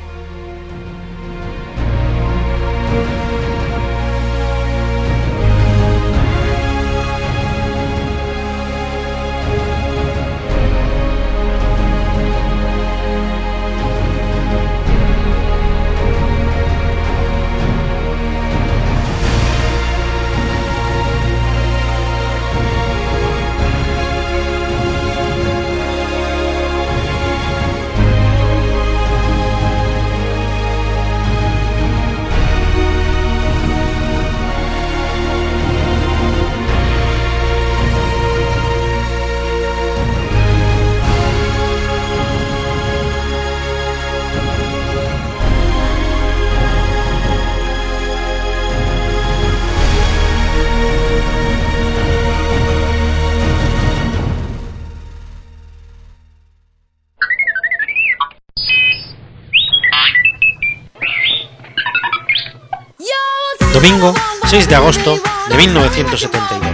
6 64.51 64.68
de 64.68 64.74
agosto 64.74 65.16
de 65.48 65.57
1972. 65.57 66.70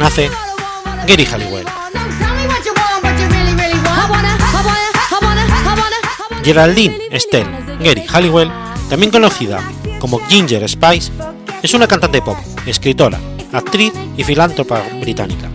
Nace 0.00 0.30
Gary 1.06 1.26
Halliwell. 1.26 1.66
Geraldine 6.42 6.98
Estelle 7.10 7.50
Gary 7.78 8.06
Halliwell, 8.08 8.50
también 8.88 9.12
conocida 9.12 9.62
como 9.98 10.18
Ginger 10.30 10.66
Spice, 10.66 11.12
es 11.62 11.74
una 11.74 11.86
cantante 11.86 12.22
pop, 12.22 12.38
escritora, 12.64 13.20
actriz 13.52 13.92
y 14.16 14.24
filántropa 14.24 14.82
británica, 14.98 15.50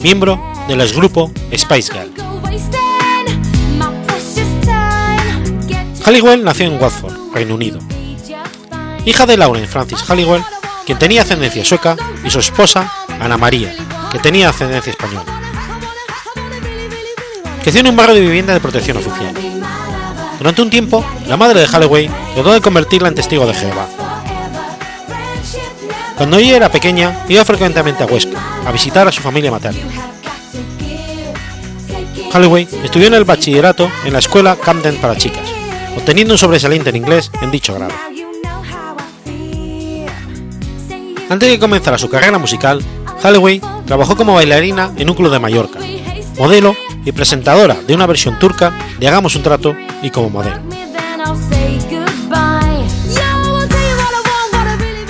miembro 0.00 0.38
del 0.68 0.86
grupo 0.92 1.32
Spice 1.56 1.90
Girl. 1.90 2.12
Halliwell 6.04 6.44
nació 6.44 6.66
en 6.66 6.82
Watford, 6.82 7.32
Reino 7.32 7.54
Unido, 7.54 7.78
hija 9.04 9.26
de 9.26 9.36
Lauren 9.36 9.68
Francis 9.68 10.02
Halliwell, 10.08 10.44
quien 10.86 10.98
tenía 10.98 11.22
ascendencia 11.22 11.64
sueca, 11.64 11.96
y 12.24 12.30
su 12.30 12.38
esposa, 12.38 12.92
Ana 13.20 13.36
María, 13.36 13.74
que 14.12 14.18
tenía 14.18 14.48
ascendencia 14.48 14.90
española. 14.90 15.24
Creció 17.62 17.80
en 17.80 17.88
un 17.88 17.96
barrio 17.96 18.16
de 18.16 18.20
vivienda 18.20 18.52
de 18.52 18.60
protección 18.60 18.98
oficial. 18.98 19.34
Durante 20.38 20.62
un 20.62 20.70
tiempo, 20.70 21.04
la 21.26 21.36
madre 21.36 21.60
de 21.60 21.66
Halliwell 21.66 22.10
trató 22.34 22.52
de 22.52 22.60
convertirla 22.60 23.08
en 23.08 23.14
testigo 23.14 23.46
de 23.46 23.54
Jehová. 23.54 23.86
Cuando 26.16 26.38
ella 26.38 26.56
era 26.56 26.68
pequeña, 26.70 27.24
iba 27.28 27.44
frecuentemente 27.44 28.02
a 28.02 28.06
Huesca 28.06 28.38
a 28.66 28.72
visitar 28.72 29.08
a 29.08 29.12
su 29.12 29.20
familia 29.20 29.50
materna. 29.50 29.80
Halliwell 32.32 32.68
estudió 32.82 33.06
en 33.06 33.14
el 33.14 33.24
bachillerato 33.24 33.90
en 34.04 34.12
la 34.12 34.18
escuela 34.18 34.56
Camden 34.56 34.96
para 34.96 35.16
chicas, 35.16 35.48
obteniendo 35.96 36.34
un 36.34 36.38
sobresaliente 36.38 36.90
en 36.90 36.96
inglés 36.96 37.30
en 37.40 37.50
dicho 37.50 37.74
grado. 37.74 38.13
Antes 41.28 41.48
de 41.48 41.58
comenzar 41.58 41.98
su 41.98 42.08
carrera 42.10 42.38
musical, 42.38 42.82
Holloway 43.22 43.60
trabajó 43.86 44.16
como 44.16 44.34
bailarina 44.34 44.92
en 44.96 45.08
un 45.08 45.16
club 45.16 45.32
de 45.32 45.38
Mallorca, 45.38 45.78
modelo 46.38 46.76
y 47.04 47.12
presentadora 47.12 47.76
de 47.86 47.94
una 47.94 48.06
versión 48.06 48.38
turca 48.38 48.72
de 48.98 49.08
Hagamos 49.08 49.34
un 49.34 49.42
trato 49.42 49.74
y 50.02 50.10
como 50.10 50.28
modelo. 50.28 50.60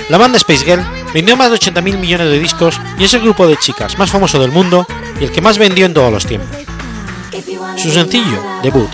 La 0.07 0.17
banda 0.17 0.37
Space 0.37 0.63
Girl 0.63 0.85
vendió 1.13 1.35
más 1.35 1.51
de 1.51 1.57
80.000 1.57 1.97
millones 1.97 2.29
de 2.29 2.39
discos 2.39 2.79
y 2.97 3.03
es 3.03 3.13
el 3.13 3.21
grupo 3.21 3.47
de 3.47 3.57
chicas 3.57 3.97
más 3.97 4.09
famoso 4.09 4.39
del 4.39 4.51
mundo 4.51 4.87
y 5.19 5.25
el 5.25 5.31
que 5.31 5.41
más 5.41 5.57
vendió 5.57 5.85
en 5.85 5.93
todos 5.93 6.11
los 6.11 6.25
tiempos. 6.25 6.49
Su 7.75 7.91
sencillo 7.91 8.41
debut, 8.63 8.89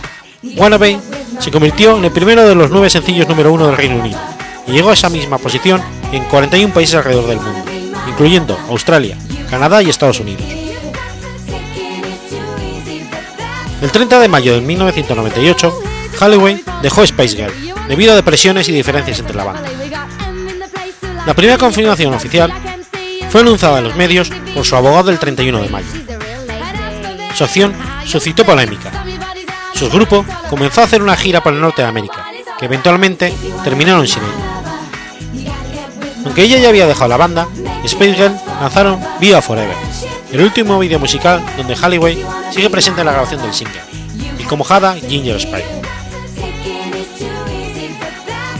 Wannabe, 0.56 1.00
se 1.40 1.52
convirtió 1.52 1.98
en 1.98 2.06
el 2.06 2.12
primero 2.12 2.48
de 2.48 2.56
los 2.56 2.72
nueve 2.72 2.90
sencillos 2.90 3.28
número 3.28 3.54
uno 3.54 3.68
del 3.68 3.78
Reino 3.78 3.98
Unido 3.98 4.20
y 4.68 4.72
llegó 4.72 4.90
a 4.90 4.94
esa 4.94 5.10
misma 5.10 5.38
posición 5.38 5.82
en 6.12 6.24
41 6.26 6.74
países 6.74 6.95
alrededor 6.95 7.28
del 7.28 7.39
mundo, 7.39 7.72
incluyendo 8.07 8.57
Australia, 8.70 9.18
Canadá 9.49 9.82
y 9.82 9.89
Estados 9.89 10.20
Unidos. 10.20 10.43
El 13.82 13.91
30 13.91 14.20
de 14.20 14.28
mayo 14.28 14.53
de 14.53 14.62
1998, 14.62 15.82
Halloween 16.20 16.64
dejó 16.82 17.03
Space 17.03 17.36
Girl 17.36 17.53
debido 17.88 18.14
a 18.14 18.16
depresiones 18.16 18.70
y 18.70 18.72
diferencias 18.72 19.20
entre 19.20 19.36
la 19.36 19.43
banda. 19.43 19.64
La 21.26 21.34
primera 21.34 21.57
confirmación 21.57 22.14
oficial 22.14 22.53
fue 23.30 23.41
anunciada 23.41 23.80
en 23.80 23.86
los 23.86 23.95
medios 23.95 24.30
por 24.53 24.66
su 24.66 24.76
abogado 24.76 25.09
el 25.09 25.20
31 25.20 25.62
de 25.62 25.70
mayo. 25.70 25.88
Su 27.34 27.43
acción 27.43 27.74
suscitó 28.05 28.45
polémica. 28.45 28.91
Su 29.74 29.89
grupo 29.89 30.26
comenzó 30.49 30.82
a 30.82 30.84
hacer 30.84 31.01
una 31.01 31.16
gira 31.16 31.41
por 31.41 31.53
el 31.53 31.62
norte 31.62 31.82
de 31.82 31.88
América, 31.88 32.28
que 32.59 32.66
eventualmente 32.66 33.34
terminaron 33.64 34.07
sin 34.07 34.22
ella. 34.24 34.41
Aunque 36.32 36.44
ella 36.44 36.60
ya 36.60 36.70
había 36.70 36.88
dejado 36.88 37.10
la 37.10 37.18
banda, 37.18 37.46
Space 37.84 38.14
Girl 38.14 38.34
lanzaron 38.62 39.02
Viva 39.20 39.42
Forever, 39.42 39.76
el 40.32 40.40
último 40.40 40.80
vídeo 40.80 40.98
musical 40.98 41.44
donde 41.58 41.76
Halliway 41.76 42.26
sigue 42.54 42.70
presente 42.70 43.02
en 43.02 43.08
la 43.08 43.12
grabación 43.12 43.42
del 43.42 43.54
single, 43.54 43.82
y 44.40 44.44
como 44.46 44.66
Hada 44.66 44.96
Ginger 44.96 45.42
Spice. 45.42 45.66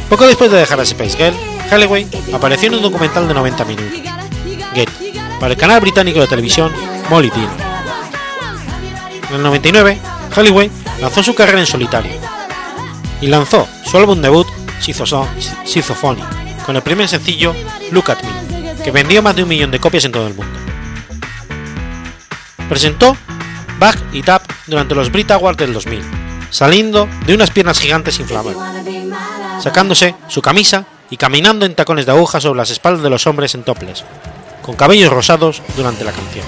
Poco 0.09 0.28
después 0.28 0.51
de 0.51 0.57
dejar 0.57 0.82
a 0.82 0.84
Space 0.84 1.15
Girl, 1.15 1.34
Halliway 1.69 2.07
apareció 2.34 2.67
en 2.67 2.76
un 2.76 2.82
documental 2.82 3.26
de 3.26 3.36
90 3.36 3.63
minutos, 3.63 3.99
Get, 4.76 4.89
para 5.39 5.53
el 5.53 5.57
canal 5.57 5.80
británico 5.80 6.19
de 6.19 6.28
televisión 6.28 6.74
Molly. 7.09 7.32
En 9.30 9.36
el 9.36 9.43
99, 9.43 9.97
Halliway 10.36 10.69
lanzó 10.99 11.24
su 11.24 11.34
carrera 11.34 11.61
en 11.61 11.67
solitario 11.67 12.11
y 13.22 13.28
lanzó 13.28 13.65
su 13.89 13.97
álbum 13.97 14.22
debut 14.22 14.47
Schizophonic, 14.82 16.40
con 16.66 16.76
el 16.76 16.82
primer 16.82 17.07
sencillo 17.07 17.55
Look 17.91 18.12
at 18.12 18.24
Me, 18.24 18.76
que 18.84 18.91
vendió 18.91 19.22
más 19.22 19.36
de 19.36 19.43
un 19.43 19.49
millón 19.49 19.72
de 19.72 19.80
copias 19.80 20.05
en 20.05 20.12
todo 20.12 20.28
el 20.28 20.34
mundo. 20.34 20.57
Presentó 22.70 23.18
Back 23.80 23.97
y 24.14 24.22
Tap 24.22 24.43
durante 24.68 24.95
los 24.95 25.12
Brit 25.12 25.32
Awards 25.32 25.57
del 25.57 25.74
2000, 25.74 26.01
saliendo 26.49 27.07
de 27.26 27.34
unas 27.34 27.51
piernas 27.51 27.80
gigantes 27.80 28.20
inflamables, 28.20 28.57
sacándose 29.62 30.16
su 30.28 30.41
camisa 30.41 30.86
y 31.09 31.18
caminando 31.18 31.66
en 31.66 31.76
tacones 31.76 32.05
de 32.05 32.12
aguja 32.12 32.39
sobre 32.39 32.57
las 32.57 32.70
espaldas 32.70 33.03
de 33.03 33.09
los 33.09 33.28
hombres 33.28 33.55
en 33.55 33.64
toples, 33.64 34.05
con 34.62 34.76
cabellos 34.76 35.12
rosados 35.12 35.62
durante 35.76 36.03
la 36.03 36.12
canción. 36.12 36.45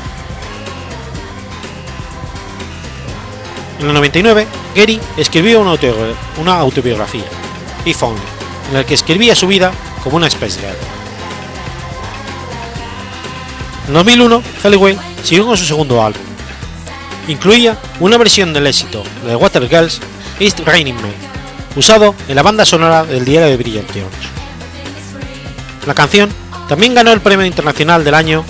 En 3.80 3.88
el 3.88 3.94
99, 3.94 4.48
Gary 4.76 5.02
escribió 5.18 5.60
una 5.60 6.60
autobiografía, 6.60 7.26
If 7.84 8.02
Only, 8.02 8.22
en 8.70 8.76
la 8.76 8.86
que 8.86 8.94
escribía 8.94 9.36
su 9.36 9.48
vida 9.48 9.74
como 10.04 10.18
una 10.18 10.28
Space 10.28 10.60
Girl. 10.60 10.76
En 13.88 13.94
2001, 13.94 14.44
Halliwell 14.64 14.98
siguió 15.24 15.46
con 15.46 15.58
su 15.58 15.66
segundo 15.66 16.04
álbum. 16.04 16.22
Incluía 17.28 17.78
una 18.00 18.18
versión 18.18 18.54
del 18.54 18.68
éxito 18.68 19.04
de 19.26 19.36
Water 19.36 19.68
Girls, 19.68 20.00
East 20.40 20.60
Raining 20.66 20.96
Man, 20.96 21.14
usado 21.76 22.16
en 22.28 22.36
la 22.36 22.44
banda 22.44 22.66
sonora 22.66 23.06
del 23.06 23.26
diario 23.26 23.50
de 23.50 23.58
Brilliant 23.58 23.90
Jones. 23.90 24.34
La 25.86 25.94
canción 25.94 26.30
también 26.68 26.94
ganó 26.94 27.12
el 27.12 27.22
Premio 27.22 27.46
Internacional 27.46 28.04
del 28.04 28.16
Año 28.16 28.44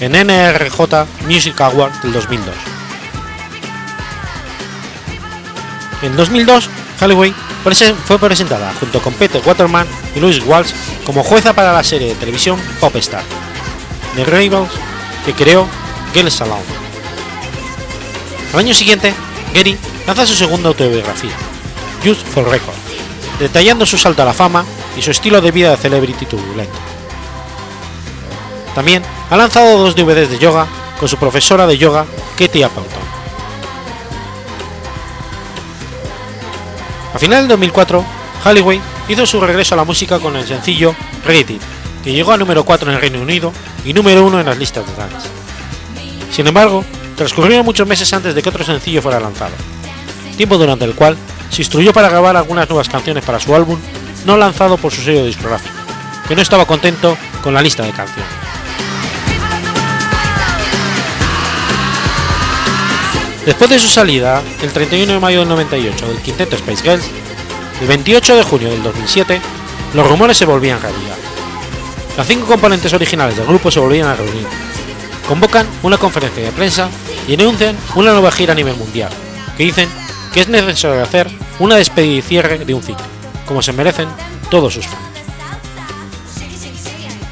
en 0.00 0.12
NRJ 0.12 1.06
Music 1.26 1.60
Award 1.60 1.92
del 2.02 2.12
2002. 2.12 2.54
En 6.02 6.16
2002, 6.16 6.68
Holloway 7.00 7.34
fue 7.74 8.18
presentada 8.20 8.72
junto 8.78 9.02
con 9.02 9.12
Peter 9.14 9.42
Waterman 9.44 9.88
y 10.14 10.20
Louis 10.20 10.40
Walsh 10.46 10.70
como 11.04 11.24
jueza 11.24 11.52
para 11.52 11.72
la 11.72 11.82
serie 11.82 12.08
de 12.08 12.14
televisión 12.14 12.60
Pop 12.78 12.94
Star, 12.96 13.24
The 14.14 14.24
Rebels, 14.24 14.70
que 15.24 15.32
creó 15.32 15.66
Girls 16.14 16.34
Salon. 16.34 16.60
Al 18.52 18.60
año 18.60 18.72
siguiente, 18.72 19.12
Gary 19.52 19.76
lanza 20.06 20.26
su 20.26 20.34
segunda 20.34 20.68
autobiografía, 20.68 21.32
Youth 22.04 22.18
for 22.32 22.48
Record, 22.48 22.76
detallando 23.40 23.84
su 23.84 23.98
salto 23.98 24.22
a 24.22 24.26
la 24.26 24.32
fama 24.32 24.64
y 24.96 25.02
su 25.02 25.10
estilo 25.10 25.40
de 25.40 25.50
vida 25.50 25.72
de 25.72 25.76
celebrity 25.76 26.24
turbulento. 26.24 26.78
También 28.76 29.02
ha 29.28 29.36
lanzado 29.36 29.76
dos 29.76 29.96
DVDs 29.96 30.30
de 30.30 30.38
yoga 30.38 30.68
con 31.00 31.08
su 31.08 31.16
profesora 31.16 31.66
de 31.66 31.76
yoga, 31.76 32.06
Katie 32.38 32.64
Appleton. 32.64 33.15
A 37.16 37.18
final 37.18 37.38
del 37.38 37.48
2004, 37.48 38.04
Halliway 38.44 38.78
hizo 39.08 39.24
su 39.24 39.40
regreso 39.40 39.72
a 39.72 39.78
la 39.78 39.84
música 39.84 40.18
con 40.18 40.36
el 40.36 40.46
sencillo 40.46 40.94
Ready 41.24 41.58
que 42.04 42.12
llegó 42.12 42.32
a 42.32 42.36
número 42.36 42.62
4 42.62 42.90
en 42.90 42.94
el 42.94 43.00
Reino 43.00 43.22
Unido 43.22 43.54
y 43.86 43.94
número 43.94 44.22
1 44.26 44.40
en 44.40 44.44
las 44.44 44.58
listas 44.58 44.86
de 44.86 44.92
dance. 44.92 45.26
Sin 46.30 46.46
embargo, 46.46 46.84
transcurrieron 47.16 47.64
muchos 47.64 47.88
meses 47.88 48.12
antes 48.12 48.34
de 48.34 48.42
que 48.42 48.50
otro 48.50 48.62
sencillo 48.64 49.00
fuera 49.00 49.18
lanzado, 49.18 49.54
tiempo 50.36 50.58
durante 50.58 50.84
el 50.84 50.94
cual 50.94 51.16
se 51.48 51.62
instruyó 51.62 51.94
para 51.94 52.10
grabar 52.10 52.36
algunas 52.36 52.68
nuevas 52.68 52.90
canciones 52.90 53.24
para 53.24 53.40
su 53.40 53.54
álbum 53.54 53.80
no 54.26 54.36
lanzado 54.36 54.76
por 54.76 54.92
su 54.92 55.00
sello 55.00 55.24
discográfico, 55.24 55.74
que 56.28 56.36
no 56.36 56.42
estaba 56.42 56.66
contento 56.66 57.16
con 57.42 57.54
la 57.54 57.62
lista 57.62 57.82
de 57.82 57.92
canciones. 57.92 58.45
Después 63.46 63.70
de 63.70 63.78
su 63.78 63.86
salida, 63.86 64.42
el 64.60 64.72
31 64.72 65.12
de 65.12 65.20
mayo 65.20 65.38
del 65.38 65.48
98 65.48 66.08
del 66.08 66.20
quinteto 66.20 66.56
Space 66.56 66.82
Girls, 66.82 67.04
el 67.80 67.86
28 67.86 68.34
de 68.34 68.42
junio 68.42 68.70
del 68.70 68.82
2007, 68.82 69.40
los 69.94 70.08
rumores 70.08 70.36
se 70.36 70.44
volvían 70.44 70.82
realidad. 70.82 71.14
Las 72.16 72.26
cinco 72.26 72.46
componentes 72.46 72.92
originales 72.92 73.36
del 73.36 73.46
grupo 73.46 73.70
se 73.70 73.78
volvían 73.78 74.08
a 74.08 74.16
reunir. 74.16 74.48
Convocan 75.28 75.64
una 75.84 75.96
conferencia 75.96 76.42
de 76.42 76.50
prensa 76.50 76.88
y 77.28 77.34
anuncian 77.34 77.76
una 77.94 78.10
nueva 78.10 78.32
gira 78.32 78.50
a 78.52 78.56
nivel 78.56 78.74
mundial, 78.74 79.10
que 79.56 79.62
dicen 79.62 79.88
que 80.34 80.40
es 80.40 80.48
necesario 80.48 81.00
hacer 81.00 81.30
una 81.60 81.76
despedida 81.76 82.18
y 82.18 82.22
cierre 82.22 82.58
de 82.58 82.74
un 82.74 82.82
ciclo, 82.82 83.04
como 83.46 83.62
se 83.62 83.72
merecen 83.72 84.08
todos 84.50 84.74
sus 84.74 84.86
fans. 84.86 85.02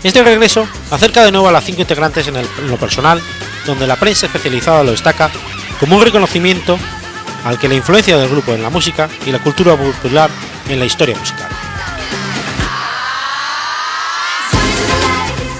Este 0.05 0.23
regreso 0.23 0.69
acerca 0.93 1.25
de 1.25 1.33
nuevo 1.33 1.49
a 1.49 1.53
las 1.53 1.65
cinco 1.65 1.81
integrantes 1.81 2.29
en, 2.29 2.37
en 2.37 2.71
lo 2.71 2.77
personal, 2.77 3.21
donde 3.67 3.87
la 3.89 3.97
prensa 3.97 4.27
especializada 4.27 4.85
lo 4.85 4.93
destaca 4.93 5.31
como 5.81 5.97
un 5.97 6.03
reconocimiento 6.03 6.79
al 7.45 7.59
que 7.59 7.69
la 7.69 7.75
influencia 7.75 8.17
del 8.17 8.29
grupo 8.29 8.53
en 8.53 8.63
la 8.63 8.71
música 8.71 9.09
y 9.27 9.33
la 9.33 9.39
cultura 9.39 9.77
popular 9.77 10.31
en 10.69 10.79
la 10.79 10.87
historia 10.87 11.17
musical. 11.17 11.49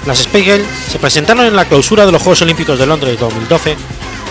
Las 0.05 0.19
Space 0.19 0.43
Girls 0.43 0.67
se 0.89 0.99
presentaron 0.99 1.45
en 1.45 1.55
la 1.55 1.65
clausura 1.65 2.05
de 2.05 2.11
los 2.11 2.21
Juegos 2.21 2.41
Olímpicos 2.43 2.77
de 2.77 2.85
Londres 2.85 3.13
de 3.13 3.17
2012 3.17 3.75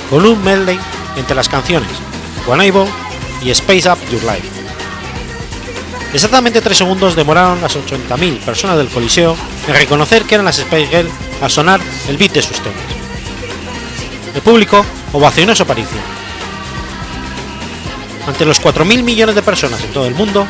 con 0.09 0.25
un 0.25 0.43
medley 0.45 0.79
entre 1.17 1.35
las 1.35 1.49
canciones 1.49 1.91
One 2.47 2.69
Able 2.69 2.87
y 3.43 3.51
Space 3.51 3.91
Up 3.91 3.99
Your 4.11 4.23
Life. 4.23 4.49
Exactamente 6.13 6.61
tres 6.61 6.79
segundos 6.79 7.17
demoraron 7.17 7.61
las 7.61 7.77
80.000 7.77 8.39
personas 8.41 8.77
del 8.77 8.89
Coliseo 8.89 9.37
en 9.67 9.75
reconocer 9.75 10.23
que 10.23 10.37
eran 10.37 10.45
las 10.45 10.59
Space 10.59 10.87
Girls 10.87 11.11
al 11.43 11.51
sonar 11.51 11.81
el 12.09 12.17
beat 12.17 12.33
de 12.33 12.43
sus 12.43 12.61
temas. 12.61 12.94
El 14.35 14.43
público 14.43 14.85
ovacionó 15.13 15.55
su 15.55 15.63
aparición. 15.63 16.03
Ante 18.27 18.45
los 18.45 18.61
4.000 18.61 19.03
millones 19.03 19.35
de 19.35 19.43
personas 19.43 19.83
en 19.83 19.93
todo 19.93 20.07
el 20.07 20.15
mundo, 20.15 20.47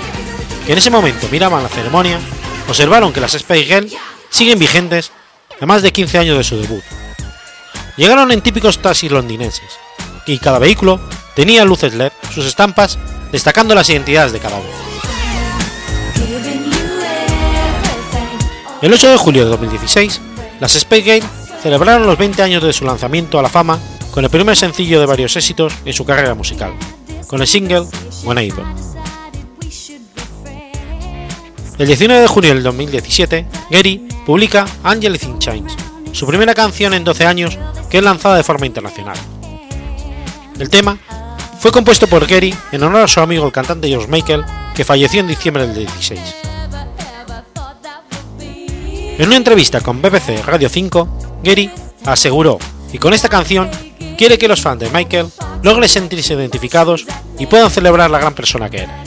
que 0.65 0.73
en 0.73 0.79
ese 0.79 0.91
momento 0.91 1.29
miraban 1.31 1.63
la 1.63 1.69
ceremonia, 1.69 2.19
observaron 2.69 3.13
que 3.13 3.21
las 3.21 3.35
Space 3.35 3.65
Girls 3.65 3.93
siguen 4.31 4.59
vigentes 4.59 5.13
a 5.61 5.67
más 5.67 5.83
de 5.83 5.93
15 5.93 6.19
años 6.19 6.39
de 6.39 6.45
su 6.45 6.57
debut. 6.57 6.83
Llegaron 7.97 8.33
en 8.33 8.41
típicos 8.41 8.81
taxis 8.81 9.11
londinenses, 9.11 9.79
y 10.27 10.39
cada 10.39 10.59
vehículo 10.59 11.01
tenía 11.35 11.65
luces 11.65 11.95
LED, 11.95 12.13
sus 12.33 12.47
estampas 12.47 12.99
destacando 13.33 13.75
las 13.75 13.91
identidades 13.91 14.33
de 14.33 14.41
cada 14.41 14.57
uno. 14.57 14.69
El 18.81 18.93
8 18.93 19.11
de 19.11 19.17
julio 19.17 19.45
de 19.45 19.51
2016, 19.51 20.21
las 20.61 20.75
Space 20.75 21.03
Girls 21.03 21.44
celebraron 21.65 22.07
los 22.07 22.19
20 22.19 22.43
años 22.43 22.63
de 22.63 22.75
su 22.75 22.85
lanzamiento 22.85 23.39
a 23.39 23.43
la 23.43 23.49
fama 23.49 23.79
con 24.11 24.23
el 24.23 24.29
primer 24.29 24.55
sencillo 24.55 25.01
de 25.01 25.07
varios 25.07 25.35
éxitos 25.35 25.73
en 25.87 25.95
su 25.95 26.05
carrera 26.05 26.35
musical, 26.35 26.75
con 27.27 27.41
el 27.41 27.47
single 27.47 27.87
When 28.23 28.37
Able. 28.37 28.65
El 31.79 31.87
19 31.87 32.21
de 32.21 32.29
junio 32.29 32.53
del 32.53 32.63
2017, 32.63 33.47
Gary 33.71 34.07
publica 34.27 34.67
Angel 34.83 35.19
in 35.23 35.39
Chains, 35.39 35.75
su 36.13 36.27
primera 36.27 36.53
canción 36.53 36.93
en 36.93 37.03
12 37.03 37.25
años 37.25 37.59
que 37.89 37.97
es 37.97 38.05
lanzada 38.05 38.37
de 38.37 38.45
forma 38.45 38.67
internacional. 38.67 39.17
El 40.59 40.69
tema 40.69 40.99
fue 41.61 41.73
compuesto 41.73 42.07
por 42.09 42.27
Gary 42.27 42.55
en 42.73 42.83
honor 42.83 43.05
a 43.05 43.09
su 43.09 43.21
amigo 43.21 43.47
el 43.47 43.53
cantante 43.53 43.89
George 43.89 44.09
Michael, 44.09 44.45
que 44.75 44.85
falleció 44.85 45.21
en 45.21 45.29
diciembre 45.29 45.67
del 45.67 45.77
16. 45.77 46.21
En 49.17 49.27
una 49.29 49.37
entrevista 49.37 49.81
con 49.81 50.03
BBC 50.03 50.45
Radio 50.45 50.69
5, 50.69 51.24
Gary 51.45 51.71
aseguró, 52.05 52.59
y 52.93 52.99
con 52.99 53.13
esta 53.13 53.29
canción 53.29 53.71
quiere 54.17 54.39
que 54.39 54.49
los 54.49 54.63
fans 54.63 54.81
de 54.81 54.91
Michael 54.91 55.29
logren 55.63 55.89
sentirse 55.89 56.35
identificados 56.35 57.05
y 57.39 57.47
puedan 57.47 57.71
celebrar 57.71 58.11
la 58.11 58.19
gran 58.19 58.35
persona 58.35 58.71
que 58.71 58.79
era. 58.79 59.03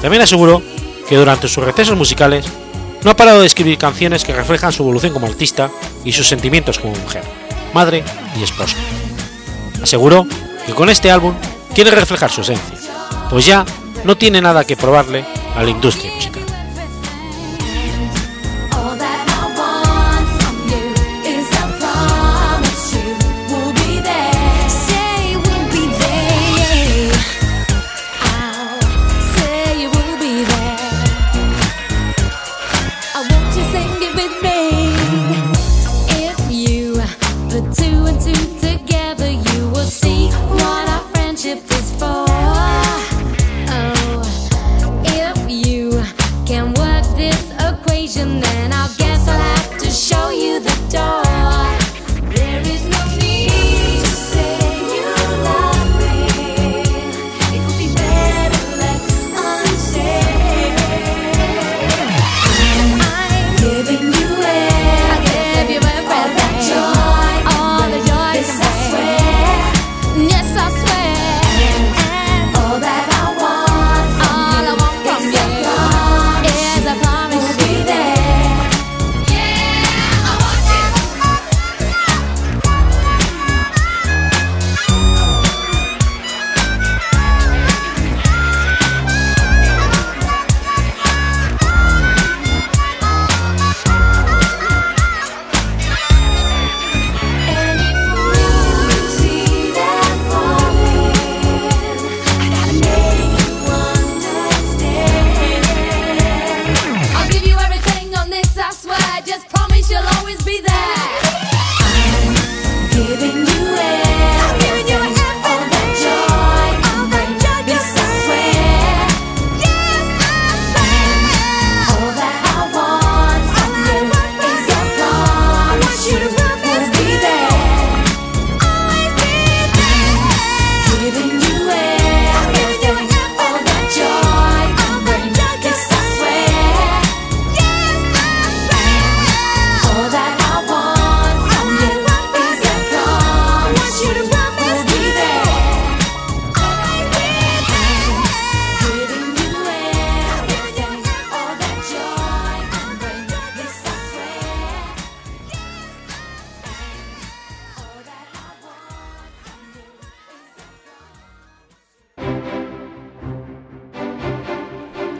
También 0.00 0.22
aseguró 0.22 0.62
que 1.08 1.16
durante 1.16 1.48
sus 1.48 1.64
recesos 1.64 1.96
musicales 1.96 2.46
no 3.04 3.10
ha 3.10 3.16
parado 3.16 3.40
de 3.40 3.46
escribir 3.46 3.78
canciones 3.78 4.24
que 4.24 4.34
reflejan 4.34 4.72
su 4.72 4.82
evolución 4.82 5.12
como 5.12 5.26
artista 5.26 5.70
y 6.04 6.12
sus 6.12 6.26
sentimientos 6.26 6.78
como 6.78 6.94
mujer, 6.94 7.22
madre 7.74 8.04
y 8.38 8.42
esposa. 8.42 8.76
Aseguró 9.82 10.26
que 10.66 10.74
con 10.74 10.88
este 10.88 11.10
álbum 11.10 11.34
quiere 11.74 11.90
reflejar 11.90 12.30
su 12.30 12.42
esencia, 12.42 12.78
pues 13.28 13.46
ya 13.46 13.64
no 14.04 14.16
tiene 14.16 14.40
nada 14.40 14.64
que 14.64 14.76
probarle 14.76 15.24
a 15.56 15.62
la 15.62 15.70
industria 15.70 16.12
musical. 16.14 16.39